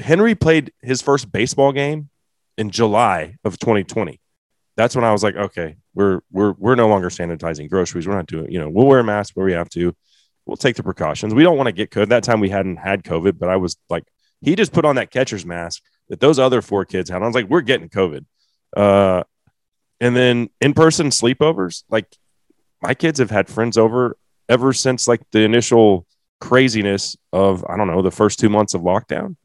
[0.00, 2.10] Henry played his first baseball game
[2.56, 4.20] in July of 2020.
[4.76, 8.06] That's when I was like, okay, we're we're we're no longer sanitizing groceries.
[8.06, 9.94] We're not doing, you know, we'll wear masks where we have to.
[10.46, 11.34] We'll take the precautions.
[11.34, 12.08] We don't want to get COVID.
[12.08, 14.04] That time we hadn't had COVID, but I was like,
[14.40, 17.22] he just put on that catcher's mask that those other four kids had.
[17.22, 18.24] I was like, we're getting COVID.
[18.76, 19.24] Uh,
[20.00, 22.06] and then in person sleepovers, like
[22.80, 24.16] my kids have had friends over
[24.48, 26.06] ever since like the initial
[26.40, 29.36] craziness of I don't know the first two months of lockdown.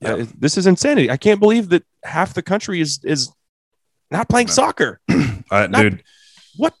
[0.00, 0.14] Yeah.
[0.14, 1.10] Uh, this is insanity.
[1.10, 3.30] I can't believe that half the country is is
[4.10, 4.52] not playing No.
[4.54, 5.00] soccer.
[5.52, 6.04] Uh, Not- dude,
[6.58, 6.74] what?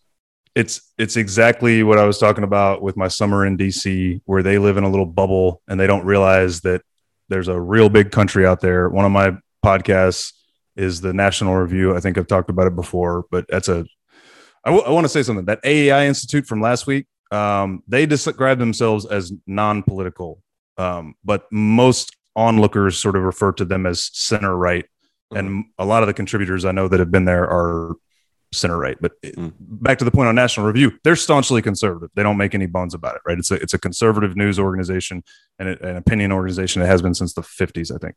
[0.54, 4.58] It's it's exactly what I was talking about with my summer in DC, where they
[4.58, 6.82] live in a little bubble and they don't realize that
[7.28, 8.88] there's a real big country out there.
[8.88, 10.32] One of my podcasts
[10.76, 11.96] is the National Review.
[11.96, 13.84] I think I've talked about it before, but that's a.
[14.64, 15.46] I want to say something.
[15.46, 20.42] That AEI Institute from last week, um, they describe themselves as non-political,
[20.78, 24.86] um, but most onlookers sort of refer to them as center right
[25.32, 27.94] and a lot of the contributors I know that have been there are
[28.52, 28.96] center right.
[29.00, 29.52] But it- Mm.
[29.60, 32.10] back to the point on National Review, they're staunchly conservative.
[32.16, 33.38] They don't make any bones about it, right?
[33.38, 35.22] It's a it's a conservative news organization
[35.60, 36.82] and a- an opinion organization.
[36.82, 38.16] It has been since the fifties, I think.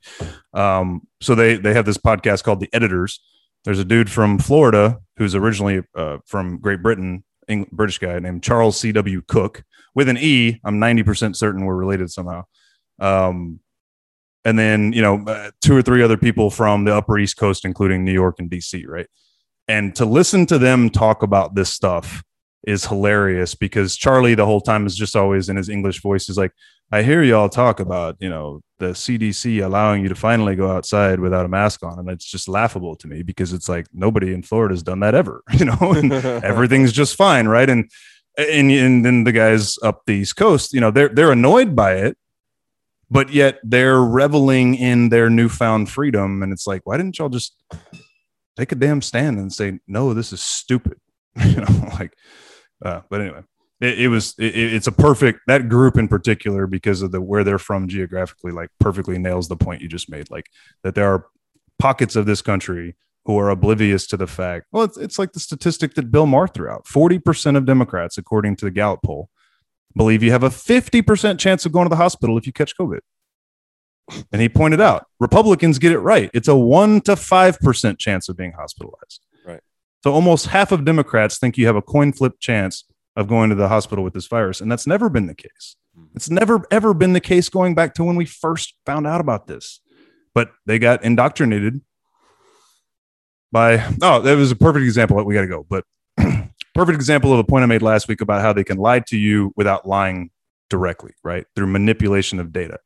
[0.54, 3.20] Um, so they they have this podcast called The Editors.
[3.64, 8.44] There's a dude from Florida who's originally uh, from Great Britain, Eng- British guy named
[8.44, 8.92] Charles C.
[8.92, 9.22] W.
[9.28, 9.64] Cooke
[9.96, 10.60] with an E.
[10.64, 12.44] I'm 90% certain we're related somehow.
[13.00, 13.60] Um,
[14.46, 17.66] and then you know uh, two or three other people from the upper east coast
[17.66, 19.08] including new york and dc right
[19.68, 22.24] and to listen to them talk about this stuff
[22.66, 26.38] is hilarious because charlie the whole time is just always in his english voice is
[26.38, 26.52] like
[26.94, 31.20] i hear y'all talk about you know the cdc allowing you to finally go outside
[31.20, 34.44] without a mask on and it's just laughable to me because it's like nobody in
[34.44, 36.14] florida has done that ever you know and
[36.44, 37.70] everything's just fine right?
[37.70, 37.90] And
[38.36, 41.96] and, and then the guys up the east coast you know they're they're annoyed by
[41.96, 42.18] it
[43.14, 46.42] but yet they're reveling in their newfound freedom.
[46.42, 47.56] And it's like why didn't y'all just
[48.58, 51.00] take a damn stand and say no this is stupid
[51.46, 52.16] you know like
[52.84, 53.42] uh, but anyway
[53.84, 57.44] it, it was it, it's a perfect that group in particular because of the where
[57.44, 60.50] they're from geographically like perfectly nails the point you just made like
[60.84, 61.28] that there are
[61.80, 62.96] pockets of this country
[63.26, 66.48] who are oblivious to the fact well it's, it's like the statistic that bill maher
[66.48, 69.30] threw out 40% of democrats according to the gallup poll
[69.96, 73.00] believe you have a 50% chance of going to the hospital if you catch COVID.
[74.32, 76.30] And he pointed out Republicans get it right.
[76.34, 79.22] It's a 1 to 5% chance of being hospitalized.
[79.46, 79.62] Right.
[80.04, 82.84] So almost half of Democrats think you have a coin flip chance
[83.16, 84.62] of going to the hospital with this virus.
[84.62, 85.76] And that's never been the case.
[85.98, 86.16] Mm-hmm.
[86.16, 89.48] It's never, ever been the case going back to when we first found out about
[89.48, 89.82] this.
[90.34, 91.82] But they got indoctrinated
[93.52, 95.24] by, oh, that was a perfect example.
[95.24, 95.66] We got to go.
[95.70, 95.86] But
[96.74, 99.18] perfect example of a point I made last week about how they can lie to
[99.18, 100.32] you without lying
[100.70, 101.46] directly, right?
[101.56, 102.80] Through manipulation of data.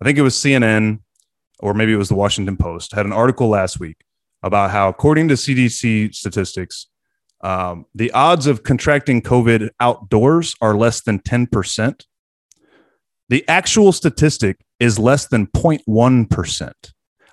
[0.00, 0.98] I think it was CNN
[1.62, 4.04] or maybe it was the Washington Post had an article last week
[4.42, 6.88] about how, according to CDC statistics,
[7.42, 12.04] um, the odds of contracting COVID outdoors are less than 10%.
[13.28, 16.72] The actual statistic is less than 0.1%,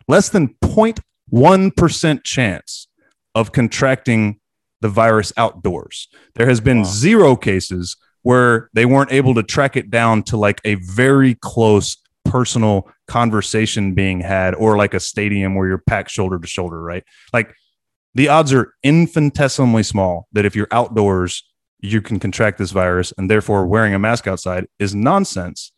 [0.08, 2.88] less than 0.1% chance
[3.36, 4.40] of contracting
[4.82, 6.08] the virus outdoors.
[6.36, 6.84] There has been Wow.
[6.86, 11.98] zero cases where they weren't able to track it down to like a very close
[12.26, 17.04] personal conversation being had or like a stadium where you're packed shoulder to shoulder, right?
[17.34, 17.54] Like
[18.20, 21.46] the odds are infinitesimally small that if you're outdoors,
[21.80, 25.72] you can contract this virus and therefore wearing a mask outside is nonsense.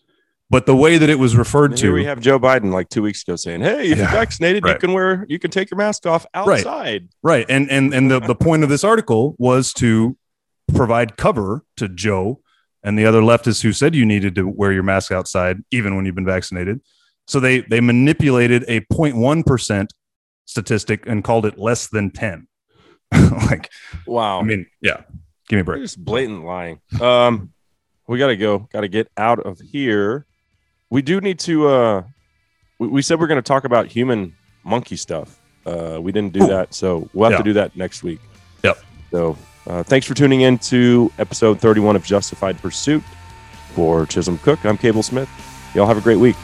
[0.50, 3.22] But the way that it was referred to, we have Joe Biden like two weeks
[3.22, 6.08] ago saying, "Hey, if Yeah, you're vaccinated, you can wear, you can take your mask
[6.08, 7.46] off outside." Right.
[7.48, 10.18] And and and the, the point of this article was to
[10.74, 12.42] provide cover to Joe
[12.84, 16.08] and the other leftists who said you needed to wear your mask outside even when
[16.08, 16.82] you've been vaccinated.
[17.28, 19.88] So they they manipulated a 0.1%
[20.52, 22.48] statistic and called it less than 10.
[23.14, 23.72] like,
[24.06, 25.02] Wow, I mean, yeah.
[25.48, 25.82] Give me a break.
[25.82, 26.80] just blatant lying.
[27.02, 27.52] Um,
[28.08, 28.60] we got to go.
[28.72, 30.26] Got to get out of here.
[30.90, 31.68] We do need to.
[31.68, 32.04] Uh,
[32.80, 35.40] we, we said we're going to talk about human monkey stuff.
[35.66, 36.48] Uh, we didn't do Ooh.
[36.48, 37.44] that, so we'll have Yeah.
[37.44, 38.20] to do that next week.
[38.64, 38.78] Yep.
[39.12, 39.38] So,
[39.68, 43.04] uh, thanks for tuning in to episode 31 of Justified Pursuit.
[43.74, 45.30] For Chisholm Cook, I'm Cable Smith.
[45.76, 46.36] Y'all have a great week.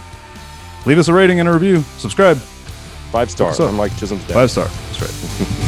[0.85, 1.81] Leave us a rating and a review.
[1.97, 2.37] Subscribe.
[3.11, 4.33] Five star, unlike Chisholm's dad.
[4.33, 4.67] Five star.
[4.67, 5.63] That's right.